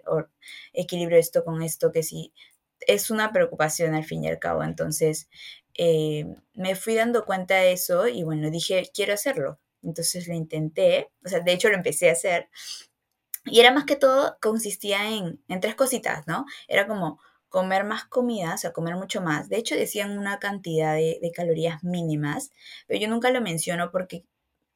equilibrio 0.73 1.19
esto 1.19 1.45
con 1.45 1.63
esto, 1.63 1.93
que 1.93 2.03
si 2.03 2.33
es 2.87 3.11
una 3.11 3.33
preocupación 3.33 3.95
al 3.95 4.05
fin 4.05 4.25
y 4.25 4.29
al 4.29 4.39
cabo. 4.39 4.63
Entonces 4.63 5.29
eh, 5.75 6.27
me 6.55 6.77
fui 6.77 6.95
dando 6.95 7.25
cuenta 7.25 7.57
de 7.57 7.73
eso 7.73 8.09
y 8.09 8.23
bueno, 8.25 8.51
dije, 8.51 8.91
quiero 8.95 9.15
hacerlo. 9.15 9.61
Entonces 9.83 10.29
lo 10.29 10.35
intenté, 10.35 11.11
o 11.25 11.29
sea, 11.29 11.41
de 11.41 11.53
hecho 11.53 11.69
lo 11.69 11.77
empecé 11.77 12.09
a 12.09 12.13
hacer. 12.13 12.49
Y 13.47 13.61
era 13.61 13.73
más 13.73 13.85
que 13.85 13.97
todo, 13.97 14.39
consistía 14.41 15.11
en, 15.11 15.43
en 15.49 15.61
tres 15.61 15.75
cositas, 15.75 16.27
¿no? 16.27 16.47
Era 16.69 16.87
como 16.87 17.21
comer 17.55 17.85
más 17.85 18.05
comida, 18.05 18.55
o 18.55 18.59
sea, 18.59 18.73
comer 18.73 18.97
mucho 18.97 19.21
más. 19.21 19.49
De 19.49 19.59
hecho, 19.59 19.77
decían 19.77 20.19
una 20.19 20.41
cantidad 20.41 20.95
de, 20.97 21.33
calorías 21.33 21.85
mínimas, 21.85 22.51
pero 22.89 22.99
yo 22.99 23.09
nunca 23.09 23.31
lo 23.31 23.41
menciono 23.41 23.93
porque 23.93 24.25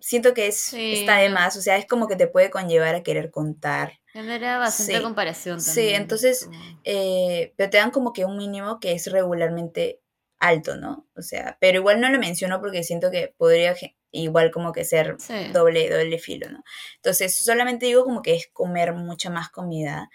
siento 0.00 0.34
que 0.34 0.46
es, 0.46 0.72
está 0.72 1.18
de 1.18 1.28
más, 1.28 1.56
o 1.56 1.60
sea, 1.60 1.76
es 1.76 1.86
como 1.86 2.08
que 2.08 2.16
te 2.16 2.28
puede 2.28 2.50
conllevar 2.50 2.94
a 2.94 3.02
querer 3.02 3.30
contar. 3.30 4.00
Genera 4.06 4.58
bastante 4.58 5.02
comparación 5.02 5.58
también. 5.58 5.74
Sí, 5.74 5.94
entonces, 5.94 6.48
eh, 6.84 7.52
pero 7.56 7.70
te 7.70 7.78
dan 7.78 7.90
como 7.90 8.12
que 8.12 8.24
un 8.24 8.36
mínimo 8.36 8.80
que 8.80 8.92
es 8.92 9.10
regularmente 9.10 10.00
alto, 10.38 10.76
¿no? 10.76 11.06
O 11.16 11.22
sea, 11.22 11.58
pero 11.60 11.78
igual 11.78 12.00
no 12.00 12.08
lo 12.08 12.18
menciono 12.18 12.60
porque 12.60 12.84
siento 12.84 13.10
que 13.10 13.34
podría 13.36 13.74
igual 14.10 14.50
como 14.50 14.72
que 14.72 14.84
ser 14.84 15.16
doble, 15.52 15.90
doble 15.90 16.18
filo, 16.18 16.48
¿no? 16.50 16.62
Entonces, 16.96 17.38
solamente 17.38 17.86
digo 17.86 18.04
como 18.04 18.22
que 18.22 18.34
es 18.34 18.48
comer 18.52 18.94
mucha 18.94 19.30
más 19.30 19.50
comida, 19.50 20.10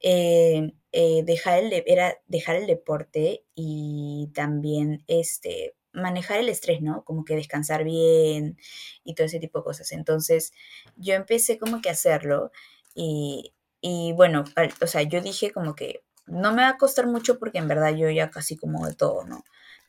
eh, 0.00 0.72
eh, 0.92 1.22
dejar, 1.24 1.60
el 1.60 1.84
era 1.86 2.16
dejar 2.26 2.56
el 2.56 2.66
deporte 2.66 3.44
y 3.54 4.30
también 4.34 5.04
este, 5.06 5.74
manejar 5.92 6.38
el 6.38 6.48
estrés, 6.48 6.80
¿no? 6.80 7.04
Como 7.04 7.24
que 7.24 7.36
descansar 7.36 7.84
bien 7.84 8.58
y 9.04 9.14
todo 9.14 9.26
ese 9.26 9.40
tipo 9.40 9.58
de 9.60 9.64
cosas. 9.64 9.92
Entonces, 9.92 10.52
yo 10.96 11.14
empecé 11.14 11.58
como 11.58 11.80
que 11.80 11.88
a 11.88 11.92
hacerlo 11.92 12.52
y, 12.94 13.54
y 13.80 14.12
bueno, 14.14 14.44
o 14.80 14.86
sea, 14.86 15.02
yo 15.02 15.20
dije 15.20 15.52
como 15.52 15.74
que 15.74 16.02
no 16.26 16.52
me 16.52 16.62
va 16.62 16.70
a 16.70 16.78
costar 16.78 17.06
mucho 17.06 17.38
porque 17.38 17.58
en 17.58 17.68
verdad 17.68 17.94
yo 17.94 18.10
ya 18.10 18.30
casi 18.30 18.56
como 18.56 18.86
de 18.86 18.94
todo, 18.94 19.24
¿no? 19.24 19.44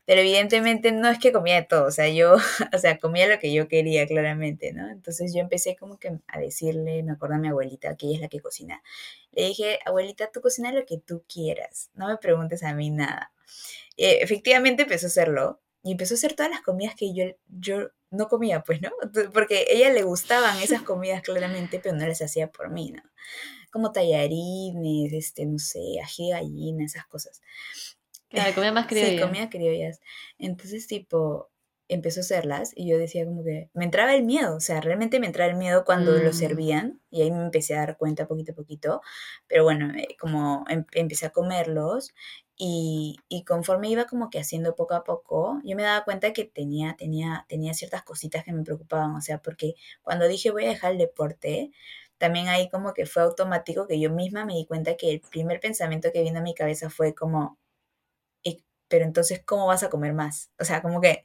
Pero 0.06 0.22
evidentemente 0.22 0.92
no 0.92 1.08
es 1.08 1.20
que 1.20 1.32
comía 1.32 1.56
de 1.56 1.68
todo, 1.68 1.86
o 1.86 1.92
sea, 1.92 2.10
yo, 2.10 2.36
o 2.74 2.78
sea, 2.80 2.98
comía 2.98 3.28
lo 3.28 3.38
que 3.40 3.54
yo 3.54 3.68
quería 3.68 4.08
claramente, 4.08 4.74
¿no? 4.74 4.90
Entonces 4.90 5.34
yo 5.36 5.42
empecé 5.42 5.76
como 5.76 6.00
que 6.00 6.20
a 6.28 6.40
decirle, 6.40 7.04
me 7.04 7.12
acuerdo 7.12 7.36
a 7.36 7.40
mi 7.40 7.50
abuelita, 7.50 7.96
que 7.96 8.08
ella 8.08 8.16
es 8.16 8.22
la 8.22 8.28
que 8.28 8.40
cocina, 8.40 8.82
le 9.32 9.44
dije, 9.46 9.80
abuelita, 9.86 10.32
tú 10.32 10.42
cocina 10.42 10.72
lo 10.72 10.86
que 10.86 10.98
tú 10.98 11.24
quieras, 11.32 11.92
no 11.94 12.08
me 12.08 12.18
preguntes 12.18 12.64
a 12.64 12.74
mí 12.74 12.90
nada. 12.90 13.32
Eh, 13.98 14.20
efectivamente 14.22 14.84
empezó 14.84 15.08
a 15.08 15.10
hacerlo 15.10 15.62
y 15.84 15.92
empezó 15.92 16.14
a 16.14 16.18
hacer 16.18 16.36
todas 16.36 16.52
las 16.52 16.62
comidas 16.62 16.96
que 16.96 17.14
yo, 17.14 17.26
yo 17.48 17.90
no 18.12 18.28
comía, 18.28 18.62
pues, 18.62 18.82
¿no? 18.82 18.90
Porque 19.34 19.60
a 19.70 19.74
ella 19.74 19.90
le 19.92 20.04
gustaban 20.04 20.60
esas 20.60 20.82
comidas 20.84 21.22
claramente, 21.22 21.80
pero 21.80 21.96
no 21.96 22.06
las 22.06 22.22
hacía 22.22 22.52
por 22.52 22.70
mí, 22.70 22.92
¿no? 22.92 23.04
Como 23.72 23.92
tallarines, 23.92 25.14
este, 25.14 25.46
no 25.46 25.60
sé, 25.60 25.80
ají 26.04 26.28
de 26.28 26.32
gallina, 26.34 26.86
esas 26.86 27.06
cosas. 27.06 27.42
Claro, 28.30 28.54
comía 28.56 28.72
más 28.72 28.88
criollas. 28.88 29.12
Sí, 29.16 29.20
comía 29.20 29.50
criollas. 29.50 30.00
Entonces, 30.38 30.88
tipo, 30.88 31.50
empezó 31.90 32.20
a 32.20 32.22
hacerlas 32.22 32.72
y 32.76 32.88
yo 32.88 32.98
decía 32.98 33.26
como 33.26 33.44
que 33.44 33.70
me 33.74 33.84
entraba 33.84 34.14
el 34.14 34.24
miedo, 34.24 34.56
o 34.56 34.60
sea, 34.60 34.80
realmente 34.80 35.20
me 35.20 35.26
entraba 35.26 35.52
el 35.52 35.58
miedo 35.58 35.84
cuando 35.84 36.12
lo 36.12 36.30
mm. 36.30 36.34
servían 36.34 37.02
y 37.10 37.24
ahí 37.24 37.32
me 37.32 37.42
empecé 37.42 37.76
a 37.76 37.80
dar 37.80 37.98
cuenta 37.98 38.28
poquito 38.28 38.52
a 38.52 38.56
poquito, 38.56 39.02
pero 39.48 39.64
bueno, 39.64 39.92
eh, 39.98 40.16
como 40.20 40.66
em, 40.70 40.86
empecé 40.94 41.26
a 41.26 41.32
comerlos 41.32 42.14
y, 42.60 43.18
y, 43.30 43.46
conforme 43.46 43.90
iba 43.90 44.06
como 44.06 44.30
que 44.30 44.40
haciendo 44.40 44.76
poco 44.76 44.94
a 44.94 45.04
poco, 45.04 45.62
yo 45.64 45.76
me 45.78 45.84
daba 45.84 46.04
cuenta 46.04 46.34
que 46.34 46.46
tenía, 46.46 46.96
tenía, 46.98 47.46
tenía 47.50 47.74
ciertas 47.74 48.04
cositas 48.04 48.44
que 48.44 48.54
me 48.54 48.64
preocupaban, 48.64 49.16
o 49.16 49.22
sea, 49.22 49.40
porque 49.42 49.76
cuando 50.04 50.28
dije 50.28 50.52
voy 50.52 50.66
a 50.66 50.70
dejar 50.70 50.92
el 50.94 50.98
deporte, 51.00 51.72
también 52.18 52.50
ahí 52.50 52.70
como 52.70 52.94
que 52.94 53.06
fue 53.06 53.24
automático 53.24 53.88
que 53.88 54.00
yo 54.00 54.12
misma 54.12 54.46
me 54.46 54.56
di 54.56 54.66
cuenta 54.66 54.98
que 54.98 55.12
el 55.12 55.22
primer 55.22 55.60
pensamiento 55.62 56.12
que 56.12 56.22
vino 56.22 56.40
a 56.40 56.44
mi 56.44 56.54
cabeza 56.54 56.90
fue 56.90 57.16
como, 57.16 57.58
pero 58.90 59.06
entonces, 59.06 59.42
¿cómo 59.46 59.68
vas 59.68 59.84
a 59.84 59.90
comer 59.90 60.14
más? 60.14 60.52
O 60.60 60.66
sea, 60.66 60.82
como 60.82 61.00
que 61.00 61.24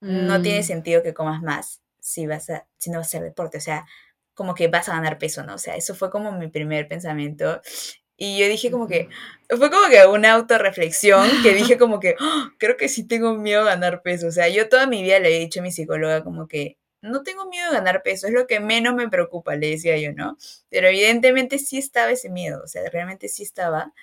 no 0.00 0.40
tiene 0.40 0.60
mm. 0.60 0.64
sentido 0.64 1.02
que 1.02 1.14
comas 1.14 1.42
más 1.42 1.82
si, 1.98 2.26
vas 2.28 2.48
a, 2.50 2.68
si 2.76 2.90
no 2.90 2.98
vas 2.98 3.08
a 3.08 3.08
hacer 3.08 3.22
deporte, 3.24 3.58
o 3.58 3.60
sea, 3.60 3.86
como 4.34 4.54
que 4.54 4.68
vas 4.68 4.88
a 4.88 4.92
ganar 4.92 5.18
peso, 5.18 5.42
¿no? 5.42 5.54
O 5.54 5.58
sea, 5.58 5.74
eso 5.74 5.96
fue 5.96 6.10
como 6.10 6.30
mi 6.30 6.48
primer 6.48 6.86
pensamiento. 6.86 7.60
Y 8.20 8.36
yo 8.36 8.48
dije 8.48 8.70
como 8.70 8.88
que, 8.88 9.08
fue 9.48 9.70
como 9.70 9.88
que 9.88 10.04
una 10.06 10.34
autorreflexión 10.34 11.26
que 11.42 11.54
dije 11.54 11.78
como 11.78 12.00
que, 12.00 12.16
¡Ah! 12.20 12.52
creo 12.58 12.76
que 12.76 12.88
sí 12.88 13.04
tengo 13.04 13.34
miedo 13.34 13.62
a 13.62 13.66
ganar 13.66 14.02
peso. 14.02 14.26
O 14.26 14.32
sea, 14.32 14.48
yo 14.48 14.68
toda 14.68 14.86
mi 14.86 15.02
vida 15.02 15.20
le 15.20 15.34
he 15.36 15.40
dicho 15.40 15.60
a 15.60 15.62
mi 15.62 15.72
psicóloga 15.72 16.24
como 16.24 16.48
que, 16.48 16.76
no 17.00 17.22
tengo 17.22 17.48
miedo 17.48 17.68
a 17.68 17.74
ganar 17.74 18.02
peso, 18.02 18.26
es 18.26 18.32
lo 18.32 18.46
que 18.48 18.60
menos 18.60 18.94
me 18.94 19.08
preocupa, 19.08 19.54
le 19.54 19.70
decía 19.70 19.96
yo, 19.98 20.12
¿no? 20.12 20.36
Pero 20.68 20.88
evidentemente 20.88 21.58
sí 21.60 21.78
estaba 21.78 22.10
ese 22.10 22.28
miedo, 22.28 22.60
o 22.64 22.66
sea, 22.66 22.82
realmente 22.90 23.28
sí 23.28 23.44
estaba. 23.44 23.94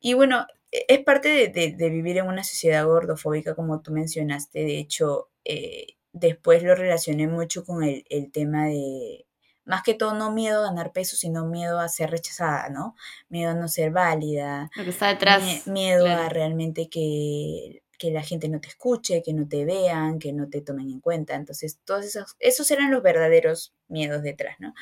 Y 0.00 0.14
bueno, 0.14 0.46
e, 0.72 0.86
es 0.88 1.00
parte 1.00 1.48
de, 1.48 1.90
vivir 1.90 2.18
en 2.18 2.26
una 2.26 2.44
sociedad 2.44 2.86
gordofóbica, 2.86 3.54
como 3.54 3.82
tú 3.82 3.92
mencionaste. 3.92 4.60
De 4.60 4.78
hecho, 4.78 5.30
eh, 5.44 5.96
después 6.12 6.62
lo 6.62 6.74
relacioné 6.74 7.28
mucho 7.28 7.64
con 7.64 7.84
el, 7.84 8.04
tema 8.32 8.66
de, 8.66 9.26
más 9.70 9.84
que 9.84 9.94
todo, 9.94 10.14
no 10.14 10.32
miedo 10.32 10.64
a 10.64 10.66
ganar 10.66 10.92
peso, 10.92 11.16
sino 11.16 11.46
miedo 11.46 11.78
a 11.78 11.88
ser 11.88 12.10
rechazada, 12.10 12.68
¿no? 12.70 12.96
Miedo 13.28 13.52
a 13.52 13.54
no 13.54 13.68
ser 13.68 13.92
válida. 13.92 14.68
Lo 14.74 14.82
que 14.82 14.90
está 14.90 15.06
detrás. 15.06 15.68
miedo 15.68 16.06
a 16.06 16.28
realmente 16.28 16.88
que, 16.88 17.84
que, 17.96 18.10
la 18.10 18.22
gente 18.22 18.48
no 18.48 18.60
te 18.60 18.66
escuche, 18.66 19.22
que 19.22 19.32
no 19.32 19.46
te 19.46 19.64
vean, 19.64 20.18
que 20.18 20.32
no 20.32 20.48
te 20.48 20.60
tomen 20.60 20.90
en 20.90 20.98
cuenta. 20.98 21.36
Entonces, 21.36 21.78
todos 21.84 22.04
esos, 22.04 22.34
esos 22.40 22.68
eran 22.72 22.90
los 22.90 23.00
verdaderos 23.00 23.72
miedos 23.86 24.22
detrás, 24.24 24.56
¿no? 24.58 24.74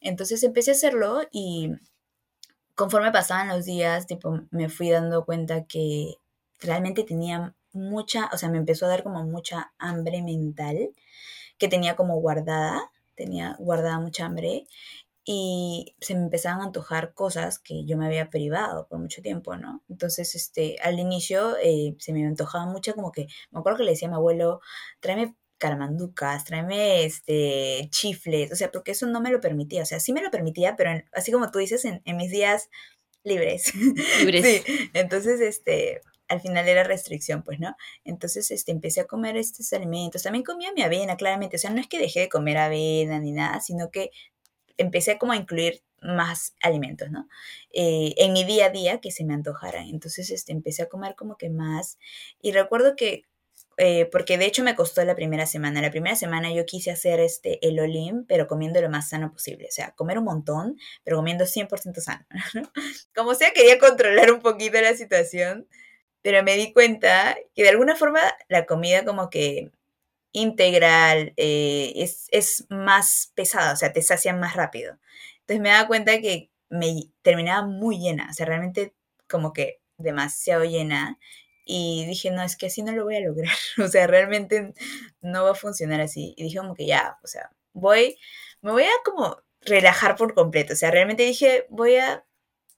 Entonces 0.00 0.42
empecé 0.42 0.70
a 0.70 0.74
hacerlo 0.74 1.20
y 1.30 1.72
conforme 2.74 3.12
pasaban 3.12 3.48
los 3.48 3.66
días, 3.66 4.06
tipo, 4.06 4.40
me 4.50 4.70
fui 4.70 4.88
dando 4.88 5.26
cuenta 5.26 5.64
que 5.66 6.14
realmente 6.58 7.04
tenía 7.04 7.54
mucha, 7.74 8.30
o 8.32 8.38
sea, 8.38 8.48
me 8.48 8.56
empezó 8.56 8.86
a 8.86 8.88
dar 8.88 9.02
como 9.02 9.22
mucha 9.24 9.74
hambre 9.76 10.22
mental, 10.22 10.88
que 11.58 11.68
tenía 11.68 11.96
como 11.96 12.18
guardada, 12.18 12.90
tenía 13.24 13.56
guardada 13.58 14.00
mucha 14.00 14.26
hambre, 14.26 14.66
y 15.24 15.94
se 16.00 16.14
me 16.14 16.22
empezaban 16.22 16.60
a 16.60 16.64
antojar 16.64 17.14
cosas 17.14 17.58
que 17.60 17.84
yo 17.84 17.96
me 17.96 18.06
había 18.06 18.28
privado 18.28 18.88
por 18.88 18.98
mucho 18.98 19.22
tiempo, 19.22 19.56
¿no? 19.56 19.82
Entonces, 19.88 20.34
este, 20.34 20.76
al 20.82 20.98
inicio 20.98 21.56
eh, 21.62 21.94
se 21.98 22.12
me 22.12 22.26
antojaba 22.26 22.66
mucho 22.66 22.94
como 22.94 23.12
que, 23.12 23.28
me 23.50 23.60
acuerdo 23.60 23.78
que 23.78 23.84
le 23.84 23.92
decía 23.92 24.08
a 24.08 24.10
mi 24.10 24.16
abuelo, 24.16 24.60
tráeme 25.00 25.36
caramanducas, 25.58 26.44
tráeme 26.44 27.04
este, 27.04 27.88
chifles, 27.90 28.50
o 28.50 28.56
sea, 28.56 28.72
porque 28.72 28.92
eso 28.92 29.06
no 29.06 29.20
me 29.20 29.30
lo 29.30 29.40
permitía, 29.40 29.82
o 29.82 29.86
sea, 29.86 30.00
sí 30.00 30.12
me 30.12 30.22
lo 30.22 30.30
permitía, 30.30 30.74
pero 30.74 30.90
así 31.12 31.30
como 31.30 31.52
tú 31.52 31.60
dices, 31.60 31.84
en, 31.84 32.02
mis 32.16 32.32
días 32.32 32.68
libres. 33.22 33.72
Libres. 34.18 34.44
sí, 34.44 34.90
entonces, 34.92 35.40
este, 35.40 36.00
al 36.32 36.40
final 36.40 36.68
era 36.68 36.82
restricción, 36.84 37.42
pues, 37.42 37.60
¿no? 37.60 37.76
Entonces, 38.04 38.50
este, 38.50 38.72
empecé 38.72 39.02
a 39.02 39.06
comer 39.06 39.36
estos 39.36 39.72
alimentos, 39.72 40.22
también 40.22 40.44
comía 40.44 40.72
mi 40.72 40.82
avena, 40.82 41.16
claramente, 41.16 41.56
o 41.56 41.58
sea, 41.58 41.70
no 41.70 41.80
es 41.80 41.88
que 41.88 41.98
dejé 41.98 42.20
de 42.20 42.28
comer 42.28 42.58
avena 42.58 43.20
ni 43.20 43.32
nada, 43.32 43.60
sino 43.60 43.90
que 43.90 44.10
empecé 44.78 45.18
como 45.18 45.32
a 45.32 45.36
incluir 45.36 45.82
más 46.00 46.54
alimentos, 46.62 47.10
¿no? 47.10 47.28
Eh, 47.72 48.14
en 48.16 48.32
mi 48.32 48.44
día 48.44 48.66
a 48.66 48.70
día 48.70 49.00
que 49.00 49.10
se 49.10 49.24
me 49.24 49.34
antojaran. 49.34 49.86
Entonces, 49.88 50.30
este, 50.30 50.52
empecé 50.52 50.82
a 50.82 50.88
comer 50.88 51.14
como 51.14 51.36
que 51.36 51.50
más. 51.50 51.98
Y 52.40 52.52
recuerdo 52.52 52.96
que 52.96 53.24
eh, 53.78 54.06
porque 54.12 54.36
de 54.36 54.46
hecho 54.46 54.62
me 54.62 54.76
costó 54.76 55.04
la 55.04 55.14
primera 55.14 55.46
semana. 55.46 55.80
La 55.80 55.90
primera 55.90 56.16
semana 56.16 56.52
yo 56.52 56.66
quise 56.66 56.90
hacer 56.90 57.20
este, 57.20 57.66
el 57.66 57.80
Olim, 57.80 58.24
pero 58.26 58.46
comiendo 58.46 58.80
lo 58.80 58.90
más 58.90 59.08
sano 59.08 59.32
posible. 59.32 59.66
O 59.68 59.72
sea, 59.72 59.92
comer 59.92 60.18
un 60.18 60.24
montón, 60.24 60.78
pero 61.04 61.16
comiendo 61.16 61.46
100% 61.46 62.00
sano. 62.00 62.26
Como 63.14 63.34
sea, 63.34 63.52
quería 63.52 63.78
controlar 63.78 64.32
un 64.32 64.40
poquito 64.40 64.80
la 64.80 64.94
situación, 64.94 65.66
pero 66.22 66.42
me 66.42 66.56
di 66.56 66.72
cuenta 66.72 67.36
que 67.54 67.62
de 67.62 67.70
alguna 67.70 67.96
forma 67.96 68.20
la 68.48 68.66
comida 68.66 69.04
como 69.04 69.30
que 69.30 69.70
integral 70.32 71.34
eh, 71.36 71.92
es, 71.96 72.28
es 72.30 72.66
más 72.70 73.32
pesada, 73.34 73.72
o 73.72 73.76
sea, 73.76 73.92
te 73.92 74.02
sacia 74.02 74.34
más 74.34 74.56
rápido. 74.56 74.98
Entonces 75.40 75.60
me 75.60 75.70
daba 75.70 75.88
cuenta 75.88 76.20
que 76.20 76.50
me 76.70 77.10
terminaba 77.22 77.66
muy 77.66 77.98
llena, 77.98 78.28
o 78.30 78.34
sea, 78.34 78.46
realmente 78.46 78.94
como 79.28 79.52
que 79.52 79.80
demasiado 79.98 80.64
llena 80.64 81.18
y 81.64 82.04
dije, 82.06 82.30
no, 82.30 82.42
es 82.42 82.56
que 82.56 82.66
así 82.66 82.82
no 82.82 82.92
lo 82.92 83.04
voy 83.04 83.16
a 83.16 83.20
lograr. 83.20 83.54
O 83.84 83.88
sea, 83.88 84.06
realmente 84.06 84.74
no 85.20 85.44
va 85.44 85.52
a 85.52 85.54
funcionar 85.54 86.00
así. 86.00 86.34
Y 86.36 86.44
dije 86.44 86.58
como 86.58 86.74
que 86.74 86.86
ya, 86.86 87.18
o 87.22 87.26
sea, 87.26 87.50
voy, 87.72 88.18
me 88.62 88.72
voy 88.72 88.84
a 88.84 88.92
como 89.04 89.38
relajar 89.60 90.16
por 90.16 90.34
completo. 90.34 90.72
O 90.74 90.76
sea, 90.76 90.90
realmente 90.90 91.24
dije, 91.24 91.66
voy 91.70 91.96
a, 91.96 92.24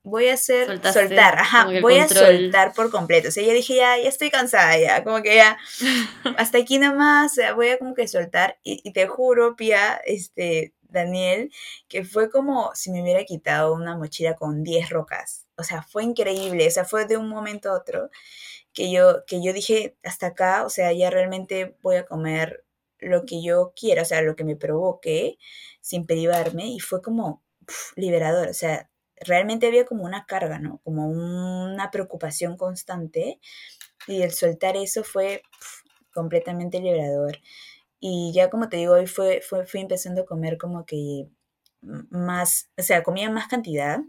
voy 0.04 0.28
a 0.28 0.34
hacer, 0.34 0.66
soltar, 0.92 1.38
ajá, 1.38 1.66
voy 1.80 1.98
a 1.98 2.06
soltar 2.06 2.74
por 2.74 2.90
completo. 2.90 3.28
O 3.28 3.30
sea, 3.30 3.42
ya 3.42 3.52
dije, 3.52 3.74
ya, 3.74 3.98
ya 3.98 4.08
estoy 4.08 4.30
cansada, 4.30 4.78
ya, 4.78 5.02
como 5.02 5.22
que 5.22 5.34
ya, 5.34 5.58
hasta 6.38 6.58
aquí 6.58 6.78
nomás, 6.78 7.32
o 7.32 7.34
sea, 7.36 7.54
voy 7.54 7.70
a 7.70 7.78
como 7.78 7.94
que 7.94 8.06
soltar. 8.06 8.58
Y, 8.62 8.80
y 8.84 8.92
te 8.92 9.06
juro, 9.08 9.56
Pia, 9.56 10.00
este, 10.04 10.74
Daniel, 10.82 11.50
que 11.88 12.04
fue 12.04 12.30
como 12.30 12.70
si 12.74 12.90
me 12.92 13.02
hubiera 13.02 13.24
quitado 13.24 13.74
una 13.74 13.96
mochila 13.96 14.34
con 14.36 14.62
10 14.62 14.90
rocas. 14.90 15.46
O 15.56 15.64
sea, 15.64 15.82
fue 15.82 16.04
increíble, 16.04 16.66
o 16.68 16.70
sea, 16.70 16.84
fue 16.84 17.06
de 17.06 17.16
un 17.16 17.28
momento 17.28 17.70
a 17.70 17.74
otro 17.74 18.10
que 18.74 18.90
yo, 18.92 19.24
que 19.26 19.42
yo 19.42 19.52
dije, 19.52 19.96
hasta 20.04 20.28
acá, 20.28 20.64
o 20.66 20.70
sea, 20.70 20.92
ya 20.92 21.10
realmente 21.10 21.76
voy 21.82 21.96
a 21.96 22.06
comer 22.06 22.64
lo 22.98 23.24
que 23.24 23.42
yo 23.42 23.72
quiera, 23.74 24.02
o 24.02 24.04
sea, 24.04 24.22
lo 24.22 24.36
que 24.36 24.44
me 24.44 24.56
provoque 24.56 25.38
sin 25.80 26.06
privarme 26.06 26.66
y 26.68 26.80
fue 26.80 27.02
como 27.02 27.42
liberador, 27.96 28.48
o 28.48 28.54
sea, 28.54 28.90
realmente 29.24 29.66
había 29.66 29.84
como 29.84 30.04
una 30.04 30.26
carga, 30.26 30.58
¿no? 30.58 30.80
Como 30.84 31.08
una 31.08 31.90
preocupación 31.90 32.56
constante 32.56 33.40
y 34.06 34.22
el 34.22 34.32
soltar 34.32 34.76
eso 34.76 35.04
fue 35.04 35.42
completamente 36.12 36.80
liberador. 36.80 37.38
Y 38.00 38.32
ya 38.34 38.50
como 38.50 38.68
te 38.68 38.76
digo, 38.76 38.94
hoy 38.94 39.06
fue, 39.06 39.40
fue, 39.40 39.66
fui 39.66 39.80
empezando 39.80 40.22
a 40.22 40.26
comer 40.26 40.58
como 40.58 40.84
que 40.84 41.26
más, 41.80 42.70
o 42.78 42.82
sea, 42.82 43.02
comía 43.02 43.30
más 43.30 43.48
cantidad 43.48 44.00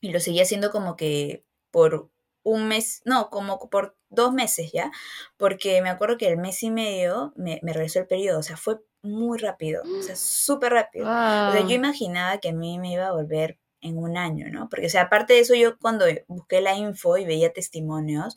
y 0.00 0.12
lo 0.12 0.20
seguía 0.20 0.42
haciendo 0.42 0.70
como 0.70 0.96
que 0.96 1.44
por 1.70 2.10
un 2.42 2.68
mes, 2.68 3.02
no, 3.04 3.28
como 3.30 3.58
por 3.70 3.96
dos 4.08 4.32
meses 4.32 4.70
ya, 4.72 4.90
porque 5.36 5.82
me 5.82 5.88
acuerdo 5.88 6.16
que 6.16 6.28
el 6.28 6.36
mes 6.38 6.62
y 6.62 6.70
medio 6.70 7.32
me, 7.36 7.58
me 7.62 7.72
regresó 7.72 7.98
el 7.98 8.06
periodo, 8.06 8.38
o 8.38 8.42
sea, 8.42 8.56
fue 8.56 8.78
muy 9.02 9.38
rápido, 9.38 9.82
o 9.82 10.02
sea, 10.02 10.16
súper 10.16 10.72
rápido. 10.72 11.06
O 11.06 11.52
sea, 11.52 11.60
yo 11.66 11.74
imaginaba 11.74 12.38
que 12.38 12.50
a 12.50 12.52
mí 12.52 12.78
me 12.78 12.92
iba 12.92 13.06
a 13.06 13.12
volver 13.12 13.58
en 13.80 13.98
un 13.98 14.16
año, 14.16 14.46
¿no? 14.50 14.68
Porque, 14.68 14.86
o 14.86 14.90
sea, 14.90 15.02
aparte 15.02 15.34
de 15.34 15.40
eso, 15.40 15.54
yo 15.54 15.78
cuando 15.78 16.06
busqué 16.28 16.60
la 16.60 16.74
info 16.74 17.16
y 17.18 17.24
veía 17.24 17.52
testimonios, 17.52 18.36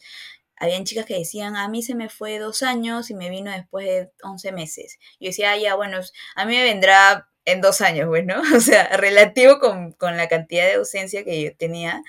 habían 0.59 0.83
chicas 0.83 1.05
que 1.05 1.17
decían, 1.17 1.55
a 1.55 1.67
mí 1.69 1.81
se 1.81 1.95
me 1.95 2.09
fue 2.09 2.37
dos 2.37 2.63
años 2.63 3.09
y 3.09 3.15
me 3.15 3.29
vino 3.29 3.51
después 3.51 3.85
de 3.85 4.11
11 4.23 4.51
meses. 4.51 4.99
Yo 5.19 5.27
decía, 5.27 5.51
ah, 5.51 5.57
ya, 5.57 5.75
bueno, 5.75 5.99
a 6.35 6.45
mí 6.45 6.55
me 6.55 6.63
vendrá 6.63 7.29
en 7.45 7.61
dos 7.61 7.81
años, 7.81 8.07
bueno, 8.07 8.41
o 8.55 8.59
sea, 8.59 8.95
relativo 8.97 9.59
con, 9.59 9.93
con, 9.93 10.17
la 10.17 10.27
cantidad 10.27 10.65
de 10.65 10.73
ausencia 10.75 11.23
que 11.23 11.41
yo 11.41 11.55
tenía, 11.57 12.03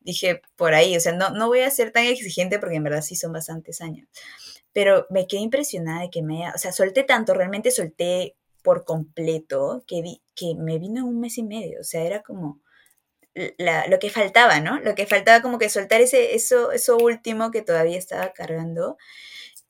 dije 0.00 0.42
por 0.56 0.74
ahí, 0.74 0.96
o 0.96 1.00
sea, 1.00 1.12
no, 1.12 1.30
no 1.30 1.48
voy 1.48 1.60
a 1.60 1.70
ser 1.70 1.92
tan 1.92 2.04
exigente 2.06 2.58
porque 2.58 2.76
en 2.76 2.84
verdad 2.84 3.02
sí 3.02 3.14
son 3.14 3.32
bastantes 3.32 3.80
años, 3.80 4.08
pero 4.72 5.06
me 5.10 5.26
quedé 5.26 5.42
impresionada 5.42 6.02
de 6.02 6.10
que 6.10 6.22
me, 6.22 6.48
o 6.50 6.58
sea, 6.58 6.72
solté 6.72 7.04
tanto, 7.04 7.34
realmente 7.34 7.70
solté 7.70 8.36
por 8.62 8.84
completo, 8.84 9.84
que, 9.86 10.02
vi, 10.02 10.22
que 10.34 10.54
me 10.56 10.78
vino 10.78 11.06
un 11.06 11.20
mes 11.20 11.38
y 11.38 11.42
medio, 11.42 11.80
o 11.80 11.84
sea, 11.84 12.02
era 12.02 12.22
como 12.22 12.60
la, 13.34 13.86
lo 13.86 13.98
que 13.98 14.10
faltaba, 14.10 14.60
¿no? 14.60 14.80
Lo 14.80 14.94
que 14.94 15.06
faltaba 15.06 15.42
como 15.42 15.58
que 15.58 15.68
soltar 15.68 16.00
ese, 16.00 16.34
eso, 16.34 16.72
eso 16.72 16.96
último 16.96 17.50
que 17.50 17.62
todavía 17.62 17.98
estaba 17.98 18.32
cargando. 18.32 18.96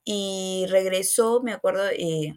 Y 0.03 0.65
regresó, 0.69 1.41
me 1.43 1.53
acuerdo, 1.53 1.87
eh, 1.89 2.33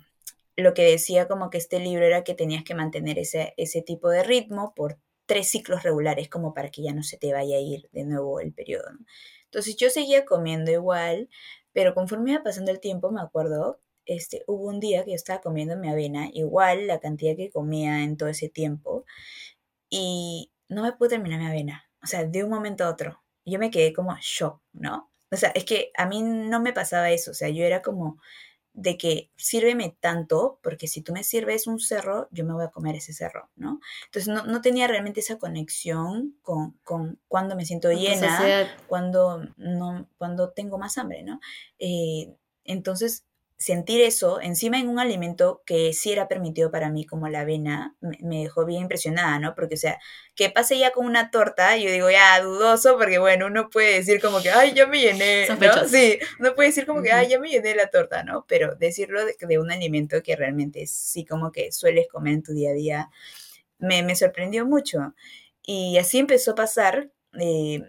lo 0.56 0.74
que 0.74 0.82
decía 0.82 1.28
como 1.28 1.50
que 1.50 1.58
este 1.58 1.80
libro 1.80 2.04
era 2.04 2.24
que 2.24 2.34
tenías 2.34 2.64
que 2.64 2.74
mantener 2.74 3.18
ese, 3.18 3.54
ese 3.56 3.82
tipo 3.82 4.10
de 4.10 4.22
ritmo 4.22 4.74
por 4.74 4.98
tres 5.26 5.48
ciclos 5.48 5.82
regulares 5.82 6.28
como 6.28 6.54
para 6.54 6.70
que 6.70 6.82
ya 6.82 6.92
no 6.92 7.02
se 7.02 7.16
te 7.16 7.32
vaya 7.32 7.56
a 7.56 7.60
ir 7.60 7.88
de 7.92 8.04
nuevo 8.04 8.40
el 8.40 8.52
periodo. 8.52 8.90
Entonces 9.46 9.76
yo 9.76 9.90
seguía 9.90 10.24
comiendo 10.24 10.70
igual, 10.70 11.28
pero 11.72 11.94
conforme 11.94 12.32
iba 12.32 12.42
pasando 12.42 12.70
el 12.70 12.80
tiempo, 12.80 13.10
me 13.10 13.20
acuerdo, 13.20 13.80
este, 14.06 14.44
hubo 14.46 14.68
un 14.68 14.80
día 14.80 15.04
que 15.04 15.12
yo 15.12 15.16
estaba 15.16 15.40
comiendo 15.40 15.76
mi 15.76 15.88
avena, 15.88 16.28
igual 16.32 16.86
la 16.86 17.00
cantidad 17.00 17.36
que 17.36 17.50
comía 17.50 18.02
en 18.04 18.16
todo 18.16 18.28
ese 18.28 18.48
tiempo, 18.48 19.04
y 19.90 20.50
no 20.68 20.82
me 20.82 20.92
pude 20.92 21.10
terminar 21.10 21.40
mi 21.40 21.46
avena, 21.46 21.88
o 22.02 22.06
sea, 22.06 22.24
de 22.24 22.44
un 22.44 22.50
momento 22.50 22.84
a 22.84 22.90
otro. 22.90 23.22
Yo 23.44 23.58
me 23.58 23.70
quedé 23.70 23.92
como 23.92 24.16
shock, 24.20 24.60
¿no? 24.72 25.10
O 25.30 25.36
sea, 25.36 25.50
es 25.50 25.64
que 25.64 25.90
a 25.96 26.06
mí 26.06 26.22
no 26.22 26.60
me 26.60 26.72
pasaba 26.72 27.10
eso, 27.10 27.32
o 27.32 27.34
sea, 27.34 27.48
yo 27.48 27.64
era 27.64 27.82
como, 27.82 28.18
de 28.74 28.98
que 28.98 29.30
sírveme 29.36 29.96
tanto, 30.00 30.58
porque 30.60 30.88
si 30.88 31.00
tú 31.00 31.12
me 31.12 31.22
sirves 31.22 31.68
un 31.68 31.78
cerro, 31.78 32.28
yo 32.32 32.44
me 32.44 32.52
voy 32.52 32.64
a 32.64 32.70
comer 32.70 32.96
ese 32.96 33.12
cerro, 33.12 33.48
¿no? 33.54 33.80
Entonces 34.06 34.34
no, 34.34 34.44
no 34.44 34.60
tenía 34.60 34.88
realmente 34.88 35.20
esa 35.20 35.38
conexión 35.38 36.36
con, 36.42 36.72
con 36.82 37.20
cuando 37.28 37.54
me 37.54 37.64
siento 37.64 37.92
llena, 37.92 38.68
cuando, 38.88 39.46
no, 39.56 40.08
cuando 40.18 40.50
tengo 40.50 40.76
más 40.76 40.98
hambre, 40.98 41.22
¿no? 41.22 41.40
Eh, 41.78 42.34
entonces 42.64 43.24
sentir 43.64 44.02
eso 44.02 44.42
encima 44.42 44.78
en 44.78 44.90
un 44.90 44.98
alimento 44.98 45.62
que 45.64 45.94
sí 45.94 46.12
era 46.12 46.28
permitido 46.28 46.70
para 46.70 46.90
mí, 46.90 47.06
como 47.06 47.28
la 47.28 47.40
avena, 47.40 47.96
me, 48.00 48.42
dejó 48.42 48.66
bien 48.66 48.82
impresionada, 48.82 49.38
¿no? 49.38 49.54
Porque, 49.54 49.76
o 49.76 49.78
sea, 49.78 49.98
que 50.34 50.50
pase 50.50 50.78
ya 50.78 50.92
con 50.92 51.06
una 51.06 51.30
torta, 51.30 51.74
yo 51.78 51.90
digo, 51.90 52.10
ya, 52.10 52.38
dudoso, 52.42 52.98
porque, 52.98 53.18
bueno, 53.18 53.46
uno 53.46 53.70
puede 53.70 53.94
decir 53.94 54.20
como 54.20 54.42
que, 54.42 54.50
ay, 54.50 54.74
ya 54.74 54.86
me 54.86 55.00
llené, 55.00 55.48
¿no? 55.48 55.88
Sí, 55.88 56.18
uno 56.40 56.54
puede 56.54 56.68
decir 56.68 56.84
como 56.84 57.02
que, 57.02 57.10
ay, 57.10 57.28
ya 57.28 57.40
me 57.40 57.48
llené 57.48 57.74
la 57.74 57.88
torta, 57.88 58.22
¿no? 58.22 58.44
Pero 58.46 58.74
decirlo 58.74 59.24
de, 59.24 59.34
de 59.40 59.58
un 59.58 59.72
alimento 59.72 60.22
que 60.22 60.36
realmente 60.36 60.86
sí 60.86 61.24
como 61.24 61.50
que 61.50 61.72
sueles 61.72 62.06
comer 62.06 62.34
en 62.34 62.42
tu 62.42 62.52
día 62.52 62.70
a 62.70 62.74
día, 62.74 63.10
me, 63.78 64.02
me 64.02 64.14
sorprendió 64.14 64.66
mucho. 64.66 65.14
Y 65.62 65.96
así 65.96 66.18
empezó 66.18 66.50
a 66.50 66.56
pasar. 66.56 67.10
Eh, 67.40 67.82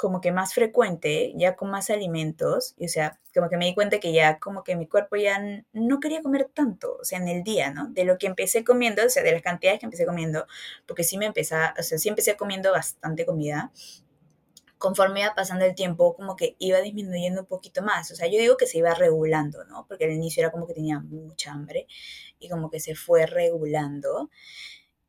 como 0.00 0.20
que 0.22 0.32
más 0.32 0.54
frecuente, 0.54 1.34
ya 1.36 1.56
con 1.56 1.70
más 1.70 1.90
alimentos, 1.90 2.74
y, 2.78 2.86
o 2.86 2.88
sea, 2.88 3.20
como 3.34 3.50
que 3.50 3.58
me 3.58 3.66
di 3.66 3.74
cuenta 3.74 4.00
que 4.00 4.12
ya 4.12 4.38
como 4.38 4.64
que 4.64 4.74
mi 4.74 4.86
cuerpo 4.86 5.16
ya 5.16 5.38
no 5.72 6.00
quería 6.00 6.22
comer 6.22 6.50
tanto, 6.54 6.96
o 6.98 7.04
sea, 7.04 7.18
en 7.18 7.28
el 7.28 7.42
día, 7.44 7.70
¿no? 7.70 7.88
De 7.88 8.04
lo 8.04 8.16
que 8.16 8.26
empecé 8.26 8.64
comiendo, 8.64 9.04
o 9.04 9.10
sea, 9.10 9.22
de 9.22 9.32
las 9.32 9.42
cantidades 9.42 9.78
que 9.78 9.86
empecé 9.86 10.06
comiendo, 10.06 10.46
porque 10.86 11.04
sí 11.04 11.18
me 11.18 11.26
empezaba, 11.26 11.74
o 11.78 11.82
sea, 11.82 11.98
sí 11.98 12.08
empecé 12.08 12.36
comiendo 12.36 12.72
bastante 12.72 13.26
comida, 13.26 13.72
conforme 14.78 15.20
iba 15.20 15.34
pasando 15.34 15.66
el 15.66 15.74
tiempo, 15.74 16.16
como 16.16 16.34
que 16.36 16.56
iba 16.58 16.80
disminuyendo 16.80 17.42
un 17.42 17.46
poquito 17.46 17.82
más, 17.82 18.10
o 18.10 18.16
sea, 18.16 18.26
yo 18.26 18.38
digo 18.38 18.56
que 18.56 18.66
se 18.66 18.78
iba 18.78 18.94
regulando, 18.94 19.64
¿no? 19.66 19.86
Porque 19.86 20.06
al 20.06 20.12
inicio 20.12 20.42
era 20.42 20.50
como 20.50 20.66
que 20.66 20.72
tenía 20.74 21.00
mucha 21.00 21.52
hambre 21.52 21.86
y 22.38 22.48
como 22.48 22.70
que 22.70 22.80
se 22.80 22.94
fue 22.94 23.26
regulando. 23.26 24.30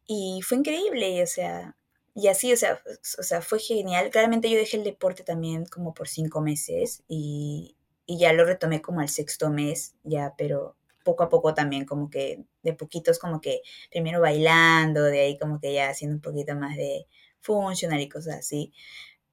Y 0.05 0.41
fue 0.43 0.57
increíble, 0.57 1.23
o 1.23 1.27
sea, 1.27 1.77
y 2.13 2.27
así, 2.27 2.51
o 2.51 2.57
sea, 2.57 2.81
o 3.19 3.23
sea, 3.23 3.41
fue 3.41 3.59
genial. 3.59 4.09
Claramente 4.09 4.49
yo 4.49 4.57
dejé 4.57 4.77
el 4.77 4.83
deporte 4.83 5.23
también 5.23 5.65
como 5.65 5.93
por 5.93 6.07
cinco 6.07 6.41
meses 6.41 7.03
y, 7.07 7.77
y 8.05 8.19
ya 8.19 8.33
lo 8.33 8.45
retomé 8.45 8.81
como 8.81 8.99
al 9.01 9.09
sexto 9.09 9.49
mes, 9.49 9.95
ya, 10.03 10.33
pero 10.37 10.75
poco 11.03 11.23
a 11.23 11.29
poco 11.29 11.53
también, 11.53 11.85
como 11.85 12.09
que 12.09 12.43
de 12.63 12.73
poquitos, 12.73 13.19
como 13.19 13.41
que 13.41 13.61
primero 13.89 14.21
bailando, 14.21 15.03
de 15.03 15.21
ahí 15.21 15.37
como 15.37 15.59
que 15.59 15.73
ya 15.73 15.89
haciendo 15.89 16.15
un 16.15 16.21
poquito 16.21 16.55
más 16.55 16.75
de 16.75 17.07
funcional 17.39 17.99
y 18.01 18.09
cosas 18.09 18.35
así. 18.39 18.73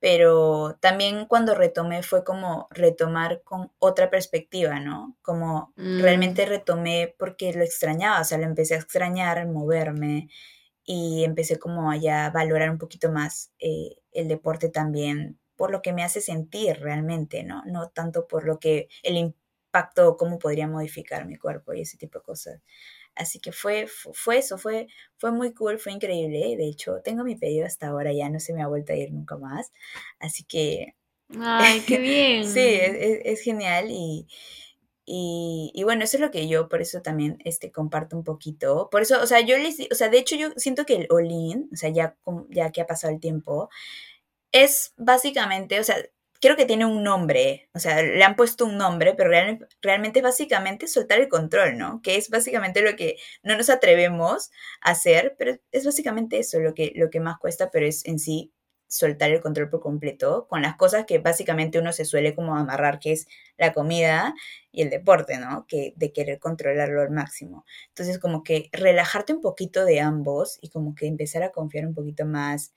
Pero 0.01 0.79
también 0.81 1.27
cuando 1.27 1.55
retomé 1.55 2.03
fue 2.05 2.25
como 2.25 2.69
retomar 2.71 3.43
con 3.43 3.73
otra 3.81 4.11
perspectiva, 4.11 4.79
¿no? 4.79 5.17
Como 5.23 5.73
mm. 5.77 6.01
realmente 6.01 6.47
retomé 6.47 7.15
porque 7.19 7.53
lo 7.53 7.65
extrañaba, 7.65 8.21
o 8.21 8.25
sea, 8.25 8.39
lo 8.39 8.45
empecé 8.45 8.75
a 8.75 8.79
extrañar, 8.79 9.47
moverme, 9.49 10.29
y 10.91 11.23
empecé 11.25 11.59
como 11.59 11.91
allá 11.91 12.25
a 12.25 12.31
valorar 12.31 12.71
un 12.71 12.79
poquito 12.79 13.13
más 13.13 13.53
eh, 13.59 13.97
el 14.11 14.27
deporte 14.27 14.71
también 14.71 15.39
por 15.55 15.71
lo 15.71 15.83
que 15.83 15.93
me 15.93 16.03
hace 16.03 16.23
sentir 16.23 16.79
realmente, 16.81 17.43
¿no? 17.45 17.63
No 17.67 17.91
tanto 17.91 18.27
por 18.27 18.47
lo 18.47 18.59
que 18.59 18.89
el 19.03 19.19
impacto, 19.19 20.17
cómo 20.17 20.39
podría 20.39 20.67
modificar 20.67 21.27
mi 21.27 21.37
cuerpo 21.37 21.75
y 21.75 21.83
ese 21.83 21.99
tipo 21.99 22.21
de 22.21 22.25
cosas. 22.25 22.63
Así 23.15 23.39
que 23.39 23.53
fue, 23.53 23.87
fue 23.87 24.39
eso, 24.39 24.57
fue, 24.57 24.87
fue 25.19 25.31
muy 25.31 25.53
cool, 25.53 25.79
fue 25.79 25.93
increíble. 25.93 26.57
De 26.57 26.67
hecho, 26.67 27.03
tengo 27.05 27.23
mi 27.23 27.37
pedido 27.37 27.67
hasta 27.67 27.89
ahora, 27.89 28.13
ya 28.15 28.31
no 28.31 28.41
se 28.41 28.55
me 28.55 28.63
ha 28.63 28.69
vuelto 28.69 28.95
a 28.95 28.97
ir 28.97 29.13
nunca 29.13 29.37
más. 29.37 29.73
Así 30.21 30.45
que... 30.45 30.95
¡Ay, 31.39 31.83
qué 31.87 31.99
bien! 31.99 32.45
sí, 32.47 32.61
es, 32.61 33.21
es 33.25 33.41
genial 33.43 33.89
y, 33.91 34.27
y, 35.11 35.83
bueno, 35.85 36.05
eso 36.05 36.17
es 36.17 36.21
lo 36.21 36.31
que 36.31 36.49
yo 36.49 36.69
por 36.69 36.83
eso 36.83 37.01
también 37.03 37.39
este, 37.45 37.73
comparto 37.73 38.17
un 38.17 38.25
poquito. 38.25 38.89
Por 38.91 39.03
eso, 39.03 39.21
o 39.23 39.27
sea, 39.27 39.41
yo 39.41 39.57
les, 39.57 39.79
o 39.91 39.95
sea, 39.95 40.09
de 40.11 40.19
hecho 40.19 40.37
yo 40.37 40.51
siento 40.57 40.85
que 40.85 40.97
el 40.97 41.07
all-in, 41.11 41.69
o 41.73 41.77
sea, 41.77 41.91
ya, 41.91 42.17
ya 42.51 42.71
que 42.73 42.83
ha 42.83 42.87
pasado 42.87 43.13
el 43.15 43.21
tiempo, 43.21 43.71
es 44.53 44.95
básicamente, 44.97 45.81
o 45.81 45.85
sea, 45.85 45.97
creo 46.41 46.57
que 46.57 46.67
tiene 46.67 46.87
un 46.87 47.03
nombre, 47.03 47.69
o 47.75 47.79
sea, 47.79 48.03
le 48.03 48.23
han 48.23 48.37
puesto 48.37 48.65
un 48.67 48.77
nombre, 48.79 49.15
pero 49.15 49.31
realmente 49.83 50.21
es 50.21 50.23
básicamente 50.23 50.89
soltar 50.89 51.21
el 51.21 51.29
control, 51.29 51.79
¿no? 51.79 52.01
Que 52.03 52.17
es 52.17 52.31
básicamente 52.31 52.83
lo 52.83 52.97
que 52.97 53.17
no 53.43 53.57
nos 53.57 53.71
atrevemos 53.71 54.51
a 54.81 54.91
hacer, 54.91 55.37
pero 55.39 55.59
es 55.73 55.85
básicamente 55.85 56.39
eso 56.39 56.61
lo 56.61 56.75
que, 56.75 56.93
lo 56.97 57.11
que 57.11 57.21
más 57.21 57.39
cuesta, 57.39 57.71
pero 57.71 57.87
es 57.87 58.05
en 58.07 58.19
sí 58.19 58.53
soltar 58.89 59.31
el 59.31 59.41
control 59.41 59.69
por 59.69 59.81
completo 59.81 60.47
con 60.49 60.63
las 60.63 60.77
cosas 60.77 61.05
que 61.05 61.19
básicamente 61.19 61.79
uno 61.79 61.93
se 61.93 62.07
suele 62.07 62.35
como 62.35 62.57
amarrar, 62.57 62.99
que 62.99 63.13
es 63.13 63.29
la 63.59 63.73
comida 63.73 64.35
y 64.73 64.83
el 64.83 64.91
deporte, 64.91 65.39
¿no? 65.39 65.67
Que 65.69 65.93
de 65.97 66.13
querer 66.13 66.39
controlarlo 66.39 67.03
al 67.03 67.11
máximo. 67.11 67.65
Entonces, 67.89 68.19
como 68.19 68.43
que 68.43 68.71
relajarte 68.73 69.35
un 69.35 69.43
poquito 69.43 69.85
de 69.85 70.01
ambos 70.01 70.59
y 70.63 70.71
como 70.71 70.95
que 70.95 71.07
empezar 71.07 71.43
a 71.43 71.53
confiar 71.53 71.87
un 71.87 71.95
poquito 71.95 72.25
más 72.25 72.73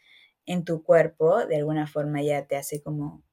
en 0.46 0.66
tu 0.66 0.84
cuerpo, 0.84 1.46
de 1.46 1.56
alguna 1.56 1.88
forma 1.88 2.22
ya 2.22 2.46
te 2.46 2.58
hace 2.58 2.82
como, 2.82 3.24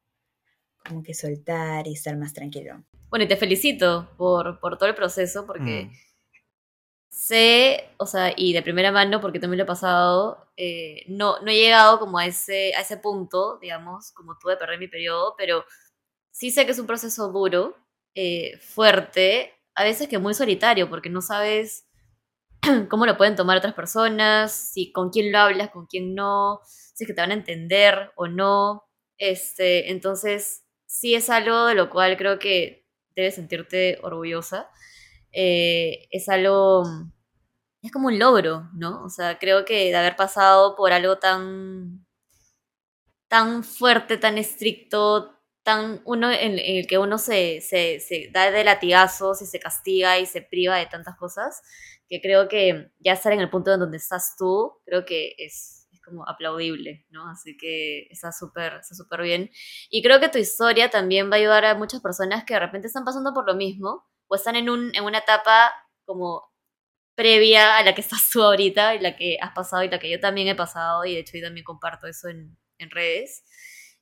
como 0.87 1.03
que 1.03 1.15
soltar 1.15 1.87
y 1.89 1.95
estar 1.95 2.17
más 2.17 2.33
tranquilo. 2.33 2.85
Bueno, 3.11 3.25
y 3.25 3.29
te 3.29 3.37
felicito 3.37 4.11
por, 4.17 4.61
por 4.61 4.79
todo 4.79 4.89
el 4.89 4.95
proceso, 4.95 5.47
porque 5.47 5.91
mm 5.91 6.08
sé, 7.19 7.91
o 7.99 8.07
sea, 8.07 8.33
y 8.37 8.53
de 8.53 8.63
primera 8.63 8.93
mano, 8.93 9.21
porque 9.21 9.41
también 9.41 9.59
lo 9.59 9.65
he 9.65 9.67
pasado, 9.67 10.49
eh, 10.57 11.03
no, 11.09 11.41
no 11.41 11.51
he 11.51 11.57
llegado 11.57 11.99
como 11.99 12.19
a 12.19 12.27
ese, 12.27 12.75
a 12.77 12.83
ese 12.83 12.97
punto, 12.99 13.59
digamos, 13.61 14.13
como 14.13 14.39
tuve 14.39 14.53
de 14.53 14.59
perder 14.59 14.79
mi 14.79 14.87
periodo, 14.89 15.35
pero 15.37 15.65
sí 16.31 16.51
sé 16.51 16.67
que 16.67 16.73
es 16.73 16.79
un 16.79 16.87
proceso 16.87 17.33
duro, 17.33 17.77
eh, 18.15 18.59
fuerte, 18.61 19.55
a 19.75 19.85
veces 19.85 20.09
que 20.09 20.19
muy 20.19 20.35
solitario, 20.35 20.89
porque 20.91 21.11
no 21.11 21.21
sabes 21.23 21.87
cómo 22.91 23.07
lo 23.07 23.17
pueden 23.17 23.37
tomar 23.37 23.59
otras 23.59 23.75
personas, 23.75 24.53
si 24.53 24.93
con 24.93 25.11
quién 25.11 25.33
lo 25.33 25.39
hablas, 25.39 25.71
con 25.71 25.87
quién 25.87 26.15
no, 26.15 26.61
si 26.67 27.05
es 27.05 27.09
que 27.09 27.15
te 27.15 27.21
van 27.21 27.33
a 27.33 27.35
entender 27.35 28.13
o 28.17 28.29
no. 28.29 28.85
Este, 29.19 29.91
entonces, 29.91 30.65
sí 30.87 31.15
es 31.15 31.31
algo 31.31 31.67
de 31.67 31.75
lo 31.75 31.91
cual 31.91 32.17
creo 32.17 32.39
que 32.39 32.87
debes 33.17 33.37
sentirte 33.37 33.99
orgullosa. 34.03 34.71
Eh, 35.33 36.09
es 36.11 36.29
algo, 36.29 36.85
es 37.83 37.93
como 37.93 38.09
un 38.09 38.19
logro, 38.19 38.69
¿no? 38.75 39.05
O 39.05 39.09
sea, 39.11 39.39
creo 39.39 39.65
que 39.65 39.91
de 39.91 39.97
haber 39.97 40.17
pasado 40.17 40.77
por 40.77 40.93
algo 40.93 41.19
tan, 41.19 42.07
tan 43.29 43.65
fuerte, 43.65 44.17
tan 44.17 44.39
estricto, 44.39 45.39
tan 45.63 46.01
uno 46.07 46.31
en, 46.31 46.59
el 46.59 46.87
que 46.87 46.99
uno 46.99 47.19
se, 47.19 47.61
se, 47.61 48.31
da 48.33 48.51
de 48.51 48.65
latigazos 48.65 49.43
y 49.43 49.47
se 49.47 49.61
castiga 49.61 50.19
y 50.19 50.27
se 50.27 50.43
priva 50.43 50.77
de 50.77 50.87
tantas 50.87 51.17
cosas, 51.17 51.63
que 52.09 52.21
creo 52.23 52.49
que 52.49 52.91
ya 53.01 53.13
estar 53.13 53.33
en 53.33 53.41
el 53.41 53.51
punto 53.51 53.73
en 53.73 53.81
donde 53.81 53.99
estás 53.99 54.35
tú, 54.39 54.73
creo 54.87 55.05
que 55.05 55.35
es, 55.39 55.89
es 55.93 56.01
como 56.01 56.27
aplaudible, 56.27 57.07
¿no? 57.11 57.29
Así 57.29 57.57
que 57.59 58.07
está 58.11 58.33
súper 58.33 58.75
está 58.81 58.95
súper 58.95 59.23
bien. 59.23 59.51
Y 59.91 60.03
creo 60.03 60.21
que 60.21 60.31
tu 60.31 60.39
historia 60.39 60.91
también 60.91 61.31
va 61.31 61.35
a 61.37 61.39
ayudar 61.39 61.65
a 61.67 61.75
muchas 61.75 62.01
personas 62.01 62.45
que 62.45 62.55
de 62.55 62.61
repente 62.61 62.87
están 62.87 63.05
pasando 63.05 63.35
por 63.35 63.47
lo 63.47 63.55
mismo 63.55 64.07
o 64.29 64.37
están 64.37 64.57
en, 64.57 64.71
un, 64.71 64.95
en 64.95 65.05
una 65.05 65.19
etapa 65.19 65.73
como 66.05 66.53
previa 67.15 67.79
a 67.79 67.83
la 67.83 67.95
que 67.95 68.01
estás 68.01 68.31
tú 68.33 68.43
ahorita 68.43 68.95
y 68.95 69.01
la 69.01 69.17
que 69.17 69.39
has 69.41 69.53
pasado 69.53 69.83
y 69.83 69.89
la 69.89 69.99
que 69.99 70.11
yo 70.11 70.21
también 70.21 70.49
he 70.49 70.55
pasado 70.55 71.05
y 71.05 71.15
de 71.15 71.21
hecho 71.21 71.37
yo 71.37 71.45
también 71.45 71.65
comparto 71.65 72.07
eso 72.07 72.29
en, 72.29 72.57
en 72.79 72.91
redes 72.91 73.45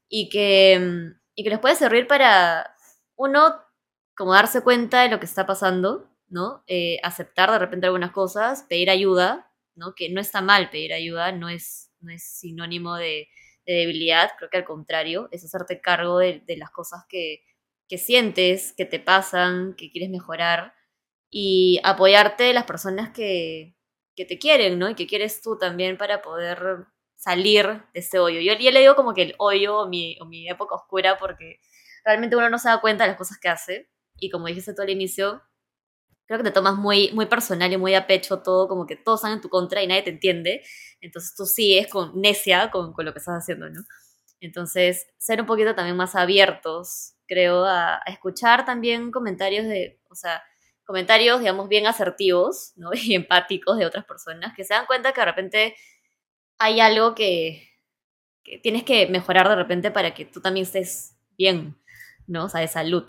y 0.09 0.29
que, 0.29 1.15
y 1.35 1.45
que 1.45 1.51
les 1.51 1.59
puede 1.59 1.77
servir 1.77 2.07
para 2.07 2.77
uno 3.17 3.55
como 4.15 4.35
darse 4.35 4.63
cuenta 4.63 5.03
de 5.03 5.09
lo 5.09 5.19
que 5.19 5.27
está 5.27 5.47
pasando, 5.47 6.11
¿no? 6.29 6.63
Eh, 6.67 6.99
aceptar 7.03 7.51
de 7.51 7.59
repente 7.59 7.87
algunas 7.87 8.13
cosas, 8.13 8.65
pedir 8.69 8.91
ayuda, 8.91 9.51
¿no? 9.75 9.95
Que 9.95 10.11
no 10.11 10.21
está 10.21 10.41
mal 10.41 10.71
pedir 10.71 10.93
ayuda, 10.93 11.33
no 11.33 11.49
es, 11.49 11.91
no 12.01 12.13
es 12.13 12.23
sinónimo 12.23 12.97
de, 12.97 13.29
de 13.67 13.75
debilidad, 13.75 14.31
creo 14.39 14.51
que 14.51 14.59
al 14.59 14.65
contrario, 14.65 15.29
es 15.33 15.45
hacerte 15.45 15.81
cargo 15.81 16.19
de, 16.19 16.43
de 16.47 16.57
las 16.57 16.71
cosas 16.71 17.05
que, 17.09 17.46
que 17.89 17.99
sientes, 17.99 18.73
que 18.77 18.85
te 18.85 19.01
pasan, 19.01 19.75
que 19.77 19.91
quieres 19.91 20.11
mejorar 20.11 20.75
y 21.31 21.81
apoyarte 21.85 22.45
de 22.45 22.55
las 22.55 22.65
personas 22.65 23.11
que, 23.11 23.77
que 24.17 24.25
te 24.25 24.39
quieren, 24.39 24.79
¿no? 24.79 24.89
Y 24.91 24.95
que 24.95 25.07
quieres 25.07 25.43
tú 25.43 25.59
también 25.59 25.99
para 25.99 26.23
poder 26.23 26.87
salir 27.17 27.67
de 27.93 28.01
ese 28.01 28.19
hoyo. 28.19 28.41
Yo, 28.41 28.55
yo 28.59 28.71
le 28.71 28.81
digo 28.81 28.97
como 28.97 29.15
que 29.15 29.23
el 29.23 29.35
hoyo 29.39 29.79
o 29.81 29.89
mi, 29.89 30.17
o 30.21 30.27
mi 30.27 30.49
época 30.49 30.75
oscura 30.77 31.19
porque 31.19 31.61
realmente 32.05 32.37
uno 32.37 32.51
no 32.51 32.59
se 32.59 32.69
da 32.69 32.81
cuenta 32.81 33.05
de 33.05 33.09
las 33.11 33.19
cosas 33.19 33.39
que 33.39 33.49
hace. 33.49 33.91
Y 34.19 34.31
como 34.31 34.47
dijiste 34.47 34.75
tú 34.75 34.83
al 34.83 34.91
inicio, 34.91 35.43
creo 36.27 36.39
que 36.39 36.45
te 36.45 36.53
tomas 36.53 36.77
muy, 36.77 37.13
muy 37.13 37.27
personal 37.27 37.73
y 37.73 37.77
muy 37.77 37.95
a 37.95 38.07
pecho 38.07 38.43
todo, 38.43 38.69
como 38.69 38.87
que 38.87 38.97
todos 38.97 39.21
están 39.21 39.33
en 39.33 39.41
tu 39.41 39.49
contra 39.49 39.83
y 39.83 39.87
nadie 39.87 40.03
te 40.03 40.11
entiende. 40.11 40.63
Entonces 41.01 41.35
tú 41.37 41.47
sigues 41.47 41.89
con 41.89 42.21
necia 42.21 42.71
con, 42.71 42.93
con 42.93 43.05
lo 43.05 43.13
que 43.13 43.19
estás 43.19 43.43
haciendo, 43.43 43.69
¿no? 43.71 43.83
Entonces, 44.41 45.07
ser 45.19 45.41
un 45.41 45.47
poquito 45.47 45.75
también 45.75 45.97
más 45.97 46.15
abiertos, 46.15 47.16
creo, 47.27 47.65
a, 47.65 47.97
a, 47.97 48.03
escuchar 48.07 48.65
también 48.65 49.11
comentarios 49.11 49.67
de, 49.67 50.01
o 50.11 50.15
sea, 50.15 50.43
comentarios, 50.85 51.41
digamos, 51.41 51.69
bien 51.69 51.87
asertivos, 51.87 52.73
¿no? 52.77 52.91
Y 52.95 53.15
empáticos 53.15 53.77
de 53.79 53.87
otras 53.87 54.05
personas, 54.05 54.55
que 54.55 54.65
se 54.65 54.75
dan 54.75 54.87
cuenta 54.87 55.13
que 55.13 55.21
de 55.21 55.27
repente 55.27 55.77
hay 56.59 56.81
algo 56.81 57.15
que, 57.15 57.69
que 58.43 58.59
tienes 58.59 58.85
que 58.85 59.07
mejorar 59.09 59.49
de 59.49 59.57
repente 59.57 59.91
para 59.91 60.15
que 60.15 60.25
tú 60.25 60.41
también 60.41 60.65
estés 60.65 61.17
bien, 61.37 61.77
¿no? 62.27 62.45
O 62.45 62.49
sea, 62.49 62.61
de 62.61 62.69
salud. 62.69 63.05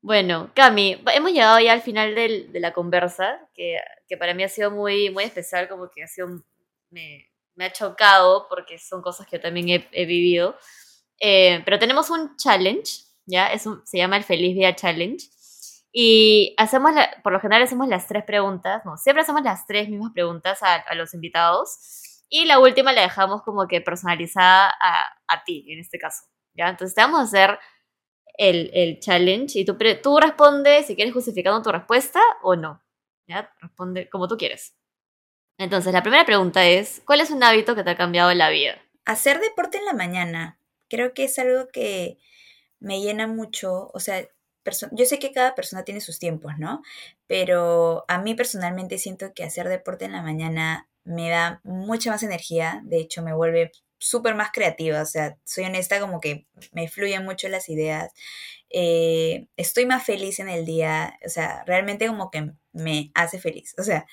Bueno, 0.00 0.50
Cami, 0.54 1.00
hemos 1.14 1.32
llegado 1.32 1.60
ya 1.60 1.72
al 1.72 1.82
final 1.82 2.14
del, 2.14 2.52
de 2.52 2.60
la 2.60 2.72
conversa, 2.72 3.48
que, 3.54 3.78
que, 4.08 4.16
para 4.16 4.34
mí 4.34 4.42
ha 4.42 4.48
sido 4.48 4.70
muy, 4.70 5.10
muy 5.10 5.24
especial, 5.24 5.68
como 5.68 5.90
que 5.90 6.02
ha 6.02 6.08
sido, 6.08 6.42
me, 6.90 7.30
me 7.54 7.66
ha 7.66 7.72
chocado 7.72 8.46
porque 8.48 8.78
son 8.78 9.02
cosas 9.02 9.26
que 9.26 9.36
yo 9.36 9.42
también 9.42 9.86
he, 9.92 10.06
vivido. 10.06 10.56
Eh, 11.20 11.62
pero 11.64 11.78
tenemos 11.78 12.10
un 12.10 12.36
challenge, 12.36 13.04
¿ya? 13.26 13.48
Es 13.48 13.66
un, 13.66 13.82
se 13.86 13.98
llama 13.98 14.16
el 14.16 14.24
Feliz 14.24 14.54
Día 14.54 14.74
Challenge. 14.74 15.24
Y 15.92 16.54
hacemos, 16.56 16.94
la, 16.94 17.10
por 17.22 17.32
lo 17.32 17.40
general 17.40 17.62
hacemos 17.62 17.88
las 17.88 18.06
tres 18.06 18.24
preguntas, 18.24 18.82
no, 18.84 18.96
siempre 18.96 19.22
hacemos 19.22 19.42
las 19.42 19.66
tres 19.66 19.88
mismas 19.88 20.12
preguntas 20.12 20.62
a, 20.62 20.76
a 20.76 20.94
los 20.94 21.12
invitados. 21.14 22.24
Y 22.28 22.46
la 22.46 22.58
última 22.58 22.92
la 22.92 23.02
dejamos 23.02 23.42
como 23.42 23.68
que 23.68 23.82
personalizada 23.82 24.72
a, 24.80 25.04
a 25.28 25.44
ti, 25.44 25.66
en 25.68 25.80
este 25.80 25.98
caso, 25.98 26.24
¿ya? 26.54 26.68
Entonces 26.68 26.94
te 26.94 27.02
vamos 27.02 27.20
a 27.20 27.24
hacer 27.24 27.58
el, 28.38 28.70
el 28.72 29.00
challenge 29.00 29.58
y 29.58 29.64
tú, 29.66 29.76
tú 30.02 30.18
respondes 30.18 30.86
si 30.86 30.96
quieres 30.96 31.12
justificando 31.12 31.60
tu 31.60 31.70
respuesta 31.70 32.20
o 32.42 32.56
no. 32.56 32.82
¿ya? 33.26 33.52
Responde 33.60 34.08
como 34.08 34.28
tú 34.28 34.36
quieres. 34.36 34.74
Entonces, 35.58 35.92
la 35.92 36.02
primera 36.02 36.24
pregunta 36.24 36.66
es, 36.66 37.02
¿cuál 37.04 37.20
es 37.20 37.30
un 37.30 37.42
hábito 37.42 37.74
que 37.74 37.84
te 37.84 37.90
ha 37.90 37.96
cambiado 37.96 38.32
la 38.34 38.50
vida? 38.50 38.82
Hacer 39.04 39.40
deporte 39.40 39.78
en 39.78 39.84
la 39.84 39.92
mañana. 39.92 40.58
Creo 40.88 41.14
que 41.14 41.24
es 41.24 41.38
algo 41.38 41.68
que 41.68 42.18
me 42.82 43.00
llena 43.00 43.26
mucho. 43.26 43.90
O 43.94 44.00
sea, 44.00 44.26
yo 44.92 45.04
sé 45.06 45.18
que 45.18 45.32
cada 45.32 45.54
persona 45.54 45.84
tiene 45.84 46.00
sus 46.00 46.18
tiempos, 46.18 46.52
¿no? 46.58 46.82
Pero 47.26 48.04
a 48.08 48.18
mí 48.18 48.34
personalmente 48.34 48.98
siento 48.98 49.32
que 49.34 49.44
hacer 49.44 49.68
deporte 49.68 50.04
en 50.04 50.12
la 50.12 50.22
mañana 50.22 50.88
me 51.04 51.30
da 51.30 51.60
mucha 51.64 52.10
más 52.10 52.22
energía. 52.22 52.80
De 52.84 52.98
hecho, 52.98 53.22
me 53.22 53.34
vuelve 53.34 53.72
súper 53.98 54.34
más 54.34 54.50
creativa, 54.52 55.00
o 55.00 55.06
sea, 55.06 55.38
soy 55.44 55.64
honesta, 55.64 56.00
como 56.00 56.20
que 56.20 56.46
me 56.72 56.88
fluyen 56.88 57.24
mucho 57.24 57.48
las 57.48 57.68
ideas, 57.68 58.12
eh, 58.68 59.46
estoy 59.56 59.86
más 59.86 60.04
feliz 60.04 60.40
en 60.40 60.48
el 60.48 60.64
día, 60.66 61.16
o 61.24 61.28
sea, 61.28 61.62
realmente 61.66 62.08
como 62.08 62.28
que 62.30 62.50
me 62.72 63.12
hace 63.14 63.38
feliz, 63.38 63.74
o 63.78 63.84
sea, 63.84 64.06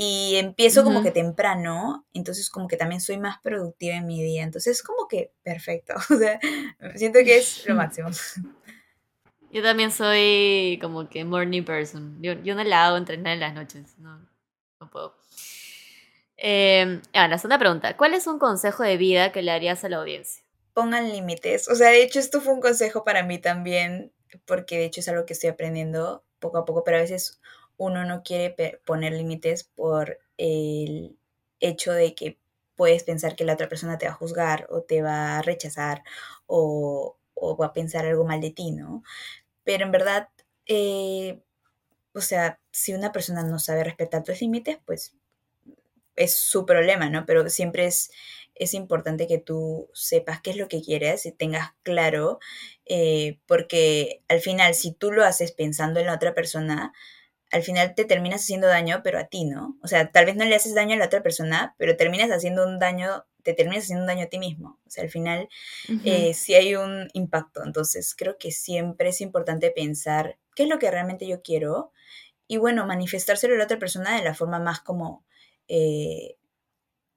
y 0.00 0.36
empiezo 0.36 0.80
uh 0.80 0.82
-huh. 0.84 0.86
como 0.86 1.02
que 1.02 1.10
temprano, 1.10 2.06
entonces 2.14 2.50
como 2.50 2.68
que 2.68 2.76
también 2.76 3.00
soy 3.00 3.18
más 3.18 3.38
productiva 3.42 3.96
en 3.96 4.06
mi 4.06 4.22
día, 4.22 4.44
entonces 4.44 4.80
como 4.84 5.08
que 5.08 5.32
perfecto, 5.42 5.94
o 6.14 6.16
sea, 6.16 6.38
siento 6.94 7.18
que 7.24 7.38
es 7.38 7.66
lo 7.66 7.74
máximo. 7.74 8.08
Yo 9.50 9.60
también 9.60 9.90
soy 9.90 10.78
como 10.80 11.08
que 11.08 11.24
morning 11.24 11.64
person, 11.64 12.16
yo, 12.22 12.34
yo 12.44 12.54
no 12.54 12.62
la 12.62 12.86
hago 12.86 12.96
entrenar 12.96 13.32
en 13.34 13.40
las 13.40 13.54
noches, 13.54 13.98
no, 13.98 14.24
no 14.80 14.88
puedo. 14.88 15.16
Eh, 16.36 17.00
ah, 17.14 17.26
la 17.26 17.38
segunda 17.38 17.58
pregunta. 17.58 17.96
¿Cuál 17.96 18.14
es 18.14 18.28
un 18.28 18.38
consejo 18.38 18.84
de 18.84 18.98
vida 18.98 19.32
que 19.32 19.42
le 19.42 19.50
harías 19.50 19.82
a 19.82 19.88
la 19.88 19.96
audiencia? 19.96 20.44
Pongan 20.74 21.10
límites. 21.10 21.68
O 21.68 21.74
sea, 21.74 21.88
de 21.88 22.04
hecho, 22.04 22.20
esto 22.20 22.40
fue 22.40 22.54
un 22.54 22.60
consejo 22.60 23.02
para 23.02 23.24
mí 23.24 23.38
también, 23.40 24.12
porque 24.44 24.78
de 24.78 24.84
hecho 24.84 25.00
es 25.00 25.08
algo 25.08 25.26
que 25.26 25.32
estoy 25.32 25.50
aprendiendo 25.50 26.24
poco 26.38 26.58
a 26.58 26.64
poco, 26.64 26.84
pero 26.84 26.98
a 26.98 27.00
veces 27.00 27.40
uno 27.78 28.04
no 28.04 28.22
quiere 28.22 28.54
poner 28.84 29.14
límites 29.14 29.64
por 29.64 30.18
el 30.36 31.16
hecho 31.60 31.92
de 31.92 32.14
que 32.14 32.38
puedes 32.76 33.04
pensar 33.04 33.34
que 33.36 33.44
la 33.44 33.54
otra 33.54 33.68
persona 33.68 33.98
te 33.98 34.06
va 34.06 34.12
a 34.12 34.16
juzgar 34.16 34.66
o 34.70 34.82
te 34.82 35.02
va 35.02 35.38
a 35.38 35.42
rechazar 35.42 36.02
o, 36.46 37.16
va 37.60 37.66
a 37.66 37.72
pensar 37.72 38.04
algo 38.04 38.24
mal 38.24 38.40
de 38.40 38.50
ti, 38.50 38.72
¿no? 38.72 39.02
Pero 39.64 39.84
en 39.84 39.92
verdad, 39.92 40.28
eh, 40.66 41.40
o 42.12 42.20
sea, 42.20 42.60
si 42.72 42.94
una 42.94 43.12
persona 43.12 43.42
no 43.42 43.58
sabe 43.58 43.84
respetar 43.84 44.24
tus 44.24 44.40
límites, 44.40 44.78
pues 44.84 45.16
es 46.16 46.34
su 46.34 46.66
problema, 46.66 47.08
¿no? 47.10 47.26
Pero 47.26 47.48
siempre 47.48 47.86
es, 47.86 48.10
es 48.54 48.74
importante 48.74 49.26
que 49.26 49.38
tú 49.38 49.88
sepas 49.94 50.40
qué 50.40 50.50
es 50.50 50.56
lo 50.56 50.68
que 50.68 50.82
quieres 50.82 51.26
y 51.26 51.32
tengas 51.32 51.72
claro, 51.82 52.38
eh, 52.86 53.38
porque 53.46 54.22
al 54.28 54.40
final, 54.40 54.74
si 54.74 54.92
tú 54.92 55.12
lo 55.12 55.24
haces 55.24 55.52
pensando 55.52 56.00
en 56.00 56.06
la 56.06 56.14
otra 56.14 56.34
persona, 56.34 56.92
al 57.50 57.62
final 57.62 57.94
te 57.94 58.04
terminas 58.04 58.42
haciendo 58.42 58.66
daño, 58.66 59.00
pero 59.02 59.18
a 59.18 59.24
ti, 59.24 59.44
¿no? 59.44 59.76
O 59.82 59.88
sea, 59.88 60.10
tal 60.10 60.26
vez 60.26 60.36
no 60.36 60.44
le 60.44 60.54
haces 60.54 60.74
daño 60.74 60.94
a 60.94 60.98
la 60.98 61.06
otra 61.06 61.22
persona, 61.22 61.74
pero 61.78 61.96
terminas 61.96 62.30
haciendo 62.30 62.66
un 62.66 62.78
daño, 62.78 63.26
te 63.42 63.54
terminas 63.54 63.84
haciendo 63.84 64.02
un 64.02 64.08
daño 64.08 64.24
a 64.24 64.28
ti 64.28 64.38
mismo. 64.38 64.78
O 64.86 64.90
sea, 64.90 65.04
al 65.04 65.10
final 65.10 65.48
uh 65.88 65.92
-huh. 65.92 66.00
eh, 66.04 66.34
sí 66.34 66.54
hay 66.54 66.74
un 66.76 67.08
impacto. 67.14 67.62
Entonces, 67.64 68.14
creo 68.14 68.36
que 68.38 68.50
siempre 68.52 69.10
es 69.10 69.20
importante 69.20 69.70
pensar 69.70 70.38
qué 70.54 70.64
es 70.64 70.68
lo 70.68 70.78
que 70.78 70.90
realmente 70.90 71.26
yo 71.26 71.42
quiero 71.42 71.92
y, 72.46 72.58
bueno, 72.58 72.86
manifestárselo 72.86 73.54
a 73.54 73.58
la 73.58 73.64
otra 73.64 73.78
persona 73.78 74.16
de 74.16 74.24
la 74.24 74.34
forma 74.34 74.58
más 74.58 74.80
como 74.80 75.24
eh, 75.68 76.36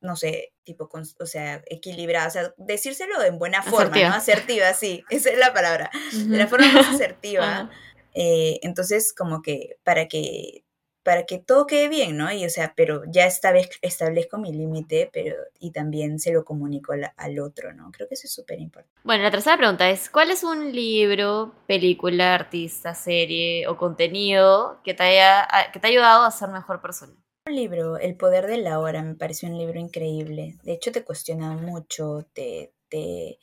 no 0.01 0.15
sé, 0.15 0.53
tipo, 0.63 0.89
con, 0.89 1.03
o 1.19 1.25
sea, 1.25 1.61
equilibrada, 1.67 2.27
o 2.27 2.31
sea, 2.31 2.53
decírselo 2.57 3.23
en 3.23 3.37
buena 3.37 3.61
forma, 3.61 3.83
asertiva. 3.85 4.09
¿no? 4.09 4.15
Asertiva, 4.15 4.73
sí, 4.73 5.03
esa 5.11 5.29
es 5.29 5.37
la 5.37 5.53
palabra, 5.53 5.91
uh 5.93 6.15
-huh. 6.15 6.27
de 6.27 6.37
la 6.37 6.47
forma 6.47 6.71
más 6.73 6.87
asertiva. 6.95 7.63
Uh 7.63 7.67
-huh. 7.67 7.90
Eh, 8.13 8.59
entonces, 8.63 9.13
como 9.13 9.41
que 9.41 9.77
para 9.83 10.07
que 10.07 10.63
para 11.03 11.25
que 11.25 11.39
todo 11.39 11.65
quede 11.65 11.89
bien, 11.89 12.17
¿no? 12.17 12.31
Y 12.31 12.45
o 12.45 12.49
sea, 12.49 12.73
pero 12.75 13.03
ya 13.07 13.25
esta 13.25 13.51
vez 13.51 13.69
establezco 13.81 14.37
mi 14.37 14.53
límite, 14.53 15.09
pero 15.11 15.35
y 15.59 15.71
también 15.71 16.19
se 16.19 16.31
lo 16.31 16.45
comunico 16.45 16.93
al, 16.93 17.11
al 17.17 17.39
otro, 17.39 17.73
¿no? 17.73 17.91
Creo 17.91 18.07
que 18.07 18.13
eso 18.15 18.27
es 18.27 18.33
súper 18.33 18.59
importante. 18.59 19.01
Bueno, 19.03 19.23
la 19.23 19.31
tercera 19.31 19.57
pregunta 19.57 19.89
es, 19.89 20.09
¿cuál 20.09 20.29
es 20.31 20.43
un 20.43 20.71
libro, 20.71 21.55
película, 21.67 22.35
artista, 22.35 22.93
serie 22.93 23.67
o 23.67 23.77
contenido 23.77 24.79
que 24.83 24.93
te 24.93 25.03
haya, 25.03 25.47
que 25.73 25.79
te 25.79 25.87
ha 25.87 25.89
ayudado 25.89 26.23
a 26.23 26.31
ser 26.31 26.49
mejor 26.49 26.81
persona? 26.81 27.13
Un 27.47 27.55
libro, 27.55 27.97
El 27.97 28.15
poder 28.15 28.45
de 28.45 28.57
la 28.57 28.79
hora, 28.79 29.01
me 29.01 29.15
pareció 29.15 29.49
un 29.49 29.57
libro 29.57 29.79
increíble. 29.79 30.57
De 30.61 30.73
hecho, 30.73 30.91
te 30.91 31.03
cuestiona 31.03 31.53
mucho, 31.53 32.27
te, 32.33 32.71
te, 32.87 33.39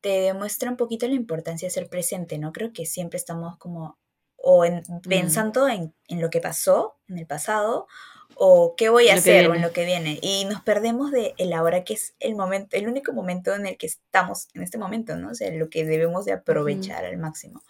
te 0.00 0.20
demuestra 0.20 0.70
un 0.70 0.76
poquito 0.76 1.06
la 1.08 1.14
importancia 1.14 1.66
de 1.66 1.70
ser 1.70 1.88
presente, 1.88 2.38
¿no? 2.38 2.52
Creo 2.52 2.72
que 2.72 2.86
siempre 2.86 3.16
estamos 3.16 3.56
como 3.58 3.98
o 4.36 4.64
en, 4.64 4.82
pensando 5.08 5.66
mm. 5.66 5.70
en, 5.70 5.94
en, 6.08 6.20
lo 6.20 6.30
que 6.30 6.40
pasó 6.40 6.96
en 7.08 7.18
el 7.18 7.26
pasado 7.26 7.88
o 8.36 8.74
qué 8.76 8.88
voy 8.88 9.08
a 9.08 9.14
lo 9.14 9.18
hacer 9.18 9.48
o 9.50 9.54
en 9.54 9.62
lo 9.62 9.72
que 9.72 9.84
viene 9.84 10.18
y 10.22 10.44
nos 10.44 10.62
perdemos 10.62 11.10
de 11.10 11.34
el 11.38 11.52
ahora 11.52 11.82
que 11.82 11.94
es 11.94 12.14
el 12.20 12.36
momento 12.36 12.76
el 12.76 12.86
único 12.86 13.12
momento 13.12 13.52
en 13.54 13.66
el 13.66 13.76
que 13.76 13.86
estamos 13.86 14.48
en 14.54 14.62
este 14.62 14.78
momento 14.78 15.16
no 15.16 15.30
o 15.30 15.34
sea 15.34 15.50
lo 15.50 15.68
que 15.68 15.84
debemos 15.84 16.24
de 16.24 16.34
aprovechar 16.34 17.02
mm. 17.02 17.06
al 17.06 17.18
máximo 17.18 17.62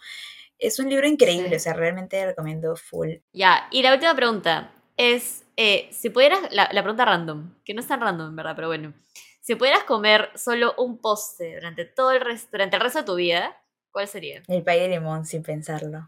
Es 0.59 0.77
un 0.79 0.89
libro 0.89 1.07
increíble, 1.07 1.49
Sí. 1.49 1.55
o 1.55 1.59
sea, 1.59 1.73
realmente 1.73 2.25
recomiendo 2.25 2.75
full. 2.75 3.09
Ya, 3.33 3.67
y 3.71 3.81
la 3.81 3.93
última 3.93 4.13
pregunta 4.13 4.73
es, 4.97 5.45
eh, 5.55 5.87
si 5.91 6.09
pudieras, 6.09 6.41
la, 6.51 6.69
la 6.73 6.83
pregunta 6.83 7.05
random, 7.05 7.55
que 7.63 7.73
no 7.73 7.79
es 7.81 7.87
tan 7.87 8.01
random, 8.01 8.29
en 8.29 8.35
verdad, 8.35 8.55
pero 8.55 8.67
bueno. 8.67 8.93
Si 9.49 9.55
pudieras 9.55 9.83
comer 9.83 10.29
solo 10.35 10.75
un 10.77 10.99
postre 11.01 11.55
durante 11.55 11.83
todo 11.83 12.11
el 12.11 12.21
resto, 12.21 12.49
durante 12.51 12.75
el 12.75 12.83
resto 12.83 12.99
de 12.99 13.05
tu 13.05 13.15
vida, 13.15 13.59
¿cuál 13.89 14.07
sería? 14.07 14.43
El 14.47 14.61
pay 14.61 14.79
de 14.81 14.89
limón, 14.89 15.25
sin 15.25 15.41
pensarlo. 15.41 16.07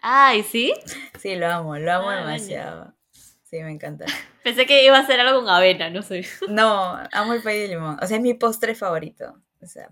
Ay, 0.00 0.44
¿sí? 0.44 0.72
Sí, 1.18 1.34
lo 1.34 1.48
amo, 1.48 1.76
lo 1.76 1.92
amo 1.92 2.08
Ah, 2.08 2.14
bueno. 2.14 2.26
demasiado. 2.28 2.94
Sí, 3.42 3.60
me 3.64 3.72
encanta. 3.72 4.04
Pensé 4.44 4.64
que 4.64 4.84
iba 4.84 4.96
a 4.96 5.04
ser 5.04 5.18
algo 5.18 5.40
con 5.40 5.48
avena, 5.48 5.90
no 5.90 6.02
sé. 6.02 6.24
No, 6.48 6.96
amo 7.10 7.32
el 7.32 7.42
pay 7.42 7.58
de 7.62 7.66
limón. 7.66 7.98
O 8.00 8.06
sea, 8.06 8.16
es 8.18 8.22
mi 8.22 8.34
postre 8.34 8.76
favorito. 8.76 9.42
O 9.60 9.66
sea, 9.66 9.88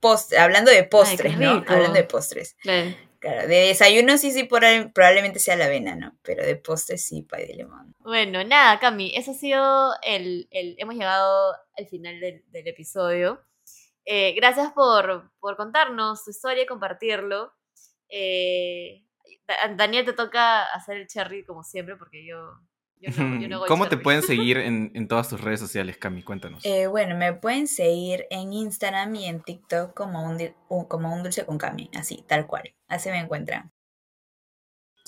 postre, 0.00 0.38
hablando 0.38 0.70
de 0.70 0.84
postres, 0.84 1.36
¿no? 1.38 1.62
Hablando 1.68 1.92
de 1.92 2.04
postres. 2.04 2.56
Claro, 3.20 3.46
de 3.48 3.56
desayuno 3.68 4.16
sí, 4.18 4.30
sí, 4.32 4.44
por 4.44 4.62
probablemente 4.92 5.38
sea 5.40 5.56
la 5.56 5.66
avena, 5.66 5.94
¿no? 5.96 6.18
Pero 6.22 6.44
de 6.44 6.56
postre 6.56 6.98
sí, 6.98 7.22
pay 7.22 7.46
de 7.46 7.54
limón. 7.54 7.94
Bueno, 7.98 8.42
nada, 8.44 8.78
Cami, 8.78 9.12
eso 9.14 9.32
ha 9.32 9.34
sido 9.34 9.92
el, 10.02 10.48
el- 10.50 10.76
hemos 10.78 10.94
llegado 10.94 11.54
al 11.76 11.86
final 11.88 12.20
del, 12.20 12.44
del 12.50 12.68
episodio. 12.68 13.44
Eh, 14.04 14.32
gracias 14.34 14.72
por, 14.72 15.30
por 15.40 15.56
contarnos 15.56 16.24
tu 16.24 16.30
historia 16.30 16.64
y 16.64 16.66
compartirlo. 16.66 17.52
Eh, 18.08 19.04
Da- 19.46 19.74
Daniel 19.76 20.04
te 20.06 20.12
toca 20.14 20.64
hacer 20.74 20.98
el 20.98 21.08
cherry 21.08 21.44
como 21.44 21.64
siempre 21.64 21.96
porque 21.96 22.24
yo, 22.26 22.38
yo 23.00 23.10
no, 23.22 23.40
yo 23.40 23.48
no 23.48 23.56
hago 23.56 23.64
el 23.64 23.68
¿Cómo 23.68 23.88
te 23.88 23.96
pueden 23.96 24.22
seguir 24.22 24.58
en, 24.58 24.90
en 24.94 25.08
todas 25.08 25.28
tus 25.28 25.40
redes 25.40 25.60
sociales, 25.60 25.96
Cami? 25.98 26.22
Cuéntanos. 26.22 26.64
Eh, 26.64 26.86
bueno, 26.86 27.16
me 27.16 27.32
pueden 27.32 27.66
seguir 27.66 28.26
en 28.30 28.52
Instagram 28.52 29.14
y 29.14 29.26
en 29.26 29.40
TikTok 29.42 29.94
como 29.94 30.22
un- 30.24 30.84
como 30.88 31.12
un 31.14 31.22
dulce 31.22 31.44
con 31.46 31.58
Cami, 31.58 31.90
así, 31.94 32.24
tal 32.26 32.46
cual. 32.46 32.74
Así 32.88 33.10
me 33.10 33.18
encuentran. 33.18 33.70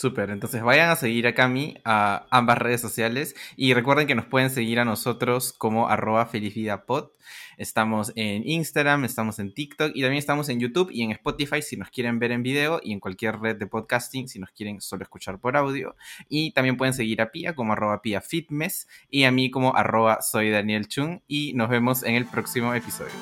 Súper, 0.01 0.30
entonces 0.30 0.62
vayan 0.62 0.88
a 0.88 0.96
seguir 0.96 1.26
a 1.26 1.34
Cami 1.34 1.76
a 1.84 2.24
ambas 2.30 2.57
redes 2.57 2.80
sociales 2.80 3.36
y 3.55 3.74
recuerden 3.74 4.07
que 4.07 4.14
nos 4.14 4.24
pueden 4.24 4.48
seguir 4.48 4.80
a 4.80 4.86
nosotros 4.86 5.53
como 5.53 5.90
arroba 5.90 6.24
felizvidapod. 6.24 7.11
Estamos 7.59 8.11
en 8.16 8.48
Instagram, 8.48 9.05
estamos 9.05 9.38
en 9.40 9.53
TikTok 9.53 9.90
y 9.94 10.01
también 10.01 10.18
estamos 10.18 10.48
en 10.48 10.59
YouTube 10.59 10.90
y 10.90 11.03
en 11.03 11.11
Spotify 11.11 11.61
si 11.61 11.76
nos 11.76 11.90
quieren 11.90 12.18
ver 12.18 12.32
en 12.32 12.42
video 12.42 12.80
y 12.82 12.94
en 12.94 13.01
cualquier 13.01 13.40
red 13.40 13.57
de 13.57 13.66
podcasting 13.66 14.26
si 14.26 14.38
nos 14.38 14.51
quieren 14.53 14.80
solo 14.80 15.03
escuchar 15.03 15.38
por 15.38 15.55
audio. 15.55 15.94
Y 16.30 16.53
también 16.53 16.78
pueden 16.78 16.94
seguir 16.94 17.20
a 17.20 17.30
Pia 17.30 17.55
como 17.55 17.74
arroba 17.74 18.01
Pia 18.01 18.22
Fitness 18.22 18.88
y 19.11 19.24
a 19.24 19.30
mí 19.30 19.51
como 19.51 19.76
arroba 19.76 20.22
soy 20.22 20.48
Daniel 20.48 20.88
Chung 20.88 21.18
y 21.28 21.53
nos 21.53 21.68
vemos 21.68 22.05
en 22.05 22.14
el 22.14 22.24
próximo 22.24 22.72
episodio. 22.72 23.12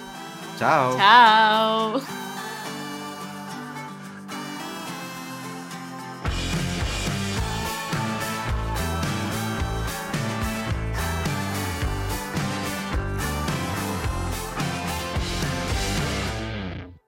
Chao. 0.60 0.96
Chao. 0.96 2.27